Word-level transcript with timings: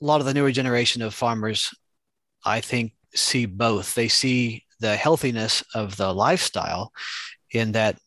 a 0.00 0.04
lot 0.04 0.20
of 0.20 0.26
the 0.26 0.34
newer 0.34 0.52
generation 0.52 1.02
of 1.02 1.14
farmers, 1.14 1.74
I 2.44 2.60
think, 2.60 2.92
see 3.14 3.46
both. 3.46 3.94
They 3.94 4.08
see 4.08 4.64
the 4.80 4.96
healthiness 4.96 5.64
of 5.74 5.96
the 5.96 6.12
lifestyle 6.12 6.92
in 7.52 7.72
that, 7.72 7.98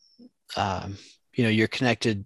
um, 0.56 0.96
you 1.34 1.44
know, 1.44 1.50
you're 1.50 1.68
connected 1.68 2.24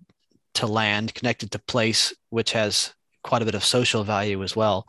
to 0.55 0.67
land, 0.67 1.15
connected 1.15 1.51
to 1.53 1.59
place, 1.59 2.15
which 2.31 2.53
has 2.53 2.93
quite 3.23 3.43
a 3.43 3.45
bit 3.45 3.55
of 3.55 3.65
social 3.65 4.05
value 4.05 4.43
as 4.43 4.55
well. 4.55 4.87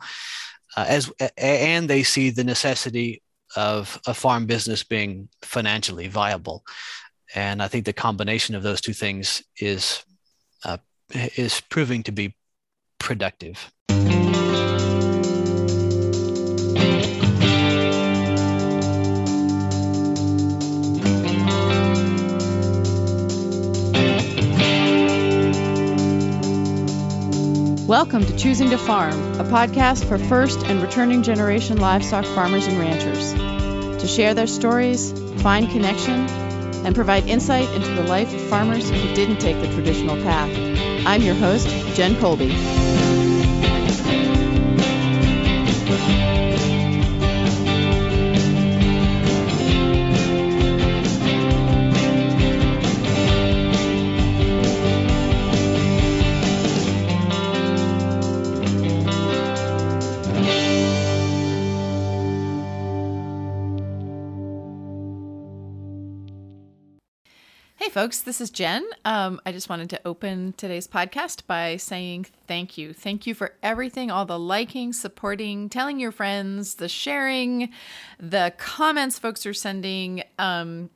Uh, 0.76 0.84
as 0.88 1.10
and 1.36 1.88
they 1.88 2.02
see 2.02 2.30
the 2.30 2.44
necessity 2.44 3.22
of 3.56 3.98
a 4.06 4.14
farm 4.14 4.46
business 4.46 4.84
being 4.84 5.28
financially 5.42 6.08
viable, 6.08 6.62
and 7.34 7.62
I 7.62 7.68
think 7.68 7.84
the 7.84 7.92
combination 7.92 8.54
of 8.54 8.62
those 8.62 8.80
two 8.80 8.92
things 8.92 9.42
is 9.58 10.04
uh, 10.64 10.78
is 11.12 11.60
proving 11.68 12.02
to 12.04 12.12
be 12.12 12.36
productive. 12.98 13.72
Welcome 27.88 28.26
to 28.26 28.36
Choosing 28.36 28.68
to 28.68 28.76
Farm, 28.76 29.14
a 29.40 29.44
podcast 29.44 30.04
for 30.04 30.18
first 30.18 30.62
and 30.66 30.82
returning 30.82 31.22
generation 31.22 31.78
livestock 31.78 32.26
farmers 32.26 32.66
and 32.66 32.78
ranchers. 32.78 33.32
To 34.02 34.06
share 34.06 34.34
their 34.34 34.46
stories, 34.46 35.10
find 35.40 35.70
connection, 35.70 36.28
and 36.84 36.94
provide 36.94 37.26
insight 37.26 37.66
into 37.70 37.88
the 37.94 38.02
life 38.02 38.30
of 38.34 38.42
farmers 38.42 38.90
who 38.90 39.14
didn't 39.14 39.38
take 39.38 39.58
the 39.62 39.72
traditional 39.72 40.16
path. 40.16 40.50
I'm 41.06 41.22
your 41.22 41.34
host, 41.34 41.66
Jenn 41.96 42.20
Colby. 42.20 42.54
Folks. 67.90 68.20
This 68.20 68.40
is 68.42 68.50
Jenn. 68.50 68.84
Um, 69.06 69.40
I 69.46 69.52
just 69.52 69.70
wanted 69.70 69.88
to 69.90 70.00
open 70.04 70.52
today's 70.58 70.86
podcast 70.86 71.46
by 71.46 71.78
saying 71.78 72.26
thank 72.46 72.76
you. 72.76 72.92
Thank 72.92 73.26
you 73.26 73.34
for 73.34 73.54
everything 73.62 74.10
all 74.10 74.26
the 74.26 74.38
liking, 74.38 74.92
supporting, 74.92 75.70
telling 75.70 75.98
your 75.98 76.12
friends, 76.12 76.74
the 76.74 76.88
sharing, 76.88 77.70
the 78.20 78.52
comments 78.58 79.18
folks 79.18 79.46
are 79.46 79.54
sending. 79.54 80.22
Um, 80.38 80.90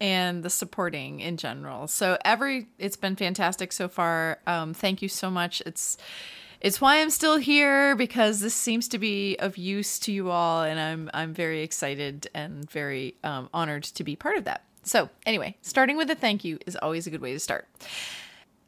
and 0.00 0.42
the 0.42 0.50
supporting 0.50 1.20
in 1.20 1.36
general. 1.36 1.88
So 1.88 2.16
every 2.24 2.68
it's 2.78 2.96
been 2.96 3.16
fantastic 3.16 3.72
so 3.72 3.88
far. 3.88 4.38
Um, 4.46 4.72
thank 4.72 5.02
you 5.02 5.08
so 5.08 5.30
much. 5.30 5.60
It's 5.66 5.98
it's 6.60 6.80
why 6.80 7.00
I'm 7.00 7.10
still 7.10 7.36
here 7.36 7.94
because 7.96 8.40
this 8.40 8.54
seems 8.54 8.88
to 8.88 8.98
be 8.98 9.36
of 9.38 9.58
use 9.58 9.98
to 10.00 10.12
you 10.12 10.30
all, 10.30 10.62
and 10.62 10.78
I'm 10.78 11.10
I'm 11.12 11.34
very 11.34 11.62
excited 11.62 12.28
and 12.32 12.70
very 12.70 13.16
um, 13.24 13.48
honored 13.52 13.84
to 13.84 14.04
be 14.04 14.14
part 14.14 14.36
of 14.36 14.44
that. 14.44 14.67
So, 14.88 15.10
anyway, 15.26 15.54
starting 15.60 15.98
with 15.98 16.10
a 16.10 16.14
thank 16.14 16.44
you 16.44 16.58
is 16.66 16.74
always 16.74 17.06
a 17.06 17.10
good 17.10 17.20
way 17.20 17.34
to 17.34 17.38
start. 17.38 17.68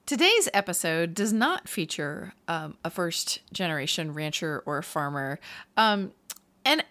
Today's 0.04 0.50
episode 0.52 1.14
does 1.14 1.32
not 1.32 1.66
feature 1.66 2.34
um, 2.46 2.76
a 2.84 2.90
first 2.90 3.40
generation 3.54 4.12
rancher 4.12 4.62
or 4.66 4.82
farmer. 4.82 5.41
Um, 5.78 6.12
and 6.62 6.84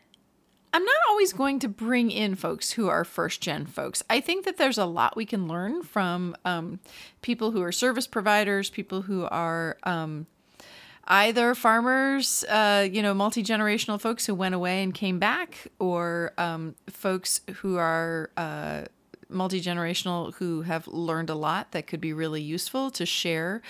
I'm 0.73 0.83
not 0.83 0.95
always 1.09 1.31
going 1.31 1.59
to 1.59 1.67
bring 1.67 2.09
in 2.09 2.33
folks 2.33 2.71
who 2.71 2.87
are 2.87 3.03
first 3.03 3.39
gen 3.39 3.67
folks. 3.67 4.01
I 4.09 4.19
think 4.19 4.45
that 4.45 4.57
there's 4.57 4.79
a 4.79 4.85
lot 4.85 5.15
we 5.15 5.27
can 5.27 5.47
learn 5.47 5.83
from 5.83 6.35
um, 6.43 6.79
people 7.21 7.51
who 7.51 7.61
are 7.61 7.71
service 7.71 8.07
providers, 8.07 8.71
people 8.71 9.03
who 9.03 9.25
are 9.25 9.77
um, 9.83 10.25
either 11.07 11.53
farmers, 11.53 12.43
uh, 12.45 12.87
you 12.91 13.03
know, 13.03 13.13
multi 13.13 13.43
generational 13.43 14.01
folks 14.01 14.25
who 14.25 14.33
went 14.33 14.55
away 14.55 14.81
and 14.81 14.95
came 14.95 15.19
back, 15.19 15.67
or 15.77 16.33
um, 16.39 16.73
folks 16.87 17.41
who 17.57 17.77
are 17.77 18.31
uh, 18.37 18.85
multi 19.29 19.61
generational 19.61 20.33
who 20.35 20.63
have 20.63 20.87
learned 20.87 21.29
a 21.29 21.35
lot 21.35 21.71
that 21.71 21.87
could 21.87 22.01
be 22.01 22.13
really 22.13 22.41
useful 22.41 22.89
to 22.91 23.05
share 23.05 23.61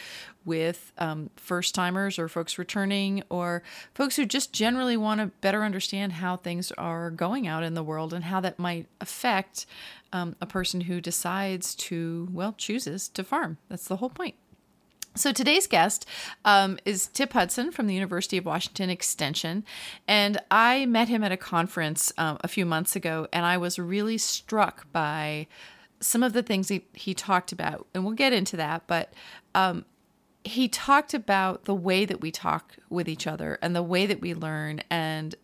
with 0.46 0.94
um, 0.98 1.30
first 1.36 1.76
timers 1.76 2.18
or 2.18 2.28
folks 2.28 2.58
returning 2.58 3.22
or 3.30 3.62
folks 3.94 4.16
who 4.16 4.26
just 4.26 4.54
generally 4.54 4.98
want 4.98 5.20
to 5.20 5.28
better 5.42 5.64
understand 5.64 6.14
how 6.14 6.36
things 6.36 6.72
are 6.74 7.12
going 7.12 7.46
out 7.46 7.64
in 7.64 7.74
the 7.74 7.84
world 7.84 8.14
and 8.14 8.24
how 8.26 8.40
that 8.40 8.58
might 8.58 8.88
affect 9.02 9.66
um, 10.14 10.36
a 10.42 10.46
person 10.46 10.82
who 10.82 11.02
decides 11.02 11.76
to, 11.76 12.28
well, 12.32 12.54
chooses 12.58 13.10
to 13.10 13.24
farm. 13.24 13.58
That's 13.70 13.88
the 13.88 13.98
whole 13.98 14.10
point. 14.10 14.36
So 15.20 15.34
today's 15.34 15.68
guest 15.68 16.06
um, 16.46 16.80
is 16.86 17.08
Tip 17.08 17.34
Hudson 17.34 17.74
from 17.74 17.88
the 17.88 17.94
University 17.94 18.38
of 18.38 18.46
Washington 18.46 18.90
Extension, 18.90 19.66
and 20.08 20.38
I 20.50 20.86
met 20.86 21.10
him 21.10 21.26
at 21.26 21.32
a 21.34 21.36
conference 21.36 22.14
um, 22.18 22.38
a 22.40 22.48
few 22.48 22.66
months 22.66 22.96
ago, 22.96 23.28
and 23.34 23.46
I 23.46 23.58
was 23.58 23.78
really 23.78 24.18
struck 24.18 24.90
by 24.94 25.48
some 26.00 26.24
of 26.24 26.32
the 26.32 26.42
things 26.42 26.70
he, 26.70 26.86
he 26.94 27.14
talked 27.14 27.52
about, 27.52 27.86
and 27.94 28.06
we'll 28.06 28.14
get 28.14 28.32
into 28.32 28.56
that. 28.56 28.84
But 28.88 29.14
um, 29.54 29.84
he 30.46 30.70
talked 30.70 31.14
about 31.14 31.66
the 31.66 31.76
way 31.76 32.06
that 32.06 32.22
we 32.22 32.32
talk 32.32 32.78
with 32.90 33.10
each 33.10 33.28
other 33.28 33.60
and 33.62 33.76
the 33.76 33.84
way 33.84 34.06
that 34.06 34.22
we 34.22 34.34
learn, 34.34 34.80
and 34.90 35.36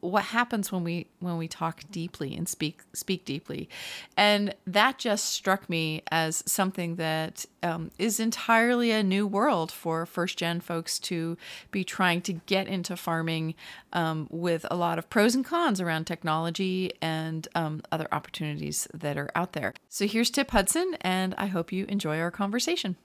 what 0.00 0.24
happens 0.24 0.70
when 0.70 0.84
we 0.84 1.06
when 1.20 1.36
we 1.36 1.48
talk 1.48 1.82
deeply 1.90 2.36
and 2.36 2.48
speak 2.48 2.82
speak 2.92 3.24
deeply. 3.24 3.68
And 4.16 4.54
that 4.66 4.98
just 4.98 5.26
struck 5.26 5.68
me 5.68 6.02
as 6.10 6.42
something 6.46 6.96
that 6.96 7.44
um, 7.62 7.90
is 7.98 8.20
entirely 8.20 8.90
a 8.90 9.02
new 9.02 9.26
world 9.26 9.72
for 9.72 10.06
first 10.06 10.38
gen 10.38 10.60
folks 10.60 10.98
to 11.00 11.36
be 11.70 11.82
trying 11.82 12.20
to 12.22 12.32
get 12.32 12.68
into 12.68 12.96
farming 12.96 13.54
um, 13.92 14.28
with 14.30 14.64
a 14.70 14.76
lot 14.76 14.98
of 14.98 15.10
pros 15.10 15.34
and 15.34 15.44
cons 15.44 15.80
around 15.80 16.06
technology 16.06 16.92
and 17.02 17.48
um, 17.54 17.82
other 17.90 18.06
opportunities 18.12 18.86
that 18.94 19.16
are 19.16 19.30
out 19.34 19.52
there. 19.52 19.74
So 19.88 20.06
here's 20.06 20.30
tip 20.30 20.50
hudson 20.50 20.96
and 21.00 21.34
i 21.36 21.46
hope 21.46 21.72
you 21.72 21.84
enjoy 21.86 22.18
our 22.20 22.30
conversation 22.30 22.96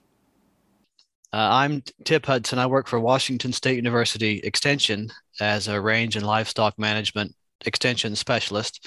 uh, 1.34 1.48
I'm 1.50 1.82
Tip 2.04 2.26
Hudson. 2.26 2.60
I 2.60 2.66
work 2.66 2.86
for 2.86 3.00
Washington 3.00 3.52
State 3.52 3.74
University 3.74 4.38
Extension 4.44 5.10
as 5.40 5.66
a 5.66 5.80
range 5.80 6.14
and 6.14 6.24
livestock 6.24 6.78
management 6.78 7.34
extension 7.66 8.14
specialist, 8.14 8.86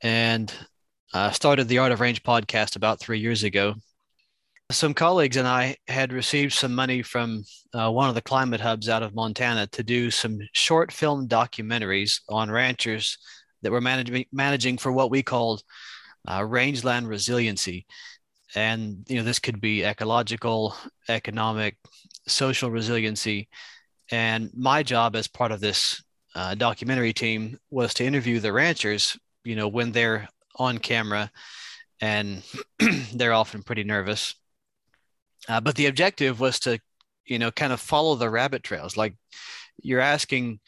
and 0.00 0.52
uh, 1.14 1.30
started 1.30 1.68
the 1.68 1.78
Art 1.78 1.92
of 1.92 2.00
Range 2.00 2.20
podcast 2.24 2.74
about 2.74 2.98
three 2.98 3.20
years 3.20 3.44
ago. 3.44 3.74
Some 4.72 4.92
colleagues 4.92 5.36
and 5.36 5.46
I 5.46 5.76
had 5.86 6.12
received 6.12 6.52
some 6.52 6.74
money 6.74 7.00
from 7.00 7.44
uh, 7.72 7.92
one 7.92 8.08
of 8.08 8.16
the 8.16 8.22
climate 8.22 8.60
hubs 8.60 8.88
out 8.88 9.04
of 9.04 9.14
Montana 9.14 9.68
to 9.68 9.84
do 9.84 10.10
some 10.10 10.40
short 10.54 10.90
film 10.90 11.28
documentaries 11.28 12.22
on 12.28 12.50
ranchers 12.50 13.18
that 13.62 13.70
were 13.70 13.80
managing 13.80 14.24
managing 14.32 14.78
for 14.78 14.90
what 14.90 15.12
we 15.12 15.22
called 15.22 15.62
uh, 16.26 16.44
rangeland 16.44 17.06
resiliency 17.06 17.86
and 18.54 19.04
you 19.08 19.16
know 19.16 19.22
this 19.22 19.38
could 19.38 19.60
be 19.60 19.84
ecological 19.84 20.74
economic 21.08 21.76
social 22.26 22.70
resiliency. 22.70 23.48
And 24.10 24.50
my 24.54 24.82
job 24.82 25.16
as 25.16 25.28
part 25.28 25.52
of 25.52 25.60
this 25.60 26.02
uh, 26.34 26.54
documentary 26.54 27.12
team 27.12 27.58
was 27.70 27.94
to 27.94 28.04
interview 28.04 28.40
the 28.40 28.52
ranchers 28.52 29.18
you 29.44 29.56
know 29.56 29.68
when 29.68 29.92
they're 29.92 30.28
on 30.56 30.78
camera 30.78 31.30
and 32.00 32.42
they're 33.14 33.32
often 33.32 33.62
pretty 33.62 33.84
nervous. 33.84 34.34
Uh, 35.48 35.60
but 35.60 35.74
the 35.76 35.86
objective 35.86 36.40
was 36.40 36.58
to 36.60 36.78
you 37.26 37.38
know 37.38 37.50
kind 37.50 37.72
of 37.72 37.80
follow 37.80 38.14
the 38.14 38.30
rabbit 38.30 38.62
trails. 38.62 38.96
Like 38.96 39.14
you're 39.82 40.00
asking 40.00 40.60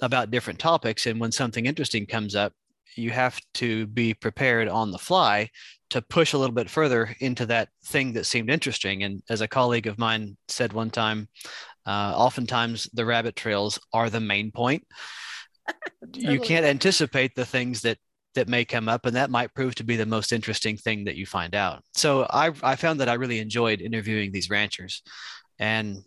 about 0.00 0.30
different 0.30 0.58
topics 0.58 1.06
and 1.06 1.20
when 1.20 1.32
something 1.32 1.66
interesting 1.66 2.06
comes 2.06 2.34
up 2.34 2.54
you 2.96 3.10
have 3.10 3.40
to 3.54 3.86
be 3.86 4.14
prepared 4.14 4.68
on 4.68 4.90
the 4.90 4.98
fly 4.98 5.48
to 5.90 6.02
push 6.02 6.32
a 6.32 6.38
little 6.38 6.54
bit 6.54 6.70
further 6.70 7.14
into 7.20 7.46
that 7.46 7.68
thing 7.84 8.12
that 8.12 8.26
seemed 8.26 8.50
interesting. 8.50 9.02
And 9.02 9.22
as 9.28 9.40
a 9.40 9.48
colleague 9.48 9.86
of 9.86 9.98
mine 9.98 10.36
said 10.48 10.72
one 10.72 10.90
time, 10.90 11.28
uh, 11.86 12.14
oftentimes 12.16 12.88
the 12.92 13.04
rabbit 13.04 13.36
trails 13.36 13.78
are 13.92 14.08
the 14.08 14.20
main 14.20 14.52
point. 14.52 14.84
totally. 16.12 16.34
You 16.34 16.40
can't 16.40 16.64
anticipate 16.64 17.34
the 17.34 17.46
things 17.46 17.82
that 17.82 17.98
that 18.34 18.48
may 18.48 18.64
come 18.64 18.88
up, 18.88 19.06
and 19.06 19.16
that 19.16 19.30
might 19.30 19.52
prove 19.54 19.74
to 19.74 19.84
be 19.84 19.96
the 19.96 20.06
most 20.06 20.30
interesting 20.30 20.76
thing 20.76 21.04
that 21.04 21.16
you 21.16 21.26
find 21.26 21.54
out. 21.54 21.82
So 21.94 22.26
I 22.30 22.52
I 22.62 22.76
found 22.76 23.00
that 23.00 23.08
I 23.08 23.14
really 23.14 23.40
enjoyed 23.40 23.80
interviewing 23.80 24.30
these 24.30 24.50
ranchers, 24.50 25.02
and 25.58 25.98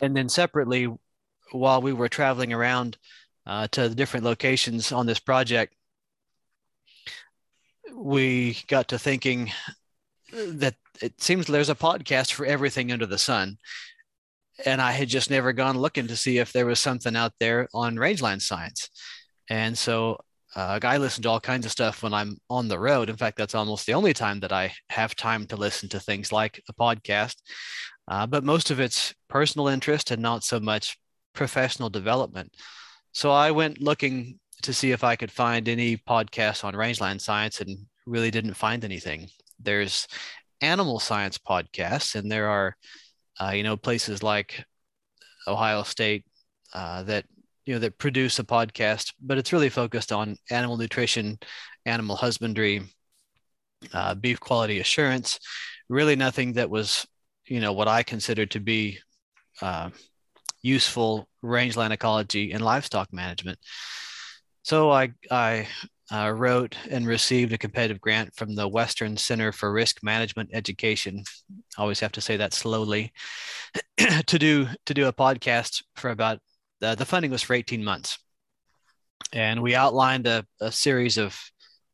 and 0.00 0.16
then 0.16 0.28
separately, 0.28 0.88
while 1.52 1.82
we 1.82 1.92
were 1.92 2.08
traveling 2.08 2.54
around 2.54 2.96
uh, 3.46 3.68
to 3.72 3.88
the 3.88 3.94
different 3.94 4.24
locations 4.24 4.92
on 4.92 5.04
this 5.04 5.20
project, 5.20 5.74
we 7.94 8.58
got 8.68 8.88
to 8.88 8.98
thinking 8.98 9.50
that 10.32 10.74
it 11.00 11.20
seems 11.20 11.46
there's 11.46 11.70
a 11.70 11.74
podcast 11.74 12.32
for 12.32 12.46
everything 12.46 12.92
under 12.92 13.06
the 13.06 13.18
sun. 13.18 13.58
and 14.64 14.80
I 14.80 14.92
had 14.92 15.08
just 15.08 15.30
never 15.30 15.52
gone 15.52 15.78
looking 15.78 16.06
to 16.08 16.16
see 16.16 16.38
if 16.38 16.52
there 16.52 16.66
was 16.66 16.80
something 16.80 17.16
out 17.16 17.32
there 17.40 17.68
on 17.74 17.98
rangeland 17.98 18.42
science. 18.42 18.90
And 19.48 19.76
so 19.76 20.18
uh, 20.54 20.78
I 20.82 20.98
listen 20.98 21.22
to 21.22 21.30
all 21.30 21.40
kinds 21.40 21.64
of 21.64 21.72
stuff 21.72 22.02
when 22.02 22.12
I'm 22.12 22.36
on 22.50 22.68
the 22.68 22.78
road. 22.78 23.08
In 23.08 23.16
fact, 23.16 23.38
that's 23.38 23.54
almost 23.54 23.86
the 23.86 23.94
only 23.94 24.12
time 24.12 24.40
that 24.40 24.52
I 24.52 24.74
have 24.90 25.16
time 25.16 25.46
to 25.46 25.56
listen 25.56 25.88
to 25.90 26.00
things 26.00 26.30
like 26.30 26.62
a 26.68 26.74
podcast. 26.74 27.36
Uh, 28.06 28.26
but 28.26 28.44
most 28.44 28.70
of 28.70 28.80
it's 28.80 29.14
personal 29.28 29.68
interest 29.68 30.10
and 30.10 30.20
not 30.20 30.44
so 30.44 30.60
much 30.60 30.98
professional 31.34 31.88
development. 31.88 32.54
So 33.12 33.30
I 33.30 33.50
went 33.50 33.80
looking 33.80 34.38
to 34.62 34.72
see 34.72 34.92
if 34.92 35.04
I 35.04 35.16
could 35.16 35.30
find 35.30 35.68
any 35.68 35.96
podcasts 35.96 36.64
on 36.64 36.76
rangeland 36.76 37.20
science 37.20 37.60
and 37.60 37.86
really 38.06 38.30
didn't 38.30 38.54
find 38.54 38.84
anything. 38.84 39.28
There's 39.60 40.08
animal 40.60 40.98
science 40.98 41.38
podcasts, 41.38 42.14
and 42.14 42.30
there 42.30 42.48
are, 42.48 42.76
uh, 43.40 43.50
you 43.50 43.62
know, 43.62 43.76
places 43.76 44.22
like 44.22 44.64
Ohio 45.46 45.82
State 45.82 46.24
uh, 46.74 47.02
that 47.04 47.24
you 47.64 47.74
know 47.74 47.80
that 47.80 47.98
produce 47.98 48.38
a 48.38 48.44
podcast, 48.44 49.12
but 49.20 49.38
it's 49.38 49.52
really 49.52 49.68
focused 49.68 50.12
on 50.12 50.36
animal 50.50 50.76
nutrition, 50.76 51.38
animal 51.86 52.16
husbandry, 52.16 52.82
uh, 53.92 54.14
beef 54.14 54.40
quality 54.40 54.80
assurance. 54.80 55.38
Really, 55.88 56.16
nothing 56.16 56.54
that 56.54 56.70
was 56.70 57.06
you 57.46 57.60
know 57.60 57.72
what 57.72 57.88
I 57.88 58.02
considered 58.02 58.50
to 58.52 58.60
be 58.60 58.98
uh, 59.60 59.90
useful 60.62 61.28
rangeland 61.42 61.92
ecology 61.92 62.52
and 62.52 62.64
livestock 62.64 63.12
management. 63.12 63.58
So 64.62 64.90
I 64.90 65.12
I 65.30 65.66
uh, 66.12 66.30
wrote 66.30 66.76
and 66.90 67.06
received 67.06 67.52
a 67.52 67.58
competitive 67.58 68.00
grant 68.00 68.34
from 68.36 68.54
the 68.54 68.68
Western 68.68 69.16
Center 69.16 69.50
for 69.50 69.72
Risk 69.72 70.02
Management 70.02 70.50
Education. 70.52 71.24
I 71.76 71.82
always 71.82 72.00
have 72.00 72.12
to 72.12 72.20
say 72.20 72.36
that 72.36 72.52
slowly 72.52 73.12
to 74.26 74.38
do 74.38 74.68
to 74.86 74.94
do 74.94 75.08
a 75.08 75.12
podcast 75.12 75.82
for 75.96 76.10
about 76.10 76.38
uh, 76.82 76.94
the 76.94 77.04
funding 77.04 77.30
was 77.30 77.42
for 77.42 77.54
18 77.54 77.82
months, 77.82 78.18
and 79.32 79.62
we 79.62 79.74
outlined 79.74 80.26
a, 80.26 80.44
a 80.60 80.70
series 80.70 81.18
of 81.18 81.38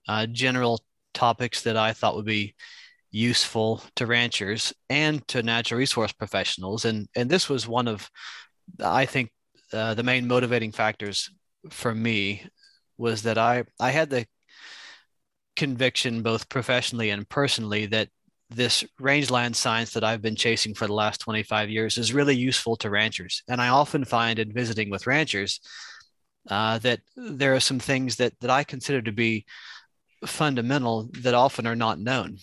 uh, 0.09 0.26
general 0.26 0.81
topics 1.14 1.62
that 1.62 1.76
I 1.76 1.93
thought 1.93 2.17
would 2.17 2.25
be 2.25 2.55
useful 3.11 3.82
to 3.97 4.06
ranchers 4.06 4.75
and 4.91 5.26
to 5.29 5.43
natural 5.43 5.79
resource 5.79 6.12
professionals, 6.12 6.85
and 6.85 7.09
and 7.17 7.31
this 7.31 7.49
was 7.49 7.69
one 7.69 7.88
of 7.88 8.11
I 8.82 9.06
think 9.06 9.31
uh, 9.73 9.94
the 9.94 10.03
main 10.03 10.26
motivating 10.26 10.73
factors 10.73 11.31
for 11.71 11.94
me 11.94 12.47
was 12.99 13.23
that 13.23 13.39
I 13.39 13.65
I 13.81 13.91
had 13.91 14.11
the 14.11 14.27
conviction 15.56 16.23
both 16.23 16.49
professionally 16.49 17.11
and 17.11 17.29
personally 17.29 17.87
that 17.87 18.09
this 18.50 18.85
rangeland 18.99 19.55
science 19.56 19.93
that 19.93 20.05
I've 20.05 20.23
been 20.23 20.37
chasing 20.37 20.75
for 20.75 20.87
the 20.87 20.95
last 20.95 21.21
25 21.21 21.69
years 21.69 21.99
is 21.99 22.15
really 22.15 22.37
useful 22.37 22.77
to 22.77 22.91
ranchers. 22.91 23.43
And 23.49 23.61
I 23.61 23.69
often 23.69 24.05
find 24.05 24.39
in 24.39 24.53
visiting 24.53 24.89
with 24.89 25.06
ranchers 25.06 25.61
uh, 26.49 26.79
that 26.79 27.00
there 27.17 27.55
are 27.55 27.61
some 27.61 27.79
things 27.79 28.17
that 28.17 28.39
that 28.41 28.50
I 28.50 28.65
consider 28.65 29.03
to 29.03 29.12
be 29.12 29.45
fundamental 30.25 31.11
that 31.21 31.35
often 31.35 31.67
are 31.67 31.77
not 31.77 31.99
known. 31.99 32.39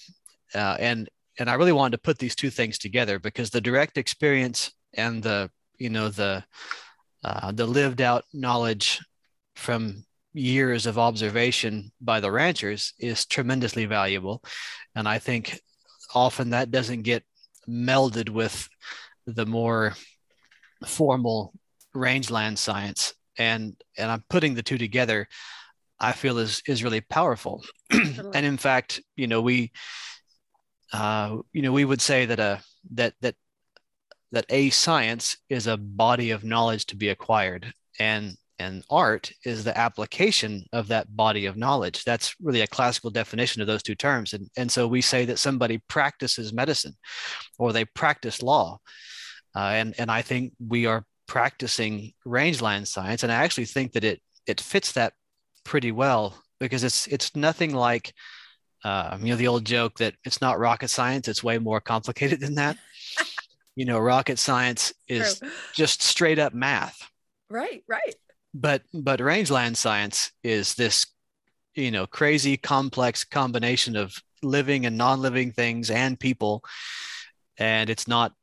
Uh, 0.53 0.77
and 0.79 1.09
and 1.39 1.49
I 1.49 1.55
really 1.55 1.71
wanted 1.71 1.97
to 1.97 2.03
put 2.03 2.19
these 2.19 2.35
two 2.35 2.49
things 2.49 2.77
together 2.77 3.19
because 3.19 3.49
the 3.49 3.61
direct 3.61 3.97
experience 3.97 4.71
and 4.93 5.23
the 5.23 5.49
you 5.77 5.89
know 5.89 6.09
the 6.09 6.43
uh, 7.23 7.51
the 7.51 7.65
lived 7.65 8.01
out 8.01 8.25
knowledge 8.33 9.01
from 9.55 10.05
years 10.35 10.85
of 10.85 10.99
observation 10.99 11.91
by 12.01 12.19
the 12.19 12.31
ranchers 12.31 12.93
is 12.99 13.25
tremendously 13.25 13.85
valuable. 13.85 14.43
And 14.93 15.07
I 15.07 15.17
think 15.17 15.59
often 16.13 16.49
that 16.51 16.71
doesn't 16.71 17.03
get 17.03 17.23
melded 17.67 18.29
with 18.29 18.67
the 19.25 19.45
more 19.45 19.95
formal 20.85 21.53
rangeland 21.93 22.59
science. 22.59 23.13
And, 23.37 23.75
and 23.97 24.11
I'm 24.11 24.23
putting 24.29 24.53
the 24.53 24.63
two 24.63 24.77
together, 24.77 25.27
I 25.99 26.11
feel 26.11 26.37
is, 26.37 26.61
is 26.67 26.83
really 26.83 27.01
powerful. 27.01 27.63
and 27.91 28.45
in 28.45 28.57
fact, 28.57 29.01
you 29.15 29.27
know, 29.27 29.41
we, 29.41 29.71
uh, 30.93 31.37
you 31.53 31.61
know, 31.61 31.71
we 31.71 31.85
would 31.85 32.01
say 32.01 32.25
that, 32.25 32.39
a, 32.39 32.61
that, 32.91 33.13
that, 33.21 33.35
that 34.31 34.45
a 34.49 34.69
science 34.69 35.37
is 35.49 35.67
a 35.67 35.77
body 35.77 36.31
of 36.31 36.43
knowledge 36.43 36.85
to 36.87 36.97
be 36.97 37.09
acquired. 37.09 37.73
And 37.99 38.35
and 38.59 38.83
art 38.89 39.31
is 39.43 39.63
the 39.63 39.77
application 39.77 40.65
of 40.71 40.87
that 40.87 41.15
body 41.15 41.45
of 41.45 41.57
knowledge. 41.57 42.03
That's 42.03 42.35
really 42.41 42.61
a 42.61 42.67
classical 42.67 43.09
definition 43.09 43.61
of 43.61 43.67
those 43.67 43.83
two 43.83 43.95
terms. 43.95 44.33
And, 44.33 44.49
and 44.57 44.71
so 44.71 44.87
we 44.87 45.01
say 45.01 45.25
that 45.25 45.39
somebody 45.39 45.81
practices 45.87 46.53
medicine 46.53 46.95
or 47.59 47.73
they 47.73 47.85
practice 47.85 48.41
law. 48.41 48.79
Uh, 49.55 49.71
and, 49.73 49.95
and 49.97 50.09
I 50.09 50.21
think 50.21 50.53
we 50.65 50.85
are 50.85 51.05
practicing 51.27 52.13
rangeland 52.25 52.87
science. 52.87 53.23
And 53.23 53.31
I 53.31 53.35
actually 53.35 53.65
think 53.65 53.93
that 53.93 54.03
it, 54.03 54.21
it 54.47 54.61
fits 54.61 54.93
that 54.93 55.13
pretty 55.63 55.91
well 55.91 56.35
because 56.59 56.83
it's, 56.83 57.07
it's 57.07 57.35
nothing 57.35 57.73
like, 57.73 58.13
uh, 58.83 59.17
you 59.19 59.29
know, 59.29 59.35
the 59.35 59.47
old 59.47 59.65
joke 59.65 59.97
that 59.97 60.15
it's 60.23 60.41
not 60.41 60.59
rocket 60.59 60.89
science, 60.89 61.27
it's 61.27 61.43
way 61.43 61.57
more 61.57 61.81
complicated 61.81 62.39
than 62.39 62.55
that. 62.55 62.77
you 63.75 63.85
know, 63.85 63.99
rocket 63.99 64.39
science 64.39 64.93
is 65.07 65.39
True. 65.39 65.49
just 65.73 66.01
straight 66.01 66.39
up 66.39 66.53
math. 66.53 67.09
Right, 67.49 67.83
right 67.87 68.15
but 68.55 68.81
but 68.93 69.19
rangeland 69.19 69.77
science 69.77 70.31
is 70.43 70.75
this 70.75 71.05
you 71.75 71.91
know 71.91 72.07
crazy 72.07 72.55
complex 72.55 73.25
combination 73.25 73.97
of 73.97 74.15
living 74.41 74.85
and 74.85 74.97
non-living 74.97 75.51
things 75.51 75.91
and 75.91 76.19
people 76.19 76.63
and 77.57 77.89
it's 77.89 78.07
not 78.07 78.33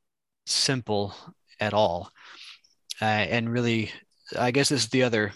simple 0.46 1.14
at 1.60 1.74
all. 1.74 2.10
Uh, 3.00 3.04
and 3.04 3.50
really 3.50 3.90
i 4.38 4.50
guess 4.50 4.68
this 4.68 4.84
is 4.84 4.90
the 4.90 5.02
other 5.02 5.32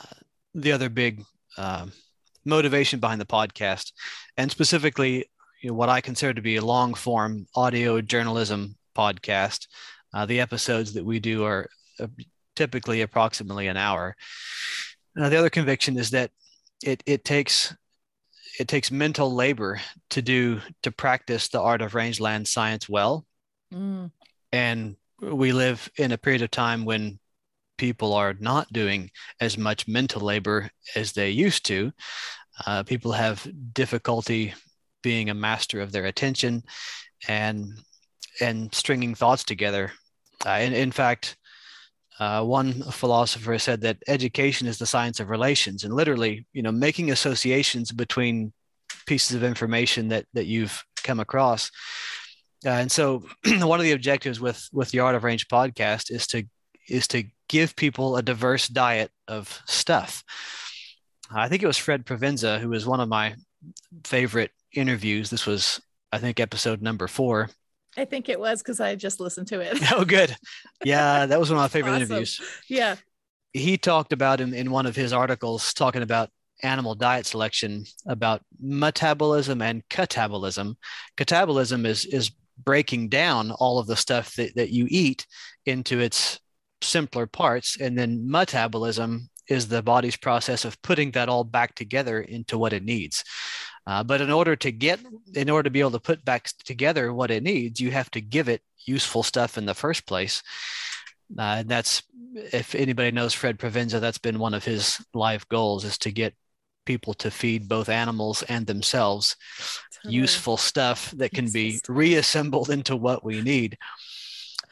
uh, 0.00 0.14
the 0.54 0.72
other 0.72 0.88
big 0.88 1.24
uh, 1.56 1.86
motivation 2.44 3.00
behind 3.00 3.20
the 3.20 3.26
podcast 3.26 3.92
and 4.36 4.50
specifically 4.50 5.24
you 5.62 5.70
know, 5.70 5.74
what 5.74 5.88
i 5.88 6.00
consider 6.00 6.34
to 6.34 6.42
be 6.42 6.56
a 6.56 6.64
long 6.64 6.94
form 6.94 7.46
audio 7.54 8.00
journalism 8.00 8.76
podcast. 9.00 9.66
Uh, 10.12 10.26
the 10.26 10.40
episodes 10.40 10.92
that 10.94 11.04
we 11.04 11.20
do 11.20 11.44
are 11.44 11.68
uh, 11.98 12.06
typically 12.60 13.00
approximately 13.00 13.68
an 13.68 13.78
hour. 13.78 14.14
Now, 15.16 15.30
the 15.30 15.38
other 15.38 15.48
conviction 15.48 15.98
is 15.98 16.10
that 16.10 16.30
it, 16.84 17.02
it 17.06 17.24
takes 17.24 17.74
it 18.58 18.68
takes 18.68 18.90
mental 18.90 19.34
labor 19.34 19.80
to 20.10 20.20
do 20.20 20.60
to 20.82 20.92
practice 20.92 21.48
the 21.48 21.60
art 21.60 21.80
of 21.80 21.94
rangeland 21.94 22.46
science 22.46 22.86
well. 22.86 23.24
Mm. 23.72 24.10
And 24.52 24.96
we 25.22 25.52
live 25.52 25.88
in 25.96 26.12
a 26.12 26.18
period 26.18 26.42
of 26.42 26.50
time 26.50 26.84
when 26.84 27.18
people 27.78 28.12
are 28.12 28.34
not 28.38 28.70
doing 28.70 29.10
as 29.40 29.56
much 29.56 29.88
mental 29.88 30.20
labor 30.20 30.68
as 30.94 31.12
they 31.12 31.30
used 31.30 31.64
to. 31.66 31.92
Uh, 32.66 32.82
people 32.82 33.12
have 33.12 33.50
difficulty 33.72 34.52
being 35.02 35.30
a 35.30 35.34
master 35.48 35.80
of 35.80 35.92
their 35.92 36.04
attention 36.04 36.62
and 37.26 37.64
and 38.42 38.74
stringing 38.74 39.14
thoughts 39.14 39.44
together. 39.44 39.92
Uh, 40.44 40.60
in, 40.60 40.74
in 40.74 40.90
fact, 40.90 41.36
uh, 42.20 42.44
one 42.44 42.82
philosopher 42.82 43.58
said 43.58 43.80
that 43.80 43.96
education 44.06 44.68
is 44.68 44.78
the 44.78 44.86
science 44.86 45.20
of 45.20 45.30
relations, 45.30 45.84
and 45.84 45.94
literally, 45.94 46.46
you 46.52 46.62
know, 46.62 46.70
making 46.70 47.10
associations 47.10 47.90
between 47.90 48.52
pieces 49.06 49.34
of 49.34 49.42
information 49.42 50.08
that 50.08 50.26
that 50.34 50.44
you've 50.44 50.84
come 51.02 51.18
across. 51.18 51.70
Uh, 52.64 52.70
and 52.70 52.92
so, 52.92 53.24
one 53.60 53.80
of 53.80 53.84
the 53.84 53.92
objectives 53.92 54.38
with 54.38 54.68
with 54.70 54.90
the 54.90 55.00
Art 55.00 55.14
of 55.14 55.24
Range 55.24 55.48
podcast 55.48 56.10
is 56.10 56.26
to 56.28 56.44
is 56.88 57.08
to 57.08 57.24
give 57.48 57.74
people 57.74 58.16
a 58.16 58.22
diverse 58.22 58.68
diet 58.68 59.10
of 59.26 59.62
stuff. 59.66 60.22
I 61.32 61.48
think 61.48 61.62
it 61.62 61.66
was 61.66 61.78
Fred 61.78 62.04
Provenza 62.04 62.60
who 62.60 62.68
was 62.68 62.86
one 62.86 63.00
of 63.00 63.08
my 63.08 63.34
favorite 64.04 64.50
interviews. 64.74 65.30
This 65.30 65.46
was, 65.46 65.80
I 66.12 66.18
think, 66.18 66.38
episode 66.38 66.82
number 66.82 67.08
four. 67.08 67.48
I 68.00 68.06
think 68.06 68.30
it 68.30 68.40
was 68.40 68.62
because 68.62 68.80
I 68.80 68.94
just 68.94 69.20
listened 69.20 69.48
to 69.48 69.60
it. 69.60 69.78
oh, 69.92 70.04
good. 70.04 70.34
Yeah, 70.84 71.26
that 71.26 71.38
was 71.38 71.50
one 71.50 71.58
of 71.58 71.62
my 71.62 71.68
favorite 71.68 71.92
awesome. 71.92 72.02
interviews. 72.04 72.40
Yeah. 72.66 72.96
He 73.52 73.76
talked 73.76 74.14
about 74.14 74.40
in, 74.40 74.54
in 74.54 74.70
one 74.70 74.86
of 74.86 74.96
his 74.96 75.12
articles, 75.12 75.74
talking 75.74 76.00
about 76.00 76.30
animal 76.62 76.94
diet 76.94 77.26
selection, 77.26 77.84
about 78.06 78.40
metabolism 78.58 79.60
and 79.60 79.86
catabolism. 79.90 80.76
Catabolism 81.18 81.84
is 81.84 82.06
is 82.06 82.30
breaking 82.64 83.10
down 83.10 83.50
all 83.50 83.78
of 83.78 83.86
the 83.86 83.96
stuff 83.96 84.34
that, 84.36 84.54
that 84.56 84.70
you 84.70 84.86
eat 84.88 85.26
into 85.66 86.00
its 86.00 86.40
simpler 86.82 87.26
parts. 87.26 87.78
And 87.78 87.98
then 87.98 88.30
metabolism 88.30 89.28
is 89.48 89.68
the 89.68 89.82
body's 89.82 90.16
process 90.16 90.64
of 90.64 90.80
putting 90.80 91.10
that 91.10 91.28
all 91.28 91.44
back 91.44 91.74
together 91.74 92.20
into 92.20 92.56
what 92.56 92.72
it 92.72 92.84
needs. 92.84 93.24
Uh, 93.86 94.04
but 94.04 94.20
in 94.20 94.30
order 94.30 94.54
to 94.56 94.70
get, 94.70 95.00
in 95.34 95.50
order 95.50 95.64
to 95.64 95.70
be 95.70 95.80
able 95.80 95.90
to 95.90 96.00
put 96.00 96.24
back 96.24 96.48
together 96.64 97.12
what 97.12 97.30
it 97.30 97.42
needs, 97.42 97.80
you 97.80 97.90
have 97.90 98.10
to 98.10 98.20
give 98.20 98.48
it 98.48 98.62
useful 98.84 99.22
stuff 99.22 99.58
in 99.58 99.66
the 99.66 99.74
first 99.74 100.06
place. 100.06 100.42
Uh, 101.38 101.58
and 101.58 101.68
that's, 101.68 102.02
if 102.34 102.74
anybody 102.74 103.10
knows 103.10 103.34
Fred 103.34 103.58
Provenza, 103.58 104.00
that's 104.00 104.18
been 104.18 104.38
one 104.38 104.54
of 104.54 104.64
his 104.64 105.04
life 105.14 105.48
goals 105.48 105.84
is 105.84 105.98
to 105.98 106.12
get 106.12 106.34
people 106.84 107.14
to 107.14 107.30
feed 107.30 107.68
both 107.68 107.88
animals 107.88 108.42
and 108.44 108.66
themselves 108.66 109.36
totally. 109.94 110.14
useful 110.14 110.56
stuff 110.56 111.10
that 111.12 111.30
can 111.30 111.50
be 111.50 111.80
reassembled 111.88 112.70
into 112.70 112.96
what 112.96 113.24
we 113.24 113.40
need. 113.42 113.76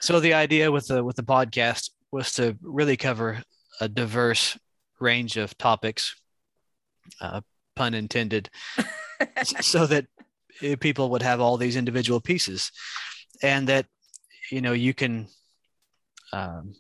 so 0.00 0.20
the 0.20 0.34
idea 0.34 0.70
with 0.70 0.86
the 0.88 1.02
with 1.04 1.16
the 1.16 1.22
podcast 1.22 1.90
was 2.10 2.32
to 2.32 2.56
really 2.62 2.96
cover 2.96 3.42
a 3.80 3.88
diverse 3.88 4.58
range 5.00 5.36
of 5.36 5.56
topics, 5.58 6.16
uh, 7.20 7.40
pun 7.78 7.94
intended, 7.94 8.50
so 9.60 9.86
that 9.86 10.06
eh, 10.62 10.74
people 10.74 11.10
would 11.10 11.22
have 11.22 11.40
all 11.40 11.56
these 11.56 11.76
individual 11.76 12.20
pieces, 12.20 12.72
and 13.42 13.68
that 13.68 13.86
you 14.50 14.60
know 14.60 14.72
you 14.72 14.92
can 14.92 15.28
um, 16.32 16.74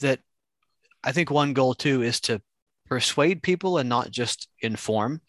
that 0.00 0.20
I 1.02 1.12
think 1.12 1.30
one 1.30 1.52
goal 1.52 1.74
too 1.74 2.02
is 2.02 2.20
to 2.22 2.40
persuade 2.86 3.42
people 3.42 3.78
and 3.78 3.88
not 3.88 4.10
just 4.10 4.48
inform. 4.62 5.20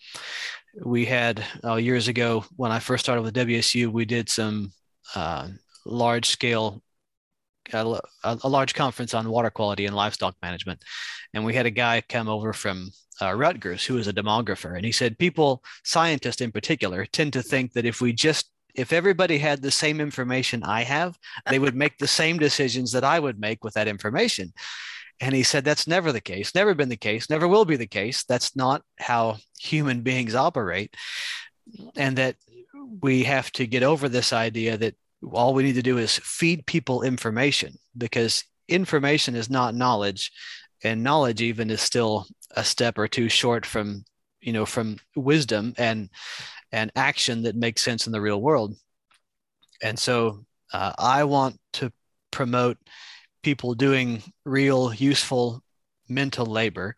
We 0.86 1.06
had 1.06 1.44
uh, 1.66 1.76
years 1.76 2.08
ago 2.08 2.46
when 2.56 2.72
I 2.72 2.80
first 2.80 3.04
started 3.04 3.24
with 3.24 3.36
WSU, 3.36 3.88
we 3.88 4.06
did 4.06 4.30
some 4.30 4.72
uh, 5.16 5.50
large 5.86 6.30
scale 6.30 6.82
a, 7.74 8.00
a, 8.24 8.50
large 8.50 8.74
conference 8.74 9.14
on 9.14 9.30
water 9.30 9.50
quality 9.50 9.86
and 9.86 9.96
livestock 9.96 10.36
management. 10.42 10.84
And 11.34 11.46
we 11.46 11.54
had 11.54 11.66
a 11.66 11.72
guy 11.72 12.02
come 12.02 12.28
over 12.28 12.54
from 12.54 12.90
uh, 13.22 13.34
Rutgers 13.34 13.86
who 13.86 13.98
is 13.98 14.08
a 14.08 14.14
demographer. 14.14 14.76
And 14.76 14.86
he 14.86 14.92
said, 14.92 15.18
people, 15.18 15.64
scientists 15.84 16.42
in 16.42 16.52
particular, 16.52 17.06
tend 17.06 17.34
to 17.34 17.44
think 17.44 17.74
that 17.74 17.86
if 17.86 18.02
we 18.02 18.14
just 18.14 18.50
if 18.76 18.94
everybody 18.94 19.40
had 19.40 19.62
the 19.62 19.72
same 19.72 20.00
information 20.00 20.64
I 20.64 20.84
have, 20.84 21.18
they 21.50 21.60
would 21.60 21.76
make 21.76 21.98
the 21.98 22.08
same 22.08 22.38
decisions 22.38 22.92
that 22.92 23.04
I 23.04 23.20
would 23.20 23.40
make 23.40 23.64
with 23.64 23.74
that 23.74 23.88
information. 23.88 24.54
And 25.20 25.36
he 25.36 25.44
said, 25.44 25.66
that's 25.66 25.88
never 25.88 26.12
the 26.12 26.22
case, 26.22 26.56
never 26.56 26.74
been 26.74 26.88
the 26.88 26.96
case, 26.96 27.30
never 27.30 27.48
will 27.48 27.66
be 27.66 27.76
the 27.76 27.88
case. 27.88 28.24
That's 28.24 28.56
not 28.56 28.84
how 28.98 29.38
human 29.60 30.02
beings 30.02 30.34
operate. 30.34 30.96
And 31.96 32.18
that 32.18 32.36
we 33.02 33.24
have 33.24 33.52
to 33.54 33.68
get 33.68 33.84
over 33.84 34.08
this 34.08 34.32
idea 34.32 34.78
that 34.78 34.96
all 35.32 35.54
we 35.54 35.64
need 35.64 35.76
to 35.76 35.82
do 35.82 35.98
is 35.98 36.18
feed 36.24 36.66
people 36.66 37.02
information 37.02 37.74
because 37.98 38.46
information 38.70 39.36
is 39.36 39.50
not 39.50 39.76
knowledge 39.76 40.32
and 40.84 41.04
knowledge 41.04 41.42
even 41.42 41.70
is 41.70 41.82
still 41.82 42.28
a 42.56 42.64
step 42.64 42.98
or 42.98 43.08
two 43.08 43.30
short 43.30 43.66
from 43.66 44.04
you 44.42 44.54
know 44.54 44.66
from 44.66 44.98
wisdom 45.16 45.74
and 45.78 46.10
and 46.72 46.92
action 46.96 47.44
that 47.44 47.56
makes 47.56 47.82
sense 47.82 48.06
in 48.06 48.14
the 48.14 48.22
real 48.22 48.42
world 48.42 48.76
and 49.82 49.98
so 49.98 50.46
uh, 50.74 50.94
i 50.98 51.24
want 51.24 51.58
to 51.74 51.92
promote 52.32 52.78
people 53.44 53.74
doing 53.74 54.22
real 54.46 54.94
useful 54.94 55.62
mental 56.08 56.46
labor 56.46 56.96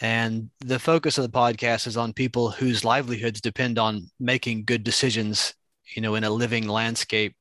and 0.00 0.50
the 0.60 0.78
focus 0.78 1.18
of 1.18 1.24
the 1.24 1.38
podcast 1.38 1.86
is 1.86 1.96
on 1.96 2.12
people 2.12 2.50
whose 2.50 2.84
livelihoods 2.84 3.40
depend 3.40 3.78
on 3.78 4.10
making 4.18 4.64
good 4.64 4.82
decisions 4.82 5.54
you 5.94 6.02
know, 6.02 6.14
in 6.14 6.24
a 6.24 6.30
living 6.30 6.68
landscape. 6.68 7.34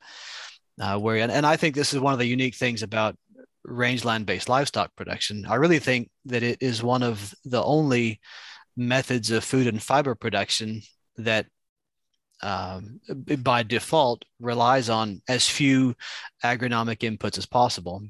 Uh, 0.81 0.97
where 0.97 1.17
and, 1.17 1.31
and 1.31 1.45
I 1.45 1.55
think 1.55 1.75
this 1.75 1.93
is 1.93 1.99
one 1.99 2.13
of 2.13 2.19
the 2.19 2.25
unique 2.25 2.55
things 2.55 2.81
about 2.81 3.15
rangeland-based 3.65 4.49
livestock 4.49 4.95
production. 4.95 5.45
I 5.47 5.55
really 5.55 5.79
think 5.79 6.09
that 6.25 6.43
it 6.43 6.61
is 6.61 6.83
one 6.83 7.03
of 7.03 7.33
the 7.45 7.63
only 7.63 8.19
methods 8.75 9.31
of 9.31 9.43
food 9.43 9.67
and 9.67 9.81
fiber 9.81 10.15
production 10.15 10.81
that 11.17 11.45
um, 12.41 12.99
by 13.39 13.63
default 13.63 14.25
relies 14.39 14.89
on 14.89 15.21
as 15.27 15.47
few 15.47 15.95
agronomic 16.43 16.99
inputs 16.99 17.37
as 17.37 17.45
possible. 17.45 18.03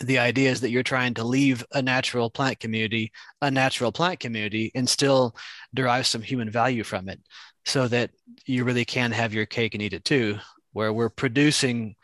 The 0.00 0.18
idea 0.18 0.50
is 0.50 0.60
that 0.60 0.70
you're 0.70 0.82
trying 0.82 1.14
to 1.14 1.24
leave 1.24 1.64
a 1.72 1.80
natural 1.80 2.28
plant 2.28 2.60
community, 2.60 3.12
a 3.40 3.50
natural 3.50 3.92
plant 3.92 4.20
community, 4.20 4.72
and 4.74 4.88
still 4.88 5.34
derive 5.72 6.06
some 6.06 6.22
human 6.22 6.50
value 6.50 6.82
from 6.84 7.08
it 7.08 7.20
so 7.64 7.88
that 7.88 8.10
you 8.44 8.64
really 8.64 8.84
can 8.84 9.12
have 9.12 9.32
your 9.32 9.46
cake 9.46 9.74
and 9.74 9.82
eat 9.82 9.94
it 9.94 10.04
too, 10.04 10.38
where 10.72 10.92
we're 10.92 11.08
producing 11.08 11.96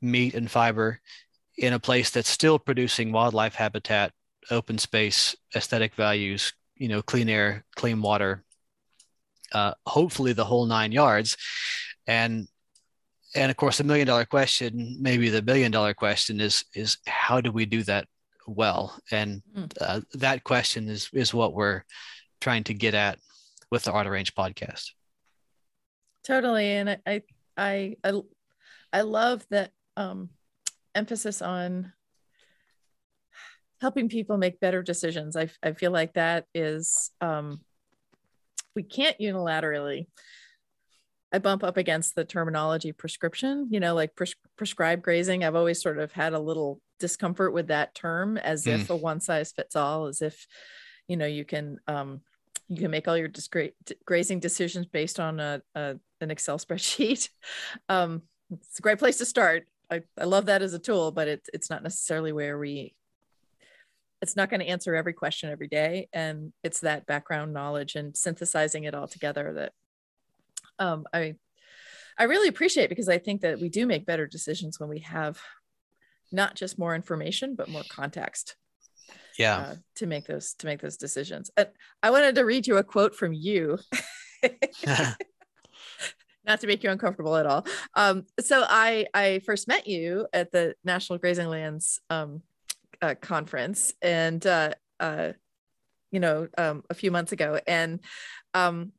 meat 0.00 0.34
and 0.34 0.50
fiber 0.50 1.00
in 1.56 1.72
a 1.72 1.78
place 1.78 2.10
that's 2.10 2.28
still 2.28 2.58
producing 2.58 3.12
wildlife 3.12 3.54
habitat, 3.54 4.12
open 4.50 4.78
space, 4.78 5.34
aesthetic 5.54 5.94
values, 5.94 6.52
you 6.76 6.88
know, 6.88 7.02
clean 7.02 7.28
air, 7.28 7.64
clean 7.74 8.02
water, 8.02 8.44
uh, 9.52 9.72
hopefully 9.86 10.32
the 10.32 10.44
whole 10.44 10.66
nine 10.66 10.92
yards. 10.92 11.36
And 12.06 12.48
and 13.34 13.50
of 13.50 13.56
course, 13.56 13.78
the 13.78 13.84
million 13.84 14.06
dollar 14.06 14.24
question, 14.24 14.96
maybe 15.00 15.28
the 15.28 15.42
billion 15.42 15.70
dollar 15.70 15.94
question 15.94 16.40
is 16.40 16.64
is 16.74 16.98
how 17.06 17.40
do 17.40 17.52
we 17.52 17.66
do 17.66 17.82
that 17.84 18.06
well? 18.46 18.98
And 19.10 19.42
hmm. 19.54 19.64
uh, 19.80 20.00
that 20.14 20.44
question 20.44 20.88
is 20.88 21.10
is 21.12 21.34
what 21.34 21.54
we're 21.54 21.82
trying 22.40 22.64
to 22.64 22.74
get 22.74 22.94
at 22.94 23.18
with 23.70 23.84
the 23.84 23.92
Art 23.92 24.06
of 24.06 24.12
Range 24.12 24.34
podcast. 24.34 24.90
Totally, 26.24 26.70
and 26.70 26.90
I 26.90 27.22
I 27.56 27.96
I 28.02 28.22
I 28.92 29.00
love 29.02 29.44
that 29.50 29.70
um, 29.96 30.30
emphasis 30.96 31.42
on 31.42 31.92
helping 33.80 34.08
people 34.08 34.38
make 34.38 34.60
better 34.60 34.82
decisions. 34.82 35.36
I 35.36 35.48
I 35.62 35.72
feel 35.72 35.90
like 35.90 36.14
that 36.14 36.46
is 36.54 37.10
um, 37.20 37.60
we 38.74 38.82
can't 38.82 39.18
unilaterally. 39.18 40.06
I 41.32 41.38
bump 41.38 41.64
up 41.64 41.76
against 41.76 42.14
the 42.14 42.24
terminology 42.24 42.92
prescription, 42.92 43.68
you 43.70 43.80
know, 43.80 43.94
like 43.94 44.14
pres- 44.14 44.36
prescribed 44.56 45.02
grazing. 45.02 45.44
I've 45.44 45.56
always 45.56 45.82
sort 45.82 45.98
of 45.98 46.12
had 46.12 46.32
a 46.32 46.38
little 46.38 46.80
discomfort 47.00 47.52
with 47.52 47.66
that 47.66 47.94
term 47.94 48.38
as 48.38 48.64
mm. 48.64 48.74
if 48.74 48.90
a 48.90 48.96
one 48.96 49.20
size 49.20 49.52
fits 49.52 49.74
all, 49.74 50.06
as 50.06 50.22
if, 50.22 50.46
you 51.08 51.16
know, 51.16 51.26
you 51.26 51.44
can 51.44 51.78
um, 51.88 52.20
you 52.68 52.80
can 52.80 52.90
make 52.90 53.08
all 53.08 53.16
your 53.16 53.30
grazing 54.04 54.40
decisions 54.40 54.86
based 54.86 55.20
on 55.20 55.40
a, 55.40 55.62
a 55.74 55.96
an 56.20 56.30
Excel 56.30 56.58
spreadsheet. 56.64 57.28
Um, 57.88 58.22
it's 58.50 58.78
a 58.78 58.82
great 58.82 58.98
place 58.98 59.18
to 59.18 59.24
start. 59.24 59.66
I, 59.90 60.02
I 60.18 60.24
love 60.24 60.46
that 60.46 60.62
as 60.62 60.74
a 60.74 60.78
tool, 60.78 61.12
but 61.12 61.28
it's 61.28 61.48
it's 61.52 61.70
not 61.70 61.82
necessarily 61.82 62.32
where 62.32 62.58
we. 62.58 62.94
It's 64.22 64.34
not 64.34 64.48
going 64.48 64.60
to 64.60 64.66
answer 64.66 64.94
every 64.94 65.12
question 65.12 65.50
every 65.50 65.68
day, 65.68 66.08
and 66.12 66.52
it's 66.64 66.80
that 66.80 67.06
background 67.06 67.52
knowledge 67.52 67.96
and 67.96 68.16
synthesizing 68.16 68.84
it 68.84 68.94
all 68.94 69.06
together 69.06 69.52
that 69.54 69.72
um, 70.78 71.06
I 71.12 71.34
I 72.18 72.24
really 72.24 72.48
appreciate 72.48 72.88
because 72.88 73.08
I 73.08 73.18
think 73.18 73.42
that 73.42 73.60
we 73.60 73.68
do 73.68 73.86
make 73.86 74.06
better 74.06 74.26
decisions 74.26 74.80
when 74.80 74.88
we 74.88 75.00
have 75.00 75.40
not 76.32 76.56
just 76.56 76.78
more 76.78 76.94
information 76.94 77.54
but 77.54 77.68
more 77.68 77.84
context 77.88 78.56
yeah. 79.38 79.56
uh, 79.56 79.74
to 79.96 80.06
make 80.06 80.26
those 80.26 80.54
to 80.54 80.66
make 80.66 80.80
those 80.80 80.96
decisions. 80.96 81.50
And 81.56 81.68
i 82.02 82.10
wanted 82.10 82.34
to 82.34 82.44
read 82.44 82.66
you 82.66 82.78
a 82.78 82.84
quote 82.84 83.14
from 83.14 83.32
you 83.32 83.78
not 86.46 86.60
to 86.60 86.66
make 86.66 86.82
you 86.82 86.90
uncomfortable 86.90 87.36
at 87.36 87.46
all 87.46 87.66
um, 87.94 88.24
so 88.40 88.64
i 88.68 89.06
i 89.14 89.40
first 89.44 89.68
met 89.68 89.86
you 89.86 90.26
at 90.32 90.50
the 90.52 90.74
national 90.84 91.18
grazing 91.18 91.48
lands 91.48 92.00
um, 92.10 92.42
uh, 93.02 93.14
conference 93.20 93.92
and 94.02 94.46
uh, 94.46 94.70
uh, 95.00 95.32
you 96.10 96.20
know 96.20 96.48
um, 96.56 96.82
a 96.90 96.94
few 96.94 97.10
months 97.10 97.32
ago 97.32 97.58
and 97.66 98.00
um, 98.54 98.92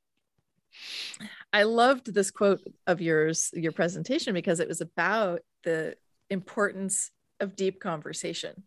i 1.53 1.63
loved 1.63 2.13
this 2.13 2.31
quote 2.31 2.61
of 2.85 3.01
yours 3.01 3.49
your 3.53 3.71
presentation 3.71 4.33
because 4.33 4.59
it 4.59 4.67
was 4.67 4.81
about 4.81 5.41
the 5.63 5.95
importance 6.29 7.11
of 7.39 7.55
deep 7.55 7.79
conversation 7.79 8.63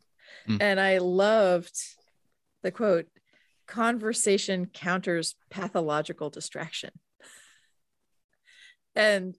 Mm. 0.48 0.58
And 0.60 0.80
I 0.80 0.98
loved 0.98 1.76
the 2.62 2.70
quote 2.70 3.06
conversation 3.66 4.66
counters 4.66 5.36
pathological 5.50 6.30
distraction. 6.30 6.90
And 8.94 9.36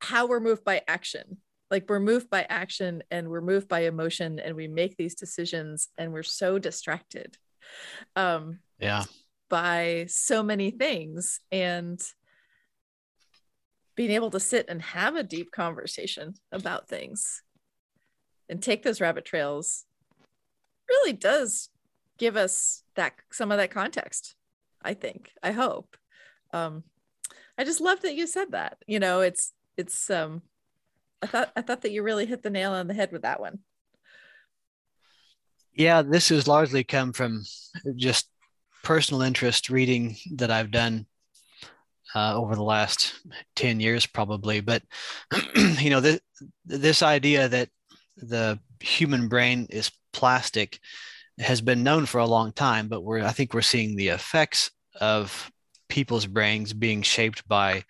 how 0.00 0.26
we're 0.26 0.40
moved 0.40 0.64
by 0.64 0.82
action. 0.86 1.38
Like 1.70 1.86
we're 1.88 2.00
moved 2.00 2.30
by 2.30 2.46
action 2.48 3.02
and 3.10 3.28
we're 3.28 3.40
moved 3.40 3.68
by 3.68 3.80
emotion 3.80 4.38
and 4.38 4.54
we 4.54 4.68
make 4.68 4.96
these 4.96 5.16
decisions 5.16 5.88
and 5.98 6.12
we're 6.12 6.22
so 6.22 6.58
distracted. 6.58 7.36
Um, 8.14 8.60
yeah. 8.78 9.04
By 9.48 10.06
so 10.08 10.42
many 10.44 10.70
things. 10.70 11.40
And 11.50 12.00
being 13.96 14.10
able 14.10 14.30
to 14.30 14.38
sit 14.38 14.66
and 14.68 14.80
have 14.82 15.16
a 15.16 15.24
deep 15.24 15.50
conversation 15.50 16.34
about 16.52 16.88
things 16.88 17.42
and 18.48 18.62
take 18.62 18.82
those 18.82 19.00
rabbit 19.00 19.24
trails 19.24 19.84
really 20.88 21.12
does 21.12 21.70
give 22.18 22.36
us 22.36 22.82
that 22.94 23.14
some 23.32 23.50
of 23.50 23.58
that 23.58 23.70
context 23.70 24.36
i 24.82 24.94
think 24.94 25.32
i 25.42 25.50
hope 25.50 25.96
um 26.52 26.82
i 27.58 27.64
just 27.64 27.80
love 27.80 28.00
that 28.02 28.14
you 28.14 28.26
said 28.26 28.52
that 28.52 28.78
you 28.86 28.98
know 28.98 29.20
it's 29.20 29.52
it's 29.76 30.10
um 30.10 30.42
i 31.22 31.26
thought 31.26 31.52
i 31.56 31.62
thought 31.62 31.82
that 31.82 31.92
you 31.92 32.02
really 32.02 32.26
hit 32.26 32.42
the 32.42 32.50
nail 32.50 32.72
on 32.72 32.86
the 32.86 32.94
head 32.94 33.12
with 33.12 33.22
that 33.22 33.40
one. 33.40 33.58
Yeah 35.74 36.02
this 36.02 36.30
has 36.30 36.48
largely 36.48 36.84
come 36.84 37.12
from 37.12 37.44
just 37.96 38.30
personal 38.82 39.22
interest 39.22 39.68
reading 39.68 40.16
that 40.36 40.50
i've 40.50 40.70
done 40.70 41.06
uh, 42.14 42.34
over 42.34 42.54
the 42.54 42.62
last 42.62 43.14
10 43.56 43.80
years 43.80 44.06
probably 44.06 44.60
but 44.60 44.82
you 45.78 45.90
know 45.90 46.00
this, 46.00 46.20
this 46.64 47.02
idea 47.02 47.48
that 47.48 47.68
the 48.16 48.58
human 48.80 49.28
brain 49.28 49.66
is 49.68 49.90
plastic 50.12 50.80
has 51.38 51.60
been 51.60 51.82
known 51.82 52.06
for 52.06 52.18
a 52.18 52.26
long 52.26 52.52
time, 52.52 52.88
but 52.88 53.02
we're 53.02 53.22
I 53.22 53.32
think 53.32 53.52
we're 53.52 53.62
seeing 53.62 53.96
the 53.96 54.08
effects 54.08 54.70
of 55.00 55.50
people's 55.88 56.26
brains 56.26 56.72
being 56.72 57.02
shaped 57.02 57.46
by 57.48 57.84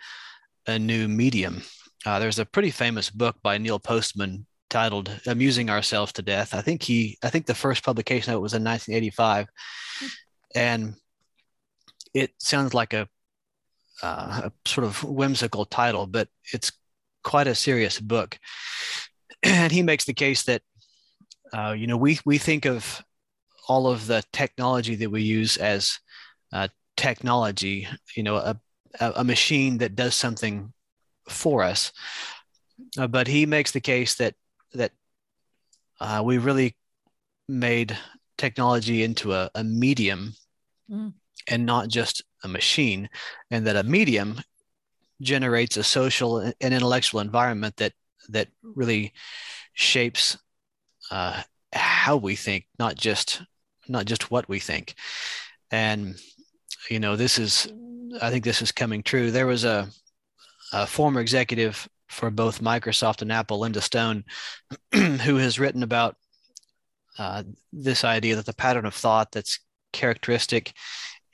a 0.67 0.79
new 0.79 1.09
medium. 1.09 1.62
Uh, 2.05 2.19
there's 2.19 2.38
a 2.38 2.47
pretty 2.47 2.71
famous 2.71 3.11
book 3.11 3.37
by 3.43 3.59
Neil 3.59 3.79
Postman 3.79 4.47
titled 4.71 5.11
"Amusing 5.26 5.71
Ourselves 5.71 6.12
to 6.12 6.23
Death." 6.23 6.55
I 6.55 6.61
think 6.61 6.83
he, 6.83 7.19
I 7.23 7.31
think 7.31 7.47
the 7.47 7.55
first 7.55 7.85
publication 7.85 8.33
of 8.33 8.38
it 8.38 8.43
was 8.43 8.55
in 8.55 8.65
1985, 8.65 9.49
and 10.55 10.95
it 12.15 12.31
sounds 12.38 12.75
like 12.75 12.93
a, 12.93 13.09
uh, 14.03 14.43
a 14.45 14.53
sort 14.67 14.87
of 14.87 15.03
whimsical 15.05 15.65
title, 15.65 16.07
but 16.07 16.29
it's 16.53 16.73
quite 17.23 17.47
a 17.47 17.55
serious 17.55 18.00
book. 18.00 18.38
And 19.43 19.71
he 19.71 19.83
makes 19.83 20.07
the 20.07 20.15
case 20.15 20.45
that, 20.45 20.62
uh, 21.53 21.75
you 21.76 21.87
know, 21.87 21.97
we 21.97 22.19
we 22.25 22.38
think 22.38 22.65
of 22.65 23.05
all 23.69 23.87
of 23.87 24.07
the 24.07 24.25
technology 24.33 24.95
that 24.97 25.11
we 25.11 25.23
use 25.23 25.57
as 25.57 25.99
uh, 26.53 26.69
technology, 26.97 27.88
you 28.17 28.23
know, 28.23 28.37
a, 28.37 28.59
a 29.00 29.25
machine 29.25 29.79
that 29.79 29.95
does 29.95 30.15
something 30.15 30.73
for 31.29 31.62
us. 31.62 31.93
Uh, 32.99 33.07
but 33.07 33.26
he 33.26 33.47
makes 33.47 33.73
the 33.73 33.81
case 33.81 34.15
that 34.17 34.35
that 34.75 34.93
uh, 36.00 36.23
we 36.25 36.38
really 36.38 36.76
made 37.49 37.97
technology 38.37 39.03
into 39.03 39.33
a, 39.33 39.50
a 39.55 39.65
medium 39.65 40.35
mm. 40.91 41.12
and 41.49 41.65
not 41.65 41.88
just 41.88 42.23
a 42.45 42.49
machine, 42.49 43.09
and 43.50 43.67
that 43.67 43.76
a 43.76 43.83
medium 43.83 44.41
generates 45.23 45.76
a 45.76 45.83
social 45.83 46.38
and 46.38 46.55
intellectual 46.61 47.21
environment 47.21 47.76
that 47.76 47.93
that 48.29 48.49
really 48.62 49.12
shapes 49.73 50.37
uh, 51.11 51.43
how 51.73 52.17
we 52.17 52.37
think, 52.37 52.67
not 52.79 52.95
just 52.97 53.43
not 53.88 54.05
just 54.05 54.31
what 54.31 54.49
we 54.49 54.59
think. 54.59 54.95
And 55.71 56.17
you 56.90 57.00
know, 57.00 57.16
this 57.16 57.38
is 57.38 57.73
I 58.21 58.31
think 58.31 58.45
this 58.45 58.62
is 58.62 58.73
coming 58.73 59.02
true. 59.02 59.31
There 59.31 59.47
was 59.47 59.64
a, 59.64 59.88
a 60.73 60.87
former 60.87 61.21
executive 61.21 61.88
for 62.09 62.31
both 62.31 62.62
Microsoft 62.62 63.23
and 63.23 63.33
Apple, 63.33 63.61
Linda 63.61 63.81
Stone, 63.81 64.25
who 64.93 65.37
has 65.37 65.59
written 65.59 65.83
about 65.83 66.16
uh, 67.19 67.43
this 67.73 68.05
idea 68.05 68.37
that 68.37 68.47
the 68.47 68.55
pattern 68.55 68.87
of 68.87 68.95
thought 68.95 69.33
that's 69.33 69.61
characteristic 69.93 70.73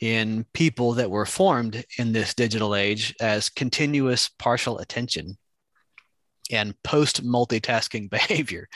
in 0.00 0.44
people 0.52 0.94
that 0.94 1.10
were 1.10 1.26
formed 1.26 1.84
in 1.98 2.12
this 2.12 2.34
digital 2.34 2.74
age 2.74 3.14
as 3.20 3.48
continuous 3.48 4.28
partial 4.28 4.78
attention 4.78 5.36
and 6.50 6.74
post 6.82 7.24
multitasking 7.24 8.10
behavior. 8.10 8.68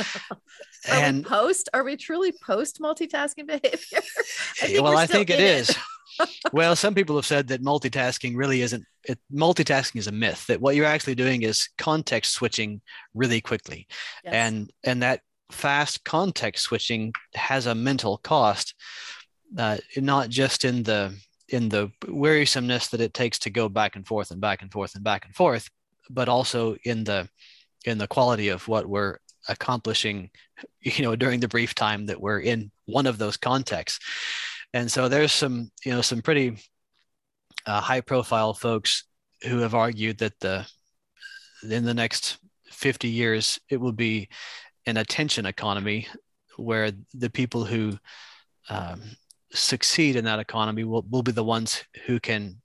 Are 0.00 0.06
and 0.88 1.24
post? 1.24 1.68
Are 1.72 1.84
we 1.84 1.96
truly 1.96 2.32
post 2.32 2.80
multitasking 2.80 3.46
behavior? 3.46 4.00
I 4.62 4.80
well, 4.80 4.96
I 4.96 5.06
think 5.06 5.30
it 5.30 5.40
is. 5.40 5.70
It 5.70 5.76
well, 6.52 6.76
some 6.76 6.94
people 6.94 7.16
have 7.16 7.26
said 7.26 7.48
that 7.48 7.62
multitasking 7.62 8.36
really 8.36 8.62
isn't. 8.62 8.84
It, 9.04 9.18
multitasking 9.32 9.96
is 9.96 10.06
a 10.06 10.12
myth. 10.12 10.46
That 10.46 10.60
what 10.60 10.76
you're 10.76 10.86
actually 10.86 11.14
doing 11.14 11.42
is 11.42 11.68
context 11.78 12.32
switching 12.32 12.80
really 13.14 13.40
quickly, 13.40 13.86
yes. 14.24 14.34
and 14.34 14.72
and 14.84 15.02
that 15.02 15.20
fast 15.50 16.04
context 16.04 16.64
switching 16.64 17.12
has 17.34 17.66
a 17.66 17.74
mental 17.74 18.18
cost, 18.18 18.74
uh, 19.58 19.78
not 19.96 20.28
just 20.28 20.64
in 20.64 20.82
the 20.82 21.14
in 21.48 21.68
the 21.68 21.90
wearisomeness 22.08 22.88
that 22.88 23.00
it 23.00 23.12
takes 23.12 23.38
to 23.40 23.50
go 23.50 23.68
back 23.68 23.96
and 23.96 24.06
forth 24.06 24.30
and 24.30 24.40
back 24.40 24.62
and 24.62 24.72
forth 24.72 24.94
and 24.94 25.04
back 25.04 25.26
and 25.26 25.34
forth, 25.34 25.68
but 26.10 26.28
also 26.28 26.76
in 26.84 27.04
the 27.04 27.28
in 27.84 27.98
the 27.98 28.06
quality 28.06 28.48
of 28.48 28.66
what 28.68 28.86
we're 28.86 29.18
accomplishing, 29.48 30.30
you 30.80 31.02
know, 31.02 31.16
during 31.16 31.40
the 31.40 31.48
brief 31.48 31.74
time 31.74 32.06
that 32.06 32.20
we're 32.20 32.40
in 32.40 32.70
one 32.86 33.06
of 33.06 33.18
those 33.18 33.36
contexts. 33.36 33.98
And 34.74 34.90
so 34.90 35.08
there's 35.08 35.32
some, 35.32 35.70
you 35.84 35.92
know, 35.92 36.00
some 36.00 36.22
pretty 36.22 36.56
uh, 37.66 37.80
high 37.80 38.00
profile 38.00 38.54
folks 38.54 39.04
who 39.42 39.58
have 39.58 39.74
argued 39.74 40.18
that 40.18 40.38
the 40.40 40.66
in 41.62 41.84
the 41.84 41.94
next 41.94 42.38
50 42.70 43.08
years 43.08 43.60
it 43.68 43.76
will 43.76 43.92
be 43.92 44.28
an 44.86 44.96
attention 44.96 45.46
economy 45.46 46.08
where 46.56 46.90
the 47.14 47.30
people 47.30 47.64
who 47.64 47.98
um, 48.68 49.00
succeed 49.52 50.16
in 50.16 50.24
that 50.24 50.40
economy 50.40 50.84
will, 50.84 51.04
will 51.08 51.22
be 51.22 51.32
the 51.32 51.44
ones 51.44 51.84
who 52.06 52.18
can 52.18 52.56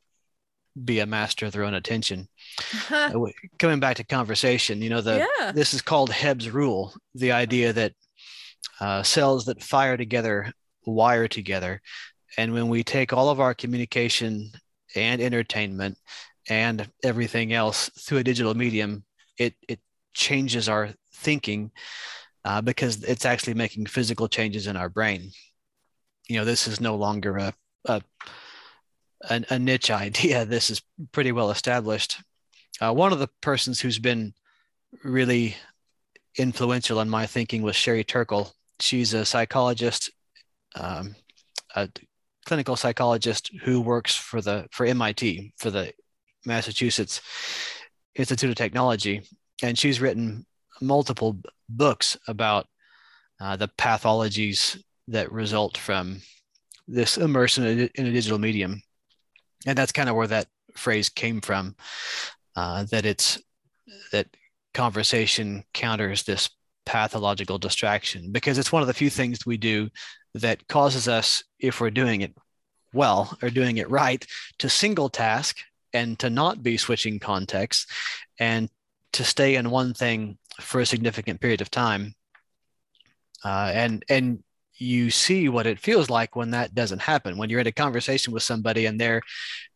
be 0.83 0.99
a 0.99 1.05
master 1.05 1.45
of 1.45 1.51
their 1.51 1.63
own 1.63 1.73
attention. 1.73 2.27
Uh, 2.89 3.11
coming 3.59 3.79
back 3.79 3.97
to 3.97 4.03
conversation, 4.03 4.81
you 4.81 4.89
know, 4.89 5.01
the 5.01 5.27
yeah. 5.39 5.51
this 5.51 5.73
is 5.73 5.81
called 5.81 6.09
Hebb's 6.09 6.49
rule, 6.49 6.93
the 7.13 7.31
idea 7.31 7.73
that 7.73 7.93
uh, 8.79 9.03
cells 9.03 9.45
that 9.45 9.61
fire 9.61 9.97
together 9.97 10.51
wire 10.87 11.27
together. 11.27 11.81
And 12.37 12.53
when 12.53 12.69
we 12.69 12.83
take 12.83 13.13
all 13.13 13.29
of 13.29 13.39
our 13.39 13.53
communication 13.53 14.51
and 14.95 15.21
entertainment 15.21 15.97
and 16.49 16.89
everything 17.03 17.53
else 17.53 17.89
through 17.99 18.19
a 18.19 18.23
digital 18.23 18.53
medium, 18.53 19.03
it, 19.37 19.55
it 19.67 19.79
changes 20.13 20.69
our 20.69 20.89
thinking 21.13 21.71
uh, 22.45 22.61
because 22.61 23.03
it's 23.03 23.25
actually 23.25 23.53
making 23.53 23.85
physical 23.85 24.27
changes 24.27 24.67
in 24.67 24.77
our 24.77 24.89
brain. 24.89 25.31
You 26.27 26.37
know, 26.37 26.45
this 26.45 26.67
is 26.67 26.79
no 26.79 26.95
longer 26.95 27.37
a, 27.37 27.53
a, 27.85 28.01
a, 29.29 29.43
a 29.49 29.59
niche 29.59 29.91
idea. 29.91 30.45
This 30.45 30.69
is 30.69 30.81
pretty 31.11 31.31
well 31.31 31.51
established. 31.51 32.21
Uh, 32.79 32.93
one 32.93 33.11
of 33.11 33.19
the 33.19 33.29
persons 33.41 33.79
who's 33.79 33.99
been 33.99 34.33
really 35.03 35.57
influential 36.37 36.99
in 37.01 37.09
my 37.09 37.25
thinking 37.25 37.63
was 37.63 37.75
Sherry 37.75 38.03
Turkle. 38.03 38.53
She's 38.79 39.13
a 39.13 39.25
psychologist 39.25 40.11
um, 40.79 41.15
a 41.75 41.89
clinical 42.45 42.75
psychologist 42.75 43.51
who 43.63 43.81
works 43.81 44.15
for 44.15 44.41
the 44.41 44.67
for 44.71 44.85
MIT 44.85 45.53
for 45.57 45.69
the 45.69 45.93
Massachusetts 46.45 47.21
Institute 48.15 48.49
of 48.49 48.55
Technology, 48.55 49.21
and 49.61 49.77
she's 49.77 50.01
written 50.01 50.45
multiple 50.81 51.37
books 51.69 52.17
about 52.27 52.67
uh, 53.39 53.55
the 53.55 53.69
pathologies 53.77 54.81
that 55.09 55.31
result 55.31 55.77
from 55.77 56.21
this 56.87 57.17
immersion 57.17 57.89
in 57.95 58.07
a, 58.07 58.11
digital 58.11 58.39
medium, 58.39 58.81
and 59.65 59.77
that's 59.77 59.91
kind 59.91 60.09
of 60.09 60.15
where 60.15 60.27
that 60.27 60.47
phrase 60.75 61.09
came 61.09 61.41
from. 61.41 61.75
Uh, 62.55 62.85
that 62.85 63.05
it's 63.05 63.39
that 64.11 64.27
conversation 64.73 65.63
counters 65.73 66.23
this 66.23 66.49
pathological 66.85 67.57
distraction 67.57 68.31
because 68.31 68.57
it's 68.57 68.71
one 68.71 68.81
of 68.81 68.87
the 68.87 68.93
few 68.93 69.09
things 69.09 69.45
we 69.45 69.57
do 69.57 69.89
that 70.37 70.67
causes 70.67 71.07
us, 71.07 71.43
if 71.59 71.81
we're 71.81 71.89
doing 71.89 72.21
it 72.21 72.33
well 72.93 73.37
or 73.41 73.49
doing 73.49 73.77
it 73.77 73.89
right, 73.89 74.25
to 74.59 74.69
single 74.69 75.09
task 75.09 75.57
and 75.93 76.17
to 76.19 76.29
not 76.29 76.63
be 76.63 76.77
switching 76.77 77.19
contexts 77.19 77.87
and 78.39 78.69
to 79.13 79.23
stay 79.23 79.55
in 79.55 79.69
one 79.69 79.93
thing 79.93 80.37
for 80.59 80.81
a 80.81 80.85
significant 80.85 81.39
period 81.39 81.61
of 81.61 81.71
time. 81.71 82.13
Uh, 83.43 83.71
and 83.73 84.03
and 84.09 84.43
you 84.79 85.09
see 85.09 85.49
what 85.49 85.65
it 85.65 85.79
feels 85.79 86.09
like 86.09 86.35
when 86.35 86.51
that 86.51 86.75
doesn't 86.75 87.01
happen. 87.01 87.37
When 87.37 87.49
you're 87.49 87.61
in 87.61 87.67
a 87.67 87.71
conversation 87.71 88.33
with 88.33 88.43
somebody 88.43 88.85
and 88.85 88.99
they're 88.99 89.21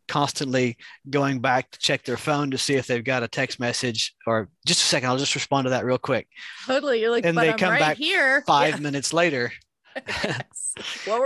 constantly 0.07 0.77
going 1.09 1.39
back 1.39 1.71
to 1.71 1.79
check 1.79 2.03
their 2.03 2.17
phone 2.17 2.51
to 2.51 2.57
see 2.57 2.75
if 2.75 2.85
they've 2.85 3.03
got 3.03 3.23
a 3.23 3.27
text 3.27 3.59
message 3.59 4.13
or 4.27 4.49
just 4.67 4.81
a 4.81 4.85
second, 4.85 5.09
I'll 5.09 5.17
just 5.17 5.35
respond 5.35 5.65
to 5.65 5.69
that 5.71 5.85
real 5.85 5.97
quick. 5.97 6.27
Totally. 6.67 7.01
You're 7.01 7.11
like, 7.11 7.25
and 7.25 7.37
they 7.37 7.49
I'm 7.49 7.57
come 7.57 7.71
right 7.71 7.79
back 7.79 7.97
here 7.97 8.43
five 8.45 8.75
yeah. 8.75 8.81
minutes 8.81 9.13
later 9.13 9.51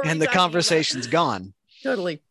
and 0.04 0.22
the 0.22 0.28
conversation's 0.28 1.06
about? 1.06 1.12
gone. 1.12 1.54
Totally. 1.84 2.22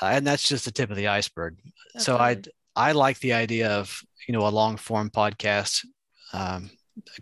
Uh, 0.00 0.06
and 0.06 0.26
that's 0.26 0.48
just 0.48 0.64
the 0.64 0.70
tip 0.70 0.90
of 0.90 0.96
the 0.96 1.08
iceberg. 1.08 1.58
That's 1.92 2.06
so 2.06 2.16
I 2.16 2.38
I 2.74 2.92
like 2.92 3.18
the 3.20 3.34
idea 3.34 3.70
of 3.70 4.02
you 4.26 4.32
know 4.32 4.46
a 4.46 4.48
long 4.48 4.76
form 4.76 5.10
podcast 5.10 5.84
because 6.32 6.56
um, 6.56 6.70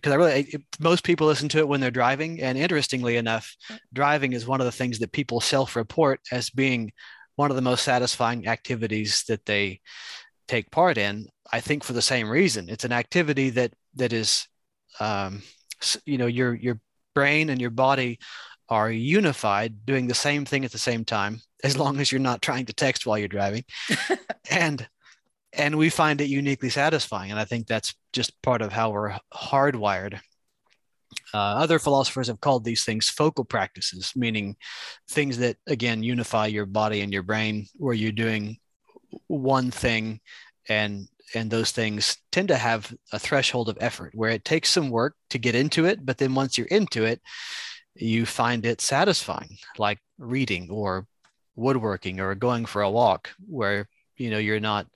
I 0.05 0.15
really 0.15 0.41
it, 0.43 0.63
most 0.79 1.05
people 1.05 1.27
listen 1.27 1.49
to 1.51 1.59
it 1.59 1.69
when 1.69 1.81
they're 1.81 1.91
driving, 1.91 2.41
and 2.41 2.57
interestingly 2.57 3.17
enough, 3.17 3.57
driving 3.93 4.33
is 4.33 4.47
one 4.47 4.61
of 4.61 4.67
the 4.67 4.73
things 4.73 4.99
that 5.01 5.13
people 5.13 5.41
self 5.41 5.77
report 5.77 6.21
as 6.31 6.51
being 6.51 6.93
one 7.37 7.51
of 7.51 7.57
the 7.57 7.63
most 7.63 7.85
satisfying 7.85 8.49
activities 8.49 9.25
that 9.29 9.47
they 9.47 9.81
take 10.49 10.71
part 10.71 10.99
in. 10.99 11.29
I 11.53 11.61
think 11.61 11.85
for 11.85 11.93
the 11.93 12.03
same 12.03 12.29
reason, 12.29 12.69
it's 12.69 12.85
an 12.85 12.93
activity 12.93 13.51
that 13.51 13.73
that 13.95 14.13
is 14.13 14.47
um, 15.01 15.43
you 16.05 16.19
know 16.19 16.27
you're 16.27 16.55
you're 16.55 16.81
brain 17.19 17.51
and 17.51 17.61
your 17.61 17.71
body 17.71 18.21
are 18.69 18.93
unified 18.93 19.85
doing 19.85 20.07
the 20.07 20.15
same 20.15 20.45
thing 20.45 20.65
at 20.65 20.71
the 20.71 20.79
same 20.79 21.05
time 21.05 21.41
as 21.65 21.77
long 21.77 21.99
as 21.99 22.13
you're 22.13 22.21
not 22.31 22.41
trying 22.41 22.65
to 22.67 22.73
text 22.73 23.07
while 23.07 23.19
you're 23.19 23.37
driving. 23.39 23.65
And 24.51 24.89
and 25.53 25.77
we 25.77 25.91
find 25.91 26.21
it 26.21 26.29
uniquely 26.41 26.71
satisfying 26.71 27.31
and 27.31 27.41
i 27.41 27.45
think 27.45 27.67
that's 27.67 27.95
just 28.13 28.41
part 28.43 28.63
of 28.63 28.73
how 28.73 28.91
we're 28.91 29.17
hardwired. 29.35 30.21
Uh, 31.35 31.53
other 31.65 31.79
philosophers 31.79 32.29
have 32.29 32.41
called 32.41 32.65
these 32.65 32.85
things 32.85 33.11
focal 33.11 33.45
practices 33.45 34.13
meaning 34.17 34.57
things 35.11 35.37
that 35.39 35.57
again 35.67 36.03
unify 36.03 36.47
your 36.47 36.67
body 36.67 37.01
and 37.03 37.13
your 37.13 37.27
brain 37.31 37.67
where 37.77 37.99
you're 38.01 38.23
doing 38.27 38.57
one 39.27 39.71
thing 39.71 40.21
and 40.69 41.09
and 41.35 41.51
those 41.51 41.71
things 41.71 42.17
tend 42.33 42.49
to 42.49 42.57
have 42.57 42.93
a 43.13 43.19
threshold 43.19 43.69
of 43.69 43.79
effort 43.81 44.13
where 44.15 44.31
it 44.31 44.45
takes 44.45 44.71
some 44.71 44.91
work 44.91 45.15
to 45.31 45.39
get 45.39 45.55
into 45.55 45.85
it 45.85 46.05
but 46.05 46.19
then 46.19 46.35
once 46.35 46.57
you're 46.57 46.67
into 46.69 47.05
it 47.05 47.21
you 47.95 48.25
find 48.25 48.65
it 48.65 48.81
satisfying 48.81 49.57
like 49.79 49.99
reading 50.19 50.69
or 50.71 51.07
woodworking 51.57 52.21
or 52.21 52.35
going 52.35 52.65
for 52.65 52.83
a 52.83 52.91
walk 52.91 53.31
where 53.47 53.89
you 54.17 54.31
know 54.31 54.39
you're 54.39 54.61
not 54.61 54.87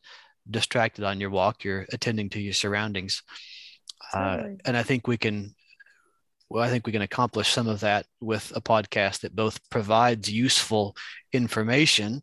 distracted 0.51 1.05
on 1.05 1.21
your 1.21 1.31
walk. 1.31 1.65
You're 1.65 1.87
attending 1.93 2.31
to 2.31 2.41
your 2.41 2.53
surroundings. 2.53 3.23
Uh, 4.13 4.43
and 4.65 4.77
I 4.77 4.83
think 4.83 5.07
we 5.07 5.17
can, 5.17 5.55
well, 6.49 6.63
I 6.63 6.69
think 6.69 6.87
we 6.87 6.93
can 6.93 7.03
accomplish 7.03 7.49
some 7.49 7.69
of 7.69 7.81
that 7.81 8.07
with 8.21 8.53
a 8.55 8.61
podcast 8.61 9.21
that 9.21 9.35
both 9.35 9.59
provides 9.71 10.31
useful 10.31 10.97
information, 11.33 12.23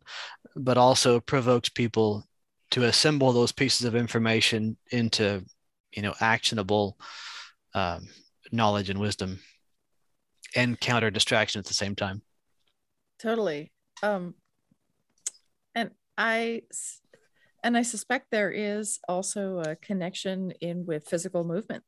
but 0.54 0.78
also 0.78 1.20
provokes 1.20 1.68
people 1.68 2.24
to 2.70 2.84
assemble 2.84 3.32
those 3.32 3.52
pieces 3.52 3.84
of 3.86 3.94
information 3.96 4.76
into, 4.90 5.44
you 5.92 6.02
know, 6.02 6.14
actionable 6.20 6.96
um, 7.74 8.08
knowledge 8.52 8.90
and 8.90 9.00
wisdom 9.00 9.40
and 10.56 10.78
counter 10.80 11.10
distraction 11.10 11.58
at 11.58 11.64
the 11.66 11.74
same 11.74 11.94
time. 11.94 12.22
Totally. 13.18 13.72
Um, 14.02 14.34
and 15.74 15.90
i 16.16 16.62
and 17.62 17.76
I 17.76 17.82
suspect 17.82 18.28
there 18.30 18.50
is 18.50 18.98
also 19.06 19.58
a 19.58 19.76
connection 19.76 20.52
in 20.62 20.86
with 20.86 21.06
physical 21.08 21.44
movement. 21.44 21.84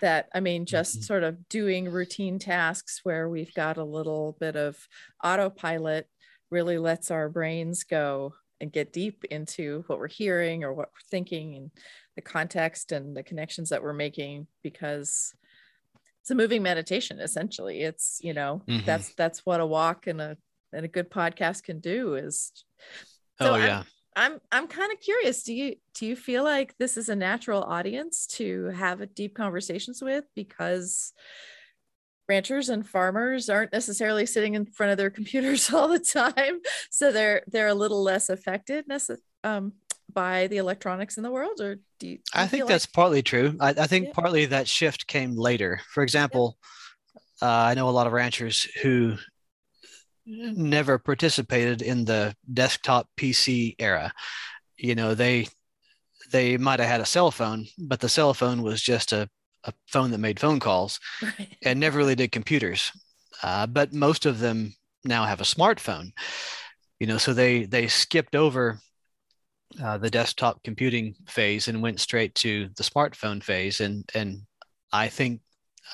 That 0.00 0.28
I 0.34 0.40
mean, 0.40 0.66
just 0.66 1.00
Mhm. 1.00 1.04
sort 1.04 1.22
of 1.24 1.48
doing 1.48 1.90
routine 1.90 2.38
tasks 2.38 3.00
where 3.02 3.28
we've 3.28 3.52
got 3.54 3.78
a 3.78 3.84
little 3.84 4.36
bit 4.38 4.56
of 4.56 4.86
autopilot 5.24 6.08
really 6.50 6.78
lets 6.78 7.10
our 7.10 7.28
brains 7.28 7.84
go 7.84 8.34
and 8.60 8.72
get 8.72 8.92
deep 8.92 9.24
into 9.30 9.84
what 9.86 9.98
we're 9.98 10.08
hearing 10.08 10.64
or 10.64 10.72
what 10.74 10.88
we're 10.88 11.08
thinking 11.10 11.54
and 11.56 11.70
the 12.16 12.22
context 12.22 12.92
and 12.92 13.16
the 13.16 13.22
connections 13.22 13.70
that 13.70 13.82
we're 13.82 13.92
making 13.92 14.46
because 14.62 15.32
it's 16.20 16.30
a 16.30 16.34
moving 16.34 16.62
meditation 16.62 17.18
essentially 17.20 17.80
it's 17.80 18.20
you 18.22 18.34
know 18.34 18.62
Mhm. 18.68 18.84
that's 18.84 19.14
that's 19.14 19.46
what 19.46 19.60
a 19.60 19.66
walk 19.66 20.06
and 20.06 20.20
a 20.20 20.36
and 20.72 20.84
a 20.84 20.88
good 20.88 21.10
podcast 21.10 21.62
can 21.62 21.80
do 21.80 22.14
is 22.16 22.52
So 23.40 23.50
oh 23.50 23.54
I'm- 23.54 23.66
yeah. 23.66 23.82
i'm 24.16 24.40
i'm 24.52 24.66
kind 24.66 24.92
of 24.92 25.00
curious 25.00 25.42
do 25.44 25.54
you 25.54 25.76
do 25.94 26.04
you 26.06 26.14
feel 26.16 26.44
like 26.44 26.74
this 26.78 26.96
is 26.98 27.08
a 27.08 27.16
natural 27.16 27.62
audience 27.62 28.26
to 28.38 28.66
have 28.66 29.00
a 29.00 29.06
deep 29.06 29.34
conversations 29.34 30.02
with 30.02 30.24
because 30.34 31.12
ranchers 32.30 32.68
and 32.68 32.88
farmers 32.88 33.50
aren't 33.50 33.72
necessarily 33.72 34.24
sitting 34.24 34.54
in 34.54 34.64
front 34.64 34.92
of 34.92 34.98
their 34.98 35.10
computers 35.10 35.62
all 35.74 35.88
the 35.88 35.98
time 35.98 36.60
so 36.88 37.10
they're 37.10 37.42
they're 37.48 37.66
a 37.68 37.74
little 37.82 38.02
less 38.02 38.28
affected 38.30 38.84
um, 39.42 39.72
by 40.12 40.46
the 40.46 40.58
electronics 40.58 41.16
in 41.16 41.22
the 41.24 41.30
world 41.30 41.60
or 41.60 41.80
do 41.98 42.06
you, 42.08 42.16
do 42.16 42.22
I 42.34 42.46
think 42.46 42.66
that's 42.66 42.86
partly 42.86 43.22
true. 43.22 43.56
I, 43.60 43.70
I 43.70 43.86
think 43.86 44.06
Yeah. 44.06 44.12
partly 44.14 44.46
that 44.46 44.68
shift 44.68 45.06
came 45.06 45.36
later. 45.36 45.80
For 45.92 46.02
example, 46.02 46.56
uh, 47.42 47.46
I 47.70 47.74
know 47.74 47.88
a 47.88 47.96
lot 47.98 48.06
of 48.06 48.12
ranchers 48.12 48.64
who 48.82 49.16
never 50.26 50.98
participated 50.98 51.82
in 51.82 52.04
the 52.04 52.34
desktop 52.52 53.08
PC 53.18 53.74
era. 53.78 54.12
You 54.76 54.94
know, 54.94 55.14
they 55.14 55.48
they 56.32 56.56
might 56.56 56.80
have 56.80 56.88
had 56.88 57.00
a 57.00 57.06
cell 57.06 57.30
phone, 57.30 57.66
but 57.78 58.00
the 58.00 58.08
cell 58.08 58.34
phone 58.34 58.62
was 58.62 58.80
just 58.80 59.12
a, 59.12 59.28
a 59.64 59.72
phone 59.86 60.10
that 60.10 60.18
made 60.18 60.40
phone 60.40 60.60
calls 60.60 61.00
right 61.22 61.56
and 61.64 61.78
never 61.80 61.98
really 61.98 62.14
did 62.14 62.32
computers. 62.32 62.92
Uh, 63.42 63.66
but 63.66 63.92
most 63.92 64.26
of 64.26 64.38
them 64.38 64.74
now 65.04 65.24
have 65.24 65.40
a 65.40 65.44
smartphone. 65.44 66.10
You 66.98 67.06
know, 67.06 67.18
so 67.18 67.32
they 67.32 67.64
they 67.64 67.88
skipped 67.88 68.36
over 68.36 68.78
uh, 69.82 69.98
the 69.98 70.10
desktop 70.10 70.62
computing 70.62 71.14
phase 71.26 71.68
and 71.68 71.82
went 71.82 72.00
straight 72.00 72.34
to 72.36 72.68
the 72.76 72.82
smartphone 72.82 73.42
phase, 73.42 73.80
and 73.80 74.04
and 74.14 74.42
I 74.92 75.08
think 75.08 75.40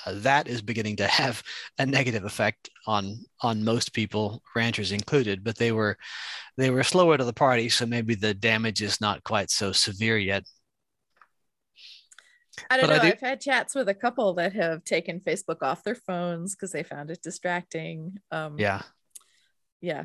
uh, 0.04 0.12
that 0.16 0.48
is 0.48 0.62
beginning 0.62 0.96
to 0.96 1.06
have 1.06 1.42
a 1.78 1.86
negative 1.86 2.24
effect 2.24 2.70
on 2.86 3.18
on 3.42 3.64
most 3.64 3.92
people, 3.92 4.42
ranchers 4.54 4.92
included. 4.92 5.44
But 5.44 5.56
they 5.56 5.72
were 5.72 5.96
they 6.56 6.70
were 6.70 6.82
slower 6.82 7.16
to 7.16 7.24
the 7.24 7.32
party, 7.32 7.68
so 7.68 7.86
maybe 7.86 8.14
the 8.14 8.34
damage 8.34 8.82
is 8.82 9.00
not 9.00 9.22
quite 9.24 9.50
so 9.50 9.72
severe 9.72 10.18
yet. 10.18 10.44
I 12.70 12.76
don't 12.76 12.86
But 12.88 12.92
I 12.92 12.96
know. 12.96 13.02
do- 13.02 13.08
I've 13.08 13.20
had 13.20 13.40
chats 13.40 13.74
with 13.74 13.88
a 13.88 13.94
couple 13.94 14.34
that 14.34 14.52
have 14.54 14.84
taken 14.84 15.20
Facebook 15.20 15.62
off 15.62 15.84
their 15.84 15.94
phones 15.94 16.54
because 16.54 16.72
they 16.72 16.82
found 16.82 17.10
it 17.10 17.22
distracting. 17.22 18.18
Um, 18.30 18.58
Yeah, 18.58 18.82
yeah. 19.80 20.04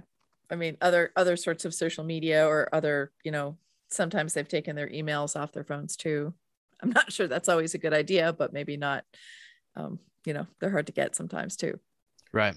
I 0.50 0.56
mean, 0.56 0.76
other 0.82 1.12
other 1.16 1.38
sorts 1.38 1.64
of 1.66 1.74
social 1.74 2.04
media 2.04 2.46
or 2.46 2.68
other, 2.74 3.12
you 3.24 3.32
know, 3.32 3.58
sometimes 3.90 4.34
they've 4.34 4.48
taken 4.48 4.76
their 4.76 4.90
emails 4.90 5.40
off 5.40 5.54
their 5.54 5.64
phones 5.64 5.96
too. 5.96 6.34
I'm 6.84 6.90
not 6.90 7.12
sure 7.14 7.28
that's 7.28 7.48
always 7.50 7.74
a 7.74 7.78
good 7.78 7.94
idea, 7.94 8.34
but 8.34 8.52
maybe 8.54 8.76
not. 8.76 9.06
Um, 9.76 10.00
you 10.26 10.34
know, 10.34 10.48
they're 10.60 10.72
hard 10.72 10.88
to 10.88 10.94
get 10.94 11.16
sometimes 11.16 11.56
too. 11.56 11.80
right. 12.34 12.56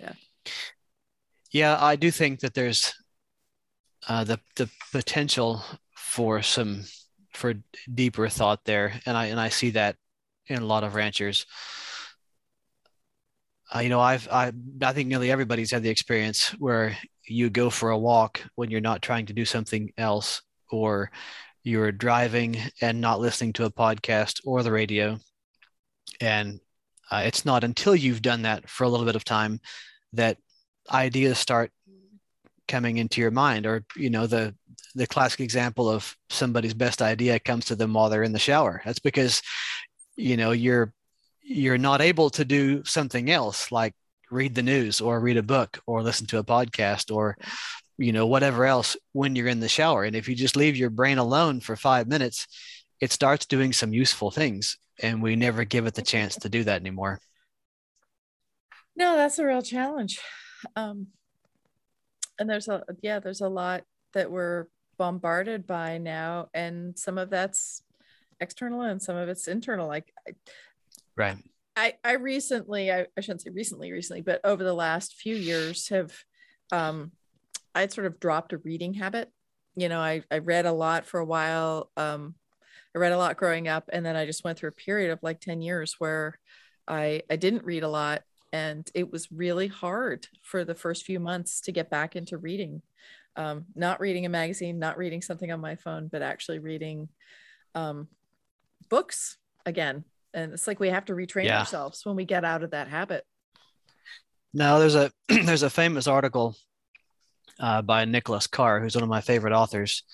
Yeah. 0.00 0.12
Yeah, 1.50 1.76
I 1.80 1.96
do 1.96 2.10
think 2.10 2.40
that 2.40 2.54
there's 2.54 2.94
uh, 4.08 4.24
the 4.24 4.40
the 4.56 4.70
potential 4.92 5.62
for 5.96 6.40
some 6.42 6.84
for 7.38 7.54
deeper 7.92 8.28
thought 8.28 8.64
there, 8.64 9.00
and 9.06 9.16
I 9.16 9.26
and 9.26 9.40
I 9.40 9.48
see 9.48 9.70
that 9.70 9.96
in 10.48 10.60
a 10.62 10.66
lot 10.66 10.84
of 10.84 10.94
ranchers. 10.94 11.46
Uh, 13.74 13.80
you 13.80 13.88
know, 13.88 14.00
I've 14.00 14.28
I 14.28 14.52
I 14.82 14.92
think 14.92 15.08
nearly 15.08 15.30
everybody's 15.30 15.70
had 15.70 15.82
the 15.82 15.90
experience 15.90 16.48
where 16.58 16.96
you 17.26 17.48
go 17.50 17.70
for 17.70 17.90
a 17.90 17.98
walk 17.98 18.42
when 18.56 18.70
you're 18.70 18.80
not 18.80 19.02
trying 19.02 19.26
to 19.26 19.32
do 19.32 19.44
something 19.44 19.92
else, 19.96 20.42
or 20.70 21.10
you're 21.62 21.92
driving 21.92 22.56
and 22.80 23.00
not 23.00 23.20
listening 23.20 23.52
to 23.54 23.64
a 23.64 23.70
podcast 23.70 24.40
or 24.44 24.62
the 24.62 24.72
radio, 24.72 25.18
and 26.20 26.60
uh, 27.10 27.22
it's 27.24 27.44
not 27.44 27.64
until 27.64 27.94
you've 27.94 28.22
done 28.22 28.42
that 28.42 28.68
for 28.68 28.84
a 28.84 28.88
little 28.88 29.06
bit 29.06 29.16
of 29.16 29.24
time 29.24 29.60
that 30.12 30.38
ideas 30.90 31.38
start 31.38 31.70
coming 32.66 32.98
into 32.98 33.20
your 33.20 33.30
mind 33.30 33.66
or 33.66 33.84
you 33.96 34.10
know 34.10 34.26
the 34.26 34.54
the 34.94 35.06
classic 35.06 35.40
example 35.40 35.88
of 35.88 36.16
somebody's 36.30 36.74
best 36.74 37.02
idea 37.02 37.38
comes 37.38 37.66
to 37.66 37.76
them 37.76 37.92
while 37.92 38.10
they're 38.10 38.22
in 38.22 38.32
the 38.32 38.38
shower. 38.38 38.82
That's 38.84 38.98
because 38.98 39.42
you 40.16 40.36
know 40.36 40.52
you're 40.52 40.92
you're 41.42 41.78
not 41.78 42.00
able 42.00 42.30
to 42.30 42.44
do 42.44 42.84
something 42.84 43.30
else 43.30 43.72
like 43.72 43.94
read 44.30 44.54
the 44.54 44.62
news 44.62 45.00
or 45.00 45.20
read 45.20 45.36
a 45.36 45.42
book 45.42 45.80
or 45.86 46.02
listen 46.02 46.26
to 46.26 46.38
a 46.38 46.44
podcast 46.44 47.14
or 47.14 47.36
you 47.96 48.12
know 48.12 48.26
whatever 48.26 48.66
else 48.66 48.96
when 49.12 49.36
you're 49.36 49.48
in 49.48 49.60
the 49.60 49.68
shower. 49.68 50.04
And 50.04 50.16
if 50.16 50.28
you 50.28 50.34
just 50.34 50.56
leave 50.56 50.76
your 50.76 50.90
brain 50.90 51.18
alone 51.18 51.60
for 51.60 51.76
5 51.76 52.08
minutes 52.08 52.46
it 53.00 53.12
starts 53.12 53.46
doing 53.46 53.72
some 53.72 53.92
useful 53.92 54.30
things 54.30 54.78
and 55.00 55.22
we 55.22 55.36
never 55.36 55.64
give 55.64 55.86
it 55.86 55.94
the 55.94 56.02
chance 56.02 56.36
to 56.36 56.48
do 56.48 56.64
that 56.64 56.80
anymore. 56.80 57.20
No, 58.96 59.16
that's 59.16 59.38
a 59.38 59.46
real 59.46 59.62
challenge. 59.62 60.20
Um, 60.74 61.08
and 62.38 62.50
there's 62.50 62.68
a 62.68 62.82
yeah, 63.02 63.20
there's 63.20 63.40
a 63.40 63.48
lot 63.48 63.84
that 64.14 64.30
we're 64.30 64.66
bombarded 64.96 65.66
by 65.66 65.98
now, 65.98 66.48
and 66.54 66.98
some 66.98 67.18
of 67.18 67.30
that's 67.30 67.82
external 68.40 68.82
and 68.82 69.02
some 69.02 69.16
of 69.16 69.28
it's 69.28 69.48
internal. 69.48 69.88
Like 69.88 70.12
I, 70.26 70.32
right 71.16 71.38
I, 71.78 71.94
I 72.02 72.12
recently, 72.14 72.90
I, 72.90 73.06
I 73.16 73.20
shouldn't 73.20 73.42
say 73.42 73.50
recently, 73.50 73.92
recently, 73.92 74.20
but 74.20 74.40
over 74.42 74.64
the 74.64 74.74
last 74.74 75.14
few 75.14 75.36
years 75.36 75.88
have, 75.90 76.12
um, 76.72 77.12
I'd 77.72 77.92
sort 77.92 78.08
of 78.08 78.18
dropped 78.18 78.52
a 78.52 78.58
reading 78.58 78.94
habit. 78.94 79.30
You 79.76 79.88
know, 79.88 80.00
I, 80.00 80.24
I 80.28 80.38
read 80.38 80.66
a 80.66 80.72
lot 80.72 81.06
for 81.06 81.20
a 81.20 81.24
while. 81.24 81.92
Um, 81.96 82.34
I 82.96 82.98
read 82.98 83.12
a 83.12 83.16
lot 83.16 83.36
growing 83.36 83.68
up, 83.68 83.90
and 83.92 84.04
then 84.04 84.16
I 84.16 84.26
just 84.26 84.42
went 84.42 84.58
through 84.58 84.70
a 84.70 84.72
period 84.72 85.12
of 85.12 85.22
like 85.22 85.38
10 85.40 85.62
years 85.62 85.94
where 86.00 86.40
I, 86.88 87.22
I 87.30 87.36
didn't 87.36 87.64
read 87.64 87.84
a 87.84 87.88
lot. 87.88 88.22
And 88.52 88.90
it 88.92 89.12
was 89.12 89.30
really 89.30 89.68
hard 89.68 90.26
for 90.42 90.64
the 90.64 90.74
first 90.74 91.04
few 91.04 91.20
months 91.20 91.60
to 91.60 91.72
get 91.72 91.90
back 91.90 92.16
into 92.16 92.38
reading. 92.38 92.82
Um, 93.38 93.64
not 93.74 94.00
reading 94.00 94.26
a 94.26 94.28
magazine, 94.28 94.78
not 94.78 94.98
reading 94.98 95.22
something 95.22 95.50
on 95.50 95.60
my 95.60 95.76
phone, 95.76 96.08
but 96.12 96.20
actually 96.22 96.58
reading 96.58 97.08
um, 97.74 98.08
books 98.90 99.38
again 99.64 100.04
and 100.34 100.52
it's 100.52 100.66
like 100.66 100.80
we 100.80 100.88
have 100.88 101.04
to 101.06 101.12
retrain 101.14 101.44
Yeah. 101.44 101.60
ourselves 101.60 102.04
when 102.04 102.16
we 102.16 102.24
get 102.24 102.44
out 102.44 102.62
of 102.62 102.70
that 102.70 102.88
habit 102.88 103.24
Now 104.52 104.78
there's 104.78 104.94
a 104.94 105.10
there's 105.28 105.62
a 105.62 105.70
famous 105.70 106.06
article 106.06 106.56
uh, 107.60 107.82
by 107.82 108.04
Nicholas 108.04 108.46
Carr, 108.46 108.80
who's 108.80 108.94
one 108.94 109.02
of 109.02 109.08
my 109.10 109.20
favorite 109.20 109.52
authors. 109.52 110.04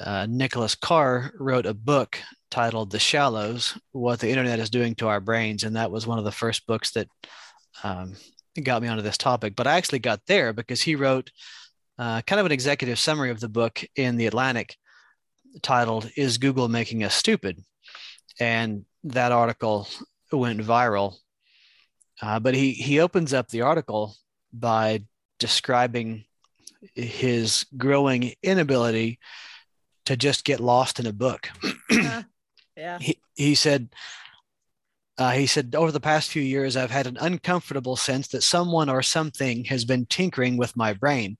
Uh, 0.00 0.26
Nicholas 0.28 0.74
Carr 0.74 1.32
wrote 1.38 1.66
a 1.66 1.74
book 1.74 2.18
titled 2.50 2.90
"The 2.90 2.98
Shallows: 2.98 3.78
What 3.92 4.20
the 4.20 4.30
Internet 4.30 4.58
is 4.58 4.70
Doing 4.70 4.94
to 4.96 5.08
Our 5.08 5.20
Brains," 5.20 5.62
and 5.64 5.76
that 5.76 5.90
was 5.90 6.06
one 6.06 6.18
of 6.18 6.24
the 6.24 6.32
first 6.32 6.66
books 6.66 6.92
that 6.92 7.08
um, 7.84 8.16
got 8.62 8.82
me 8.82 8.88
onto 8.88 9.02
this 9.02 9.18
topic. 9.18 9.54
But 9.56 9.66
I 9.66 9.76
actually 9.76 9.98
got 10.00 10.20
there 10.26 10.52
because 10.52 10.80
he 10.82 10.94
wrote 10.96 11.30
uh, 12.00 12.22
kind 12.22 12.40
of 12.40 12.46
an 12.46 12.52
executive 12.52 12.98
summary 12.98 13.30
of 13.30 13.40
the 13.40 13.48
book 13.48 13.84
in 13.94 14.16
the 14.16 14.26
Atlantic, 14.26 14.76
titled 15.60 16.10
"Is 16.16 16.38
Google 16.38 16.68
Making 16.68 17.04
Us 17.04 17.14
Stupid?" 17.14 17.62
and 18.40 18.86
that 19.04 19.32
article 19.32 19.86
went 20.32 20.60
viral. 20.60 21.16
Uh, 22.22 22.40
but 22.40 22.54
he 22.54 22.72
he 22.72 23.00
opens 23.00 23.34
up 23.34 23.48
the 23.48 23.60
article 23.60 24.14
by 24.50 25.04
describing 25.38 26.24
his 26.94 27.66
growing 27.76 28.32
inability 28.42 29.18
to 30.06 30.16
just 30.16 30.44
get 30.44 30.58
lost 30.58 30.98
in 30.98 31.06
a 31.06 31.12
book. 31.12 31.50
Uh, 31.92 32.22
yeah 32.76 32.98
he, 32.98 33.20
he 33.34 33.54
said, 33.54 33.90
Uh, 35.20 35.32
he 35.32 35.46
said, 35.46 35.74
Over 35.74 35.92
the 35.92 36.00
past 36.00 36.30
few 36.30 36.40
years, 36.40 36.78
I've 36.78 36.90
had 36.90 37.06
an 37.06 37.18
uncomfortable 37.20 37.94
sense 37.94 38.28
that 38.28 38.42
someone 38.42 38.88
or 38.88 39.02
something 39.02 39.64
has 39.64 39.84
been 39.84 40.06
tinkering 40.06 40.56
with 40.56 40.74
my 40.78 40.94
brain, 40.94 41.36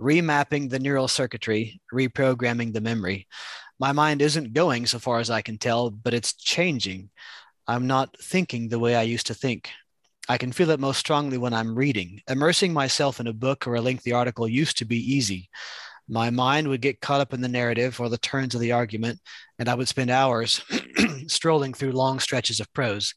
remapping 0.00 0.68
the 0.68 0.80
neural 0.80 1.06
circuitry, 1.06 1.80
reprogramming 1.94 2.72
the 2.72 2.80
memory. 2.80 3.28
My 3.78 3.92
mind 3.92 4.20
isn't 4.20 4.52
going 4.52 4.86
so 4.86 4.98
far 4.98 5.20
as 5.20 5.30
I 5.30 5.42
can 5.42 5.58
tell, 5.58 5.90
but 5.90 6.12
it's 6.12 6.34
changing. 6.34 7.10
I'm 7.68 7.86
not 7.86 8.16
thinking 8.20 8.68
the 8.68 8.80
way 8.80 8.96
I 8.96 9.02
used 9.02 9.28
to 9.28 9.34
think. 9.34 9.70
I 10.28 10.36
can 10.36 10.50
feel 10.50 10.70
it 10.70 10.80
most 10.80 10.98
strongly 10.98 11.38
when 11.38 11.54
I'm 11.54 11.76
reading. 11.76 12.22
Immersing 12.28 12.72
myself 12.72 13.20
in 13.20 13.28
a 13.28 13.32
book 13.32 13.64
or 13.64 13.76
a 13.76 13.80
lengthy 13.80 14.12
article 14.12 14.48
used 14.48 14.78
to 14.78 14.84
be 14.84 14.98
easy. 14.98 15.48
My 16.12 16.30
mind 16.30 16.66
would 16.66 16.80
get 16.80 17.00
caught 17.00 17.20
up 17.20 17.32
in 17.32 17.40
the 17.40 17.46
narrative 17.46 18.00
or 18.00 18.08
the 18.08 18.18
turns 18.18 18.56
of 18.56 18.60
the 18.60 18.72
argument, 18.72 19.20
and 19.60 19.68
I 19.68 19.74
would 19.74 19.86
spend 19.86 20.10
hours 20.10 20.60
strolling 21.28 21.72
through 21.72 21.92
long 21.92 22.18
stretches 22.18 22.58
of 22.58 22.72
prose. 22.72 23.14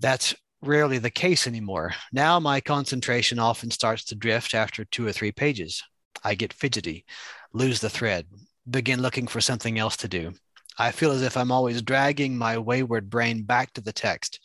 That's 0.00 0.34
rarely 0.60 0.98
the 0.98 1.10
case 1.10 1.46
anymore. 1.46 1.94
Now 2.12 2.40
my 2.40 2.60
concentration 2.60 3.38
often 3.38 3.70
starts 3.70 4.04
to 4.06 4.16
drift 4.16 4.54
after 4.54 4.84
two 4.84 5.06
or 5.06 5.12
three 5.12 5.30
pages. 5.30 5.84
I 6.24 6.34
get 6.34 6.52
fidgety, 6.52 7.04
lose 7.52 7.80
the 7.80 7.90
thread, 7.90 8.26
begin 8.68 9.00
looking 9.00 9.28
for 9.28 9.40
something 9.40 9.78
else 9.78 9.96
to 9.98 10.08
do. 10.08 10.32
I 10.76 10.90
feel 10.90 11.12
as 11.12 11.22
if 11.22 11.36
I'm 11.36 11.52
always 11.52 11.80
dragging 11.80 12.36
my 12.36 12.58
wayward 12.58 13.08
brain 13.08 13.44
back 13.44 13.72
to 13.74 13.80
the 13.80 13.92
text. 13.92 14.40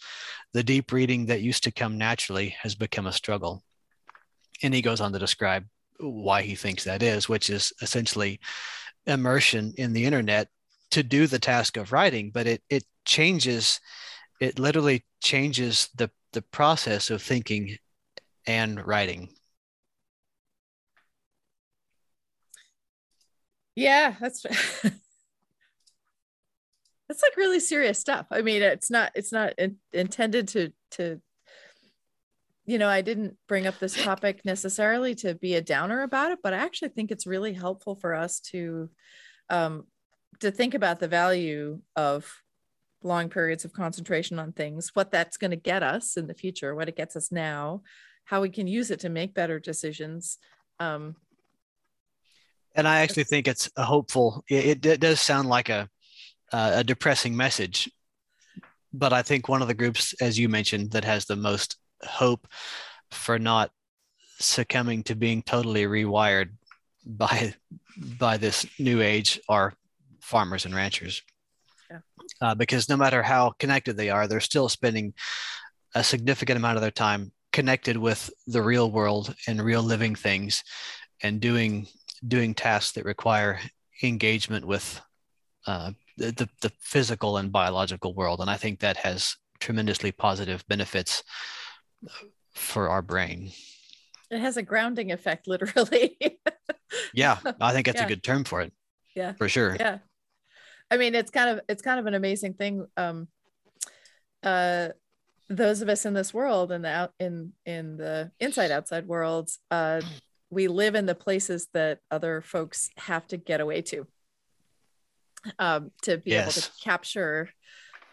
The 0.54 0.62
deep 0.62 0.92
reading 0.92 1.26
that 1.26 1.42
used 1.42 1.64
to 1.64 1.72
come 1.72 1.98
naturally 1.98 2.56
has 2.62 2.76
become 2.76 3.08
a 3.08 3.12
struggle. 3.12 3.64
And 4.62 4.72
he 4.72 4.84
goes 4.84 5.02
on 5.02 5.14
to 5.14 5.20
describe 5.20 5.66
why 6.00 6.42
he 6.42 6.56
thinks 6.56 6.84
that 6.84 7.04
is, 7.04 7.30
which 7.30 7.50
is 7.50 7.74
essentially 7.82 8.40
immersion 9.06 9.74
in 9.78 9.94
the 9.94 10.06
internet 10.06 10.48
to 10.92 11.04
do 11.04 11.28
the 11.28 11.40
task 11.40 11.78
of 11.78 11.92
writing, 11.92 12.32
but 12.32 12.48
it 12.48 12.64
it 12.70 12.84
changes, 13.06 13.80
it 14.42 14.60
literally 14.60 15.06
changes 15.22 15.90
the 15.96 16.10
the 16.34 16.42
process 16.42 17.10
of 17.10 17.22
thinking 17.22 17.78
and 18.48 18.86
writing. 18.86 19.30
Yeah, 23.76 24.16
that's 24.20 24.42
that's 27.10 27.24
like 27.24 27.38
really 27.38 27.60
serious 27.60 28.00
stuff. 28.00 28.28
I 28.32 28.42
mean, 28.42 28.62
it's 28.62 28.92
not 28.92 29.12
it's 29.16 29.32
not 29.32 29.54
in, 29.58 29.78
intended 29.94 30.48
to 30.50 30.72
to 30.92 31.22
you 32.70 32.78
know, 32.78 32.88
I 32.88 33.02
didn't 33.02 33.36
bring 33.48 33.66
up 33.66 33.80
this 33.80 33.96
topic 33.96 34.46
necessarily 34.46 35.16
to 35.16 35.34
be 35.34 35.56
a 35.56 35.62
downer 35.62 36.04
about 36.04 36.32
it, 36.32 36.38
but 36.44 36.54
I 36.54 36.58
actually 36.58 36.90
think 36.90 37.10
it's 37.10 37.26
really 37.26 37.52
helpful 37.52 37.96
for 37.96 38.14
us 38.14 38.40
to 38.52 38.92
um, 39.50 39.88
to 40.42 40.52
think 40.52 40.76
about 40.76 41.00
the 41.00 41.08
value 41.08 41.82
of 41.96 42.32
long 43.02 43.30
periods 43.30 43.66
of 43.66 43.74
concentration 43.74 44.38
on 44.38 44.52
things, 44.52 44.92
what 44.94 45.10
that's 45.10 45.38
going 45.38 45.50
to 45.50 45.58
get 45.58 45.82
us 45.82 46.16
in 46.16 46.28
the 46.28 46.36
future, 46.36 46.76
what 46.76 46.88
it 46.88 46.96
gets 46.96 47.16
us 47.16 47.32
now, 47.32 47.82
how 48.26 48.40
we 48.40 48.50
can 48.52 48.68
use 48.68 48.92
it 48.92 49.00
to 49.00 49.10
make 49.10 49.34
better 49.34 49.60
decisions. 49.60 50.38
Um, 50.80 51.16
and 52.76 52.88
I 52.88 53.00
actually 53.00 53.24
think 53.24 53.48
it's 53.48 53.72
a 53.78 53.84
hopeful. 53.84 54.44
It, 54.48 54.86
it 54.86 55.00
does 55.00 55.20
sound 55.20 55.50
like 55.50 55.70
a 55.70 55.90
a 56.52 56.84
depressing 56.84 57.36
message, 57.36 57.90
but 58.94 59.12
I 59.12 59.24
think 59.24 59.48
one 59.48 59.64
of 59.64 59.68
the 59.68 59.74
groups, 59.74 60.14
as 60.22 60.38
you 60.38 60.50
mentioned, 60.50 60.92
that 60.92 61.04
has 61.06 61.26
the 61.26 61.36
most 61.36 61.76
hope 62.04 62.48
for 63.12 63.40
not 63.40 63.72
succumbing 64.40 65.04
to 65.04 65.16
being 65.16 65.42
totally 65.42 65.84
rewired 65.84 66.50
by 67.06 67.54
by 68.18 68.38
this 68.38 68.66
new 68.80 69.02
age 69.02 69.40
are 69.50 69.74
farmers 70.22 70.66
and 70.66 70.76
ranchers 70.76 71.22
yeah. 71.90 72.00
uh, 72.42 72.56
because 72.56 72.88
no 72.88 72.96
matter 72.96 73.22
how 73.22 73.52
connected 73.60 73.98
they 73.98 74.10
are 74.10 74.28
they're 74.28 74.40
still 74.40 74.70
spending 74.70 75.14
a 75.96 76.04
significant 76.04 76.58
amount 76.58 76.78
of 76.78 76.82
their 76.82 76.92
time 76.92 77.32
connected 77.52 77.98
with 77.98 78.30
the 78.48 78.62
real 78.62 78.92
world 78.92 79.34
and 79.48 79.62
real 79.62 79.82
living 79.82 80.16
things 80.16 80.64
and 81.24 81.42
doing 81.42 81.88
doing 82.28 82.54
tasks 82.54 82.92
that 82.94 83.06
require 83.06 83.60
engagement 84.04 84.66
with 84.66 85.02
uh, 85.68 85.92
the, 86.18 86.48
the 86.62 86.72
physical 86.80 87.38
and 87.38 87.52
biological 87.52 88.14
world 88.14 88.40
and 88.40 88.50
i 88.50 88.56
think 88.56 88.80
that 88.80 88.98
has 88.98 89.36
tremendously 89.60 90.12
positive 90.12 90.64
benefits 90.68 91.24
for 92.54 92.90
our 92.90 93.02
brain. 93.02 93.52
It 94.32 94.40
has 94.40 94.58
a 94.58 94.64
grounding 94.64 95.12
effect, 95.12 95.48
literally. 95.48 96.18
yeah, 97.14 97.38
I 97.60 97.74
think 97.74 97.86
that's 97.86 98.00
yeah. 98.00 98.06
a 98.06 98.10
good 98.10 98.24
term 98.24 98.44
for 98.44 98.62
it. 98.62 98.74
Yeah, 99.16 99.34
for 99.34 99.50
sure. 99.50 99.76
Yeah, 99.80 100.00
I 100.92 100.98
mean, 100.98 101.16
it's 101.16 101.32
kind 101.32 101.50
of 101.50 101.62
it's 101.68 101.82
kind 101.82 102.00
of 102.00 102.06
an 102.06 102.14
amazing 102.14 102.54
thing. 102.54 102.86
Um, 102.98 103.28
uh, 104.44 104.90
those 105.50 105.82
of 105.82 105.90
us 105.90 106.06
in 106.06 106.14
this 106.14 106.34
world 106.34 106.72
and 106.72 106.86
the 106.86 106.90
out 106.90 107.14
in 107.20 107.54
in 107.66 107.98
the 107.98 108.32
inside 108.40 108.72
outside 108.72 109.08
worlds, 109.08 109.60
uh, 109.72 110.02
we 110.50 110.68
live 110.68 110.96
in 110.96 111.06
the 111.06 111.16
places 111.16 111.68
that 111.74 112.00
other 112.12 112.42
folks 112.42 112.90
have 112.98 113.28
to 113.28 113.38
get 113.38 113.62
away 113.62 113.82
to. 113.84 114.08
Um, 115.58 115.92
to 116.04 116.18
be 116.18 116.32
yes. 116.32 116.44
able 116.44 116.52
to 116.52 116.84
capture, 116.84 117.50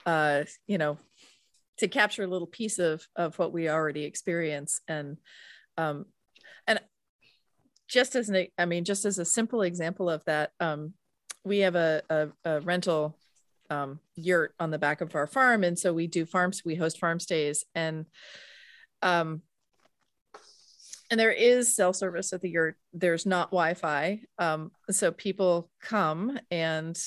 uh, 0.07 0.45
you 0.69 0.79
know, 0.79 0.97
to 1.79 1.89
capture 1.89 2.25
a 2.25 2.29
little 2.29 2.47
piece 2.47 2.79
of 2.79 3.07
of 3.17 3.39
what 3.39 3.53
we 3.53 3.69
already 3.69 4.05
experience. 4.05 4.81
And 4.89 5.19
um 5.77 6.07
and 6.67 6.81
just 7.89 8.17
as 8.17 8.29
an 8.29 8.47
i 8.59 8.65
mean 8.65 8.85
just 8.85 9.05
as 9.05 9.19
a 9.19 9.25
simple 9.25 9.63
example 9.63 10.11
of 10.11 10.25
that 10.25 10.51
um 10.59 10.93
we 11.45 11.61
have 11.61 11.77
a, 11.77 12.03
a, 12.11 12.29
a 12.45 12.61
rental 12.63 13.17
um, 13.71 14.01
yurt 14.17 14.55
on 14.59 14.71
the 14.71 14.79
back 14.79 15.01
of 15.01 15.15
our 15.15 15.27
farm. 15.27 15.65
And 15.65 15.79
so 15.79 15.93
we 15.93 16.07
do 16.07 16.27
farms 16.27 16.63
we 16.65 16.75
host 16.75 16.99
farm 16.99 17.21
stays 17.21 17.65
and 17.75 18.07
um 19.03 19.43
and 21.09 21.21
there 21.21 21.33
is 21.33 21.77
cell 21.77 21.93
service 21.93 22.33
at 22.33 22.41
the 22.41 22.51
yurt. 22.51 22.77
There's 22.93 23.27
not 23.27 23.51
wi-fi. 23.51 24.23
Um 24.39 24.73
so 24.91 25.13
people 25.13 25.71
come 25.81 26.39
and 26.51 26.99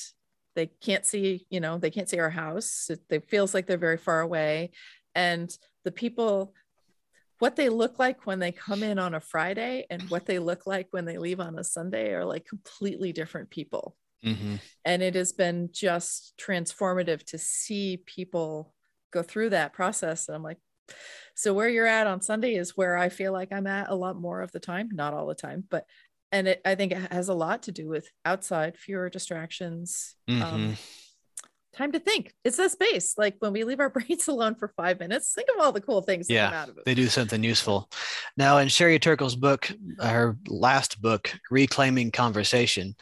they 0.55 0.67
can't 0.67 1.05
see 1.05 1.45
you 1.49 1.59
know 1.59 1.77
they 1.77 1.91
can't 1.91 2.09
see 2.09 2.19
our 2.19 2.29
house. 2.29 2.88
It, 2.89 3.01
it 3.09 3.29
feels 3.29 3.53
like 3.53 3.67
they're 3.67 3.77
very 3.77 3.97
far 3.97 4.21
away. 4.21 4.71
And 5.15 5.49
the 5.83 5.91
people 5.91 6.53
what 7.39 7.55
they 7.55 7.69
look 7.69 7.99
like 7.99 8.27
when 8.27 8.39
they 8.39 8.51
come 8.51 8.83
in 8.83 8.99
on 8.99 9.15
a 9.15 9.19
friday 9.19 9.85
and 9.89 10.01
what 10.09 10.25
they 10.25 10.39
look 10.39 10.67
like 10.67 10.88
when 10.91 11.05
they 11.05 11.17
leave 11.17 11.39
on 11.39 11.57
a 11.57 11.63
sunday 11.63 12.12
are 12.13 12.25
like 12.25 12.45
completely 12.45 13.12
different 13.13 13.49
people. 13.49 13.95
Mm-hmm. 14.25 14.55
and 14.83 15.01
it 15.01 15.15
has 15.15 15.31
been 15.31 15.69
just 15.71 16.33
transformative 16.38 17.23
to 17.27 17.38
see 17.38 18.03
people 18.05 18.73
go 19.13 19.23
through 19.23 19.51
that 19.51 19.71
process. 19.71 20.27
And 20.27 20.35
i'm 20.35 20.43
like 20.43 20.57
so 21.35 21.53
where 21.53 21.69
you're 21.69 21.88
at 21.88 22.05
on 22.05 22.21
sunday 22.21 22.55
is 22.55 22.75
where 22.75 22.97
i 22.97 23.07
feel 23.07 23.31
like 23.31 23.53
i'm 23.53 23.67
at 23.67 23.89
a 23.89 23.95
lot 23.95 24.19
more 24.19 24.41
of 24.41 24.51
the 24.51 24.59
time. 24.59 24.89
Not 24.91 25.13
all 25.13 25.27
the 25.27 25.35
time 25.35 25.63
but 25.69 25.85
and 26.32 26.48
it, 26.48 26.62
I 26.65 26.76
think 26.76 26.92
it 26.92 27.12
has 27.12 27.30
a 27.30 27.34
lot 27.34 27.63
to 27.63 27.72
do 27.72 27.88
with 27.88 28.08
outside, 28.26 28.78
fewer 28.78 29.10
distractions, 29.10 30.15
um, 30.28 30.36
mm-hmm. 30.36 30.44
um, 30.44 30.78
time 31.74 31.92
to 31.94 32.00
think. 32.00 32.34
It's 32.44 32.58
that 32.58 32.72
space. 32.72 33.15
Like 33.18 33.36
when 33.39 33.54
we 33.54 33.63
leave 33.63 33.80
our 33.80 33.89
brains 33.89 34.28
alone 34.28 34.56
for 34.56 34.74
five 34.76 35.00
minutes, 35.00 35.34
think 35.34 35.50
of 35.54 35.60
all 35.60 35.72
the 35.72 35.82
cool 35.82 36.02
things 36.02 36.30
yeah, 36.30 36.65
They 36.86 36.94
do 36.94 37.08
something 37.08 37.44
useful. 37.44 37.89
Now, 38.38 38.58
in 38.60 38.68
Sherry 38.68 39.00
Turkle's 39.00 39.36
book, 39.36 39.72
her 40.00 40.38
last 40.48 41.02
book, 41.02 41.34
Reclaiming 41.50 42.12
Conversation, 42.12 42.96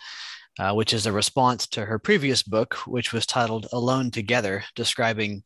uh, 0.59 0.73
which 0.73 0.93
is 0.93 1.05
a 1.05 1.11
response 1.11 1.67
to 1.67 1.85
her 1.85 1.99
previous 1.99 2.43
book, 2.43 2.75
which 2.87 3.13
was 3.13 3.25
titled 3.25 3.67
Alone 3.71 4.11
Together, 4.11 4.63
describing 4.75 5.43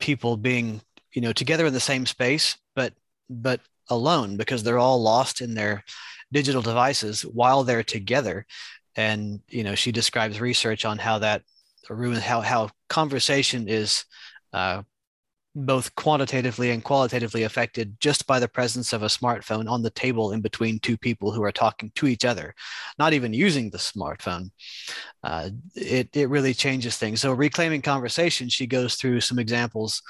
people 0.00 0.36
being, 0.36 0.80
you 1.12 1.20
know, 1.20 1.32
together 1.32 1.66
in 1.66 1.72
the 1.72 1.80
same 1.80 2.06
space, 2.06 2.56
but 2.74 2.94
but 3.28 3.60
alone 3.88 4.36
because 4.36 4.62
they're 4.62 4.78
all 4.78 5.02
lost 5.02 5.40
in 5.40 5.54
their 5.54 5.84
digital 6.32 6.62
devices 6.62 7.22
while 7.22 7.62
they're 7.62 7.84
together. 7.84 8.46
And 8.96 9.40
you 9.48 9.64
know, 9.64 9.74
she 9.74 9.92
describes 9.92 10.40
research 10.40 10.84
on 10.84 10.98
how 10.98 11.18
that 11.20 11.42
ruins 11.88 12.22
how 12.22 12.40
how 12.40 12.70
conversation 12.88 13.68
is 13.68 14.04
uh, 14.52 14.82
both 15.54 15.94
quantitatively 15.94 16.70
and 16.70 16.82
qualitatively 16.82 17.42
affected 17.42 18.00
just 18.00 18.26
by 18.26 18.40
the 18.40 18.48
presence 18.48 18.92
of 18.92 19.02
a 19.02 19.06
smartphone 19.06 19.68
on 19.68 19.82
the 19.82 19.90
table 19.90 20.32
in 20.32 20.40
between 20.40 20.78
two 20.78 20.96
people 20.96 21.30
who 21.30 21.42
are 21.42 21.52
talking 21.52 21.92
to 21.94 22.06
each 22.06 22.24
other, 22.24 22.54
not 22.98 23.12
even 23.12 23.34
using 23.34 23.68
the 23.68 23.78
smartphone. 23.78 24.50
Uh, 25.22 25.50
it, 25.74 26.08
it 26.14 26.30
really 26.30 26.54
changes 26.54 26.96
things. 26.96 27.20
So, 27.20 27.32
reclaiming 27.32 27.82
conversation, 27.82 28.48
she 28.48 28.66
goes 28.66 28.94
through 28.94 29.20
some 29.20 29.38
examples 29.38 30.02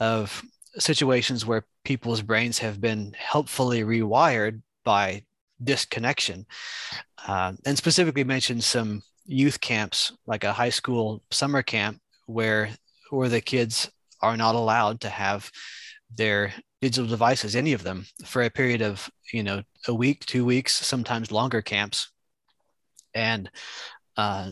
of 0.00 0.42
situations 0.78 1.46
where 1.46 1.66
people's 1.84 2.22
brains 2.22 2.58
have 2.58 2.80
been 2.80 3.14
helpfully 3.16 3.82
rewired 3.82 4.62
by 4.84 5.22
disconnection, 5.62 6.46
uh, 7.26 7.52
and 7.64 7.76
specifically 7.76 8.24
mentioned 8.24 8.64
some 8.64 9.02
youth 9.26 9.60
camps, 9.60 10.12
like 10.26 10.44
a 10.44 10.52
high 10.52 10.70
school 10.70 11.22
summer 11.30 11.62
camp, 11.62 12.00
where 12.26 12.70
where 13.10 13.28
the 13.28 13.40
kids 13.40 13.90
are 14.22 14.36
not 14.36 14.54
allowed 14.54 15.00
to 15.00 15.08
have 15.08 15.50
their 16.14 16.52
digital 16.80 17.08
devices, 17.08 17.56
any 17.56 17.72
of 17.72 17.82
them, 17.82 18.06
for 18.24 18.42
a 18.42 18.50
period 18.50 18.82
of 18.82 19.08
you 19.32 19.42
know 19.42 19.62
a 19.88 19.94
week, 19.94 20.24
two 20.26 20.44
weeks, 20.44 20.74
sometimes 20.74 21.32
longer 21.32 21.62
camps, 21.62 22.10
and 23.14 23.50
uh, 24.16 24.50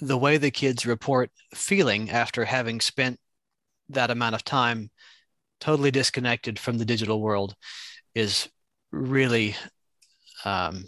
the 0.00 0.18
way 0.18 0.36
the 0.36 0.50
kids 0.50 0.86
report 0.86 1.30
feeling 1.54 2.10
after 2.10 2.44
having 2.44 2.80
spent 2.80 3.18
that 3.88 4.10
amount 4.10 4.34
of 4.34 4.44
time 4.44 4.90
totally 5.60 5.90
disconnected 5.90 6.58
from 6.58 6.78
the 6.78 6.84
digital 6.84 7.20
world 7.20 7.54
is 8.14 8.48
really 8.90 9.56
um, 10.46 10.84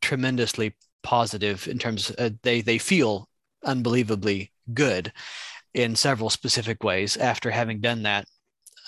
tremendously 0.00 0.74
positive 1.02 1.66
in 1.66 1.78
terms 1.78 2.10
of, 2.10 2.16
uh, 2.18 2.30
they 2.42 2.60
they 2.62 2.78
feel 2.78 3.28
unbelievably 3.64 4.52
good 4.72 5.12
in 5.74 5.96
several 5.96 6.30
specific 6.30 6.84
ways 6.84 7.16
after 7.16 7.50
having 7.50 7.80
done 7.80 8.04
that. 8.04 8.26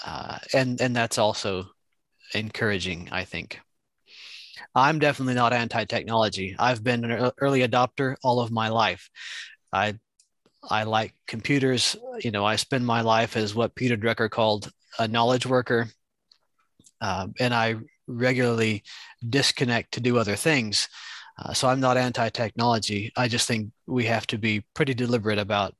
Uh, 0.04 0.38
and 0.54 0.80
and 0.80 0.94
that's 0.94 1.18
also 1.18 1.66
encouraging 2.32 3.08
i 3.12 3.24
think. 3.24 3.60
I'm 4.74 4.98
definitely 4.98 5.34
not 5.34 5.52
anti-technology. 5.52 6.56
I've 6.58 6.82
been 6.82 7.04
an 7.04 7.30
early 7.38 7.60
adopter 7.66 8.16
all 8.24 8.40
of 8.40 8.50
my 8.50 8.68
life. 8.68 9.10
I 9.72 9.94
i 10.70 10.84
like 10.84 11.14
computers. 11.26 11.96
You 12.20 12.30
know 12.30 12.44
i 12.44 12.56
spend 12.56 12.86
my 12.86 13.00
life 13.00 13.36
as 13.36 13.54
what 13.54 13.74
peter 13.74 13.96
drucker 13.96 14.30
called 14.30 14.70
a 14.98 15.08
knowledge 15.08 15.46
worker. 15.46 15.88
Uh, 17.00 17.26
and 17.40 17.52
i 17.54 17.76
regularly 18.06 18.82
disconnect 19.30 19.92
to 19.92 20.00
do 20.00 20.18
other 20.18 20.36
things 20.36 20.88
uh, 21.38 21.52
so 21.52 21.68
I'm 21.68 21.80
not 21.80 21.96
anti-technology. 21.96 23.12
I 23.16 23.28
just 23.28 23.48
think 23.48 23.72
we 23.86 24.04
have 24.04 24.26
to 24.28 24.38
be 24.38 24.64
pretty 24.74 24.94
deliberate 24.94 25.38
about 25.38 25.74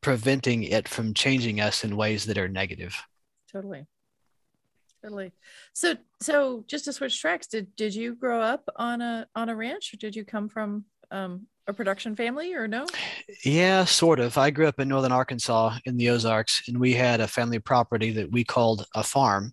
preventing 0.00 0.62
it 0.62 0.88
from 0.88 1.14
changing 1.14 1.60
us 1.60 1.82
in 1.82 1.96
ways 1.96 2.26
that 2.26 2.38
are 2.38 2.48
negative. 2.48 2.96
Totally. 3.50 3.86
Totally. 5.02 5.32
So 5.72 5.96
so 6.20 6.64
just 6.68 6.84
to 6.86 6.92
switch 6.92 7.20
tracks, 7.20 7.46
did 7.46 7.74
did 7.76 7.94
you 7.94 8.14
grow 8.14 8.40
up 8.40 8.68
on 8.76 9.00
a 9.00 9.26
on 9.34 9.48
a 9.48 9.56
ranch 9.56 9.92
or 9.92 9.96
did 9.96 10.16
you 10.16 10.24
come 10.24 10.48
from 10.48 10.84
um, 11.10 11.46
a 11.66 11.72
production 11.72 12.16
family 12.16 12.54
or 12.54 12.66
no? 12.66 12.86
Yeah, 13.44 13.84
sort 13.84 14.20
of. 14.20 14.38
I 14.38 14.50
grew 14.50 14.66
up 14.66 14.80
in 14.80 14.88
northern 14.88 15.12
Arkansas 15.12 15.78
in 15.84 15.96
the 15.96 16.10
Ozarks, 16.10 16.62
and 16.66 16.78
we 16.78 16.94
had 16.94 17.20
a 17.20 17.28
family 17.28 17.58
property 17.58 18.12
that 18.12 18.32
we 18.32 18.42
called 18.42 18.86
a 18.94 19.02
farm, 19.02 19.52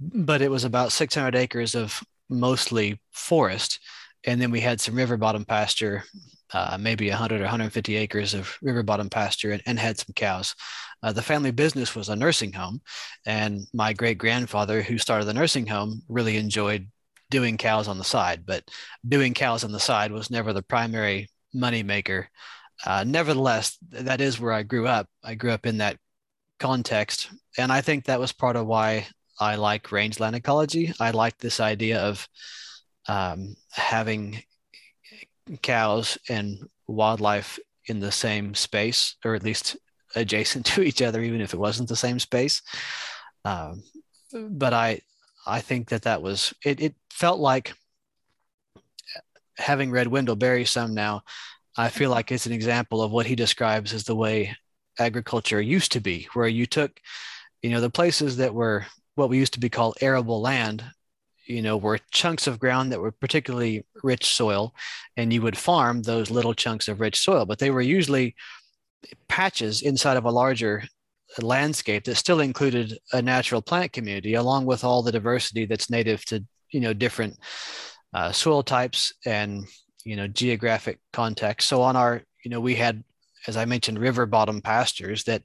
but 0.00 0.42
it 0.42 0.50
was 0.50 0.64
about 0.64 0.92
600 0.92 1.34
acres 1.36 1.74
of 1.74 2.02
mostly 2.28 3.00
forest 3.12 3.80
and 4.26 4.42
then 4.42 4.50
we 4.50 4.60
had 4.60 4.80
some 4.80 4.96
river 4.96 5.16
bottom 5.16 5.44
pasture, 5.44 6.04
uh, 6.52 6.76
maybe 6.78 7.08
100 7.08 7.40
or 7.40 7.44
150 7.44 7.96
acres 7.96 8.34
of 8.34 8.58
river 8.60 8.82
bottom 8.82 9.08
pasture, 9.08 9.52
and, 9.52 9.62
and 9.66 9.78
had 9.78 9.98
some 9.98 10.12
cows. 10.14 10.54
Uh, 11.02 11.12
the 11.12 11.22
family 11.22 11.52
business 11.52 11.94
was 11.94 12.08
a 12.08 12.16
nursing 12.16 12.52
home, 12.52 12.80
and 13.24 13.66
my 13.72 13.92
great 13.92 14.18
grandfather, 14.18 14.82
who 14.82 14.98
started 14.98 15.26
the 15.26 15.34
nursing 15.34 15.66
home, 15.66 16.02
really 16.08 16.36
enjoyed 16.36 16.88
doing 17.30 17.56
cows 17.56 17.86
on 17.88 17.98
the 17.98 18.04
side. 18.04 18.44
But 18.44 18.64
doing 19.06 19.32
cows 19.32 19.62
on 19.62 19.72
the 19.72 19.80
side 19.80 20.10
was 20.10 20.30
never 20.30 20.52
the 20.52 20.62
primary 20.62 21.28
money 21.54 21.82
maker. 21.82 22.28
Uh, 22.84 23.04
nevertheless, 23.06 23.78
that 23.90 24.20
is 24.20 24.40
where 24.40 24.52
I 24.52 24.64
grew 24.64 24.86
up. 24.86 25.08
I 25.22 25.34
grew 25.34 25.50
up 25.52 25.66
in 25.66 25.78
that 25.78 25.98
context, 26.58 27.28
and 27.56 27.72
I 27.72 27.80
think 27.80 28.04
that 28.04 28.20
was 28.20 28.32
part 28.32 28.56
of 28.56 28.66
why 28.66 29.06
I 29.38 29.56
like 29.56 29.92
rangeland 29.92 30.36
ecology. 30.36 30.92
I 30.98 31.10
like 31.10 31.38
this 31.38 31.60
idea 31.60 32.00
of 32.00 32.28
um, 33.08 33.56
having 33.70 34.42
cows 35.62 36.18
and 36.28 36.68
wildlife 36.86 37.58
in 37.86 38.00
the 38.00 38.12
same 38.12 38.54
space, 38.54 39.16
or 39.24 39.34
at 39.34 39.44
least 39.44 39.76
adjacent 40.14 40.66
to 40.74 40.82
each 40.82 41.02
other, 41.02 41.22
even 41.22 41.40
if 41.40 41.54
it 41.54 41.60
wasn't 41.60 41.88
the 41.88 41.96
same 41.96 42.18
space. 42.18 42.62
Um, 43.44 43.82
but 44.32 44.72
I, 44.72 45.00
I 45.46 45.60
think 45.60 45.90
that 45.90 46.02
that 46.02 46.22
was 46.22 46.52
it. 46.64 46.80
It 46.80 46.94
felt 47.10 47.38
like 47.38 47.74
having 49.58 49.90
read 49.90 50.08
Wendell 50.08 50.36
Berry 50.36 50.64
some 50.64 50.94
now. 50.94 51.22
I 51.78 51.90
feel 51.90 52.10
like 52.10 52.32
it's 52.32 52.46
an 52.46 52.52
example 52.52 53.02
of 53.02 53.10
what 53.10 53.26
he 53.26 53.34
describes 53.34 53.92
as 53.92 54.04
the 54.04 54.16
way 54.16 54.56
agriculture 54.98 55.60
used 55.60 55.92
to 55.92 56.00
be, 56.00 56.26
where 56.32 56.48
you 56.48 56.66
took, 56.66 57.00
you 57.62 57.70
know, 57.70 57.80
the 57.80 57.90
places 57.90 58.38
that 58.38 58.54
were 58.54 58.86
what 59.16 59.28
we 59.28 59.38
used 59.38 59.54
to 59.54 59.60
be 59.60 59.68
called 59.68 59.98
arable 60.00 60.40
land 60.40 60.84
you 61.46 61.62
know, 61.62 61.76
were 61.76 62.00
chunks 62.10 62.46
of 62.46 62.58
ground 62.58 62.92
that 62.92 63.00
were 63.00 63.12
particularly 63.12 63.84
rich 64.02 64.26
soil, 64.26 64.74
and 65.16 65.32
you 65.32 65.40
would 65.42 65.56
farm 65.56 66.02
those 66.02 66.30
little 66.30 66.54
chunks 66.54 66.88
of 66.88 67.00
rich 67.00 67.20
soil, 67.20 67.46
but 67.46 67.58
they 67.58 67.70
were 67.70 67.80
usually 67.80 68.34
patches 69.28 69.82
inside 69.82 70.16
of 70.16 70.24
a 70.24 70.30
larger 70.30 70.82
landscape 71.40 72.04
that 72.04 72.16
still 72.16 72.40
included 72.40 72.98
a 73.12 73.22
natural 73.22 73.62
plant 73.62 73.92
community, 73.92 74.34
along 74.34 74.66
with 74.66 74.84
all 74.84 75.02
the 75.02 75.12
diversity 75.12 75.66
that's 75.66 75.90
native 75.90 76.24
to, 76.24 76.44
you 76.70 76.80
know, 76.80 76.92
different 76.92 77.38
uh, 78.12 78.32
soil 78.32 78.62
types 78.62 79.12
and, 79.24 79.66
you 80.04 80.16
know, 80.16 80.26
geographic 80.26 80.98
context. 81.12 81.68
So 81.68 81.82
on 81.82 81.96
our, 81.96 82.22
you 82.44 82.50
know, 82.50 82.60
we 82.60 82.74
had, 82.74 83.04
as 83.46 83.56
I 83.56 83.64
mentioned, 83.64 83.98
river 83.98 84.26
bottom 84.26 84.60
pastures 84.60 85.24
that 85.24 85.42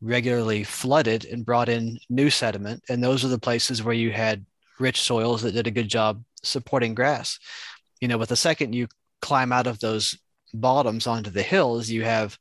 regularly 0.00 0.64
flooded 0.64 1.24
and 1.24 1.44
brought 1.44 1.68
in 1.68 1.98
new 2.08 2.30
sediment. 2.30 2.82
And 2.88 3.02
those 3.02 3.24
are 3.24 3.28
the 3.28 3.38
places 3.38 3.82
where 3.82 3.94
you 3.94 4.12
had 4.12 4.44
rich 4.78 5.00
soils 5.00 5.42
that 5.42 5.52
did 5.52 5.66
a 5.66 5.70
good 5.70 5.88
job 5.88 6.22
supporting 6.42 6.94
grass. 6.94 7.38
You 8.00 8.08
know, 8.08 8.18
with 8.18 8.28
the 8.28 8.36
second 8.36 8.74
you 8.74 8.88
climb 9.22 9.52
out 9.52 9.66
of 9.66 9.80
those 9.80 10.18
bottoms 10.52 11.06
onto 11.06 11.30
the 11.30 11.42
hills, 11.42 11.88
you 11.88 12.04
have, 12.04 12.38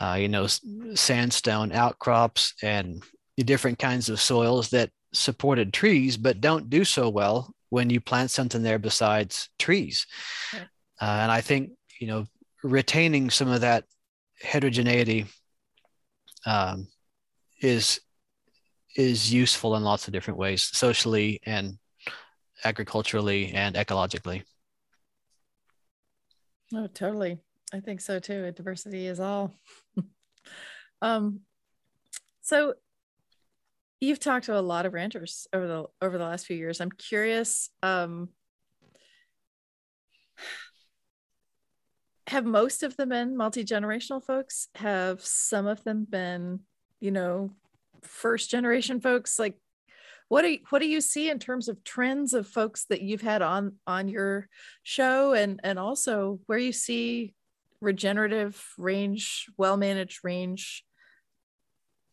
uh, 0.00 0.16
you 0.18 0.28
know, 0.28 0.48
sandstone 0.94 1.72
outcrops 1.72 2.54
and 2.62 3.02
different 3.36 3.78
kinds 3.78 4.08
of 4.08 4.20
soils 4.20 4.70
that 4.70 4.90
supported 5.12 5.72
trees, 5.72 6.16
but 6.16 6.40
don't 6.40 6.70
do 6.70 6.84
so 6.84 7.08
well 7.08 7.52
when 7.70 7.90
you 7.90 8.00
plant 8.00 8.30
something 8.30 8.62
there 8.62 8.78
besides 8.78 9.48
trees. 9.58 10.06
Uh, 10.54 10.58
and 11.00 11.32
I 11.32 11.40
think, 11.40 11.70
you 11.98 12.06
know, 12.06 12.26
retaining 12.62 13.30
some 13.30 13.48
of 13.48 13.62
that 13.62 13.84
heterogeneity 14.40 15.26
um, 16.46 16.88
is 17.60 18.00
is 18.96 19.32
useful 19.32 19.76
in 19.76 19.82
lots 19.82 20.06
of 20.06 20.12
different 20.12 20.38
ways, 20.38 20.62
socially 20.62 21.40
and 21.44 21.78
agriculturally 22.64 23.52
and 23.52 23.74
ecologically. 23.74 24.42
Oh, 26.74 26.86
totally. 26.86 27.38
I 27.72 27.80
think 27.80 28.00
so 28.00 28.18
too. 28.18 28.50
Diversity 28.52 29.06
is 29.06 29.20
all. 29.20 29.52
um, 31.02 31.40
so 32.42 32.74
you've 34.00 34.20
talked 34.20 34.46
to 34.46 34.58
a 34.58 34.60
lot 34.60 34.84
of 34.84 34.92
ranchers 34.92 35.46
over 35.52 35.66
the 35.66 35.84
over 36.04 36.18
the 36.18 36.24
last 36.24 36.46
few 36.46 36.56
years. 36.56 36.80
I'm 36.80 36.90
curious. 36.90 37.70
Um, 37.82 38.28
have 42.28 42.44
most 42.44 42.82
of 42.82 42.96
them 42.96 43.10
been 43.10 43.36
multi 43.36 43.64
generational 43.64 44.22
folks? 44.22 44.68
Have 44.76 45.24
some 45.24 45.66
of 45.66 45.82
them 45.84 46.06
been, 46.08 46.60
you 47.00 47.10
know, 47.10 47.50
first 48.02 48.50
generation 48.50 49.00
folks 49.00 49.38
like 49.38 49.56
what 50.28 50.42
do 50.42 50.52
you, 50.52 50.58
what 50.70 50.78
do 50.78 50.88
you 50.88 51.00
see 51.00 51.28
in 51.28 51.38
terms 51.38 51.68
of 51.68 51.84
trends 51.84 52.32
of 52.32 52.46
folks 52.46 52.86
that 52.86 53.02
you've 53.02 53.20
had 53.20 53.42
on 53.42 53.74
on 53.86 54.08
your 54.08 54.48
show 54.82 55.32
and 55.34 55.60
and 55.62 55.78
also 55.78 56.40
where 56.46 56.58
you 56.58 56.72
see 56.72 57.34
regenerative 57.80 58.64
range 58.78 59.46
well 59.56 59.76
managed 59.76 60.20
range 60.24 60.84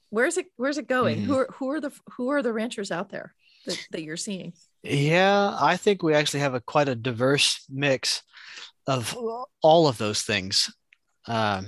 where's 0.09 0.37
it 0.37 0.47
where's 0.57 0.77
it 0.77 0.87
going 0.87 1.19
mm. 1.19 1.23
who 1.23 1.37
are 1.37 1.49
who 1.53 1.69
are 1.69 1.81
the 1.81 1.91
who 2.17 2.29
are 2.29 2.41
the 2.41 2.53
ranchers 2.53 2.91
out 2.91 3.09
there 3.09 3.33
that, 3.65 3.87
that 3.91 4.03
you're 4.03 4.17
seeing 4.17 4.53
yeah 4.83 5.55
i 5.59 5.77
think 5.77 6.03
we 6.03 6.13
actually 6.13 6.39
have 6.39 6.55
a 6.55 6.61
quite 6.61 6.89
a 6.89 6.95
diverse 6.95 7.63
mix 7.69 8.23
of 8.89 9.15
all 9.61 9.87
of 9.87 9.97
those 9.97 10.23
things 10.23 10.73
um, 11.27 11.67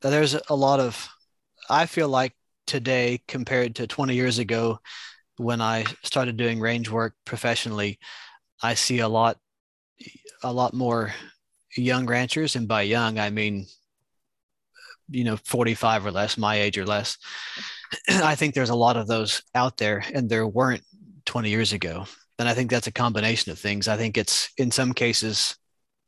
there's 0.00 0.34
a 0.48 0.54
lot 0.54 0.80
of 0.80 1.08
i 1.68 1.84
feel 1.84 2.08
like 2.08 2.32
today 2.66 3.20
compared 3.28 3.74
to 3.74 3.86
20 3.86 4.14
years 4.14 4.38
ago 4.38 4.78
when 5.36 5.60
I 5.60 5.84
started 6.02 6.36
doing 6.36 6.60
range 6.60 6.90
work 6.90 7.14
professionally, 7.24 7.98
I 8.62 8.74
see 8.74 9.00
a 9.00 9.08
lot 9.08 9.38
a 10.42 10.52
lot 10.52 10.74
more 10.74 11.12
young 11.76 12.06
ranchers. 12.06 12.56
And 12.56 12.68
by 12.68 12.82
young 12.82 13.18
I 13.18 13.30
mean 13.30 13.66
you 15.08 15.24
know 15.24 15.36
45 15.36 16.06
or 16.06 16.10
less 16.10 16.38
my 16.38 16.56
age 16.56 16.78
or 16.78 16.86
less. 16.86 17.18
I 18.08 18.34
think 18.34 18.54
there's 18.54 18.70
a 18.70 18.74
lot 18.74 18.96
of 18.96 19.06
those 19.06 19.42
out 19.54 19.76
there 19.76 20.02
and 20.14 20.28
there 20.28 20.46
weren't 20.46 20.82
20 21.26 21.50
years 21.50 21.72
ago. 21.72 22.06
And 22.38 22.48
I 22.48 22.54
think 22.54 22.70
that's 22.70 22.86
a 22.86 22.92
combination 22.92 23.52
of 23.52 23.58
things. 23.58 23.88
I 23.88 23.96
think 23.96 24.16
it's 24.16 24.50
in 24.56 24.70
some 24.70 24.92
cases 24.92 25.56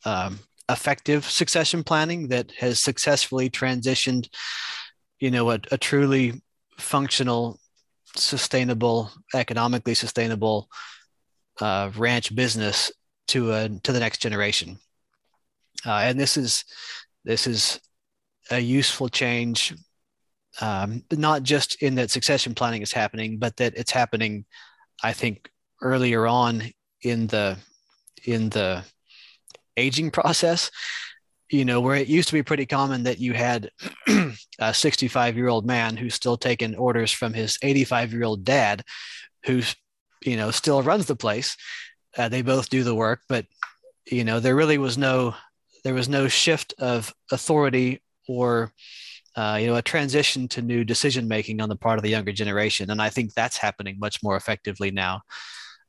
um, 0.05 0.39
effective 0.71 1.25
succession 1.29 1.83
planning 1.85 2.29
that 2.29 2.51
has 2.53 2.81
successfully 2.81 3.51
transitioned 3.51 4.29
you 5.21 5.31
know 5.31 5.51
a, 5.51 5.61
a 5.71 5.79
truly 5.79 6.43
functional 6.79 7.59
sustainable 8.17 9.11
economically 9.35 9.95
sustainable 9.95 10.69
uh, 11.61 11.91
ranch 11.97 12.35
business 12.35 12.93
to 13.29 13.53
a 13.53 13.69
to 13.83 13.93
the 13.93 14.01
next 14.01 14.21
generation. 14.21 14.79
Uh, 15.87 16.03
and 16.05 16.19
this 16.19 16.37
is 16.37 16.65
this 17.25 17.47
is 17.47 17.81
a 18.51 18.59
useful 18.59 19.09
change 19.09 19.75
um, 20.61 21.03
not 21.11 21.43
just 21.43 21.83
in 21.83 21.95
that 21.97 22.11
succession 22.11 22.55
planning 22.55 22.83
is 22.83 22.93
happening 22.93 23.39
but 23.39 23.57
that 23.57 23.75
it's 23.77 23.91
happening 23.91 24.45
i 25.03 25.13
think 25.13 25.51
earlier 25.81 26.27
on 26.27 26.63
in 27.03 27.27
the 27.29 27.57
in 28.27 28.51
the 28.51 28.85
aging 29.77 30.11
process 30.11 30.71
you 31.51 31.65
know, 31.65 31.81
where 31.81 31.95
it 31.95 32.09
used 32.09 32.29
to 32.29 32.35
be 32.35 32.43
pretty 32.43 32.67
common 32.67 33.05
that 33.05 33.19
you 33.19 33.33
had 33.33 33.71
a 34.59 34.75
65 34.75 35.37
year 35.37 35.49
old 35.49 35.67
man 35.67 35.97
who's 35.97 36.15
still 36.15 36.37
taking 36.37 36.75
orders 36.75 37.13
from 37.13 37.33
his 37.33 37.59
85 37.63 38.13
year 38.13 38.25
old 38.25 38.45
dad, 38.45 38.83
who's, 39.45 39.77
you 40.25 40.37
know, 40.37 40.51
still 40.51 40.83
runs 40.83 41.07
the 41.07 41.17
place. 41.17 41.57
Uh, 42.17 42.29
they 42.29 42.43
both 42.43 42.71
do 42.71 42.83
the 42.83 42.95
work, 42.95 43.21
but, 43.29 43.47
you 44.07 44.25
know, 44.25 44.41
there 44.41 44.57
really 44.57 44.79
was 44.79 44.97
no, 44.97 45.35
there 45.85 45.95
was 45.95 46.09
no 46.09 46.29
shift 46.29 46.75
of 46.79 47.13
authority 47.31 48.03
or, 48.29 48.73
uh, 49.37 49.59
you 49.61 49.67
know, 49.67 49.77
a 49.77 49.83
transition 49.83 50.49
to 50.49 50.63
new 50.63 50.85
decision 50.85 51.29
making 51.29 51.61
on 51.61 51.69
the 51.69 51.77
part 51.77 51.99
of 51.99 52.03
the 52.03 52.11
younger 52.11 52.33
generation. 52.33 52.91
And 52.91 53.03
I 53.03 53.11
think 53.11 53.35
that's 53.35 53.59
happening 53.59 53.99
much 53.99 54.23
more 54.23 54.37
effectively 54.37 54.91
now 54.91 55.23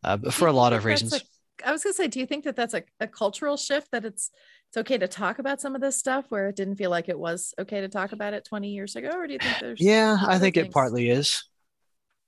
uh, 0.03 0.17
for 0.31 0.47
a 0.47 0.53
lot 0.53 0.73
of 0.73 0.83
reasons. 0.85 1.23
I 1.63 1.71
was 1.71 1.83
going 1.83 1.93
to 1.93 1.97
say, 1.97 2.07
do 2.07 2.19
you 2.19 2.25
think 2.25 2.43
that 2.45 2.55
that's 2.55 2.73
a, 2.73 2.83
a 2.99 3.07
cultural 3.07 3.57
shift 3.57 3.91
that 3.91 4.05
it's 4.05 4.31
it's 4.69 4.77
okay 4.77 4.97
to 4.97 5.07
talk 5.07 5.39
about 5.39 5.61
some 5.61 5.75
of 5.75 5.81
this 5.81 5.95
stuff 5.95 6.25
where 6.29 6.49
it 6.49 6.55
didn't 6.55 6.75
feel 6.75 6.89
like 6.89 7.07
it 7.07 7.17
was 7.17 7.53
okay 7.57 7.81
to 7.81 7.87
talk 7.87 8.11
about 8.11 8.33
it 8.33 8.43
20 8.43 8.69
years 8.69 8.95
ago? 8.95 9.09
Or 9.13 9.25
do 9.25 9.33
you 9.33 9.39
think 9.39 9.59
there's 9.59 9.79
yeah 9.79 10.17
i 10.27 10.37
think 10.37 10.55
things? 10.55 10.67
it 10.67 10.73
partly 10.73 11.09
is. 11.09 11.43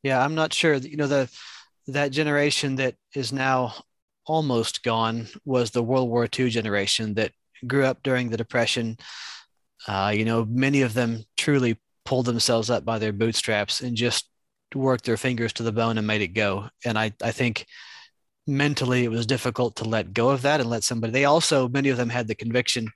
Yeah 0.04 0.24
i'm 0.24 0.36
not 0.36 0.54
sure. 0.54 0.76
You 0.76 0.98
know 0.98 1.08
the 1.08 1.30
that 1.88 2.12
generation 2.12 2.76
that 2.76 2.96
is 3.16 3.34
now 3.34 3.74
almost 4.26 4.84
gone 4.84 5.28
was 5.46 5.72
the 5.72 5.84
world 5.84 6.10
war 6.10 6.28
ii 6.40 6.50
generation 6.50 7.14
that 7.16 7.32
grew 7.66 7.86
up 7.86 8.04
during 8.04 8.30
the 8.30 8.38
depression. 8.38 8.98
Uh, 9.88 10.14
you 10.16 10.24
know 10.24 10.46
many 10.46 10.82
of 10.84 10.94
them 10.94 11.24
truly 11.36 11.78
pulled 12.06 12.26
themselves 12.26 12.70
up 12.70 12.86
by 12.86 12.98
their 12.98 13.14
bootstraps 13.14 13.82
and 13.82 13.98
just 13.98 14.30
worked 14.74 15.06
their 15.06 15.18
fingers 15.18 15.54
to 15.54 15.64
the 15.64 15.72
bone 15.72 15.98
and 15.98 16.08
made 16.08 16.22
it 16.22 16.30
go. 16.30 16.70
And 16.86 16.98
i 16.98 17.12
i 17.22 17.32
think 17.32 17.66
mentally 18.48 19.04
it 19.04 19.12
was 19.12 19.26
difficult 19.26 19.76
to 19.76 19.84
let 19.84 20.14
go 20.14 20.30
of 20.30 20.42
that 20.42 20.62
and 20.62 20.70
let 20.70 20.84
somebody 20.84 21.12
they 21.12 21.26
also 21.26 21.68
many 21.68 21.90
of 21.90 21.98
them 21.98 22.10
had 22.10 22.28
the 22.28 22.36
conviction 22.36 22.88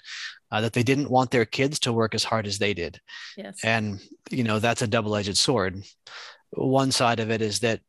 uh, 0.51 0.61
that 0.61 0.73
they 0.73 0.83
didn't 0.83 1.09
want 1.09 1.31
their 1.31 1.45
kids 1.45 1.79
to 1.79 1.93
work 1.93 2.13
as 2.13 2.23
hard 2.23 2.45
as 2.45 2.59
they 2.59 2.73
did. 2.73 2.99
Yes. 3.37 3.59
And 3.63 4.01
you 4.29 4.43
know 4.43 4.59
that's 4.59 4.81
a 4.81 4.87
double-edged 4.87 5.37
sword. 5.37 5.83
One 6.51 6.91
side 6.91 7.19
of 7.19 7.31
it 7.31 7.41
is 7.41 7.59
that 7.59 7.81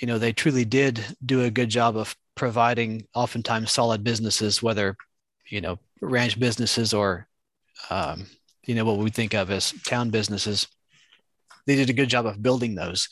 you 0.00 0.06
know 0.06 0.18
they 0.18 0.32
truly 0.32 0.64
did 0.64 1.04
do 1.24 1.42
a 1.42 1.50
good 1.50 1.68
job 1.68 1.96
of 1.96 2.16
providing 2.34 3.06
oftentimes 3.14 3.72
solid 3.72 4.04
businesses 4.04 4.62
whether 4.62 4.96
you 5.48 5.60
know 5.60 5.78
ranch 6.00 6.38
businesses 6.38 6.94
or 6.94 7.26
um, 7.90 8.26
you 8.64 8.74
know 8.74 8.84
what 8.84 8.98
we 8.98 9.10
think 9.10 9.34
of 9.34 9.50
as 9.50 9.72
town 9.86 10.10
businesses. 10.10 10.68
They 11.66 11.76
did 11.76 11.90
a 11.90 11.94
good 11.94 12.08
job 12.08 12.24
of 12.24 12.42
building 12.42 12.74
those 12.74 13.08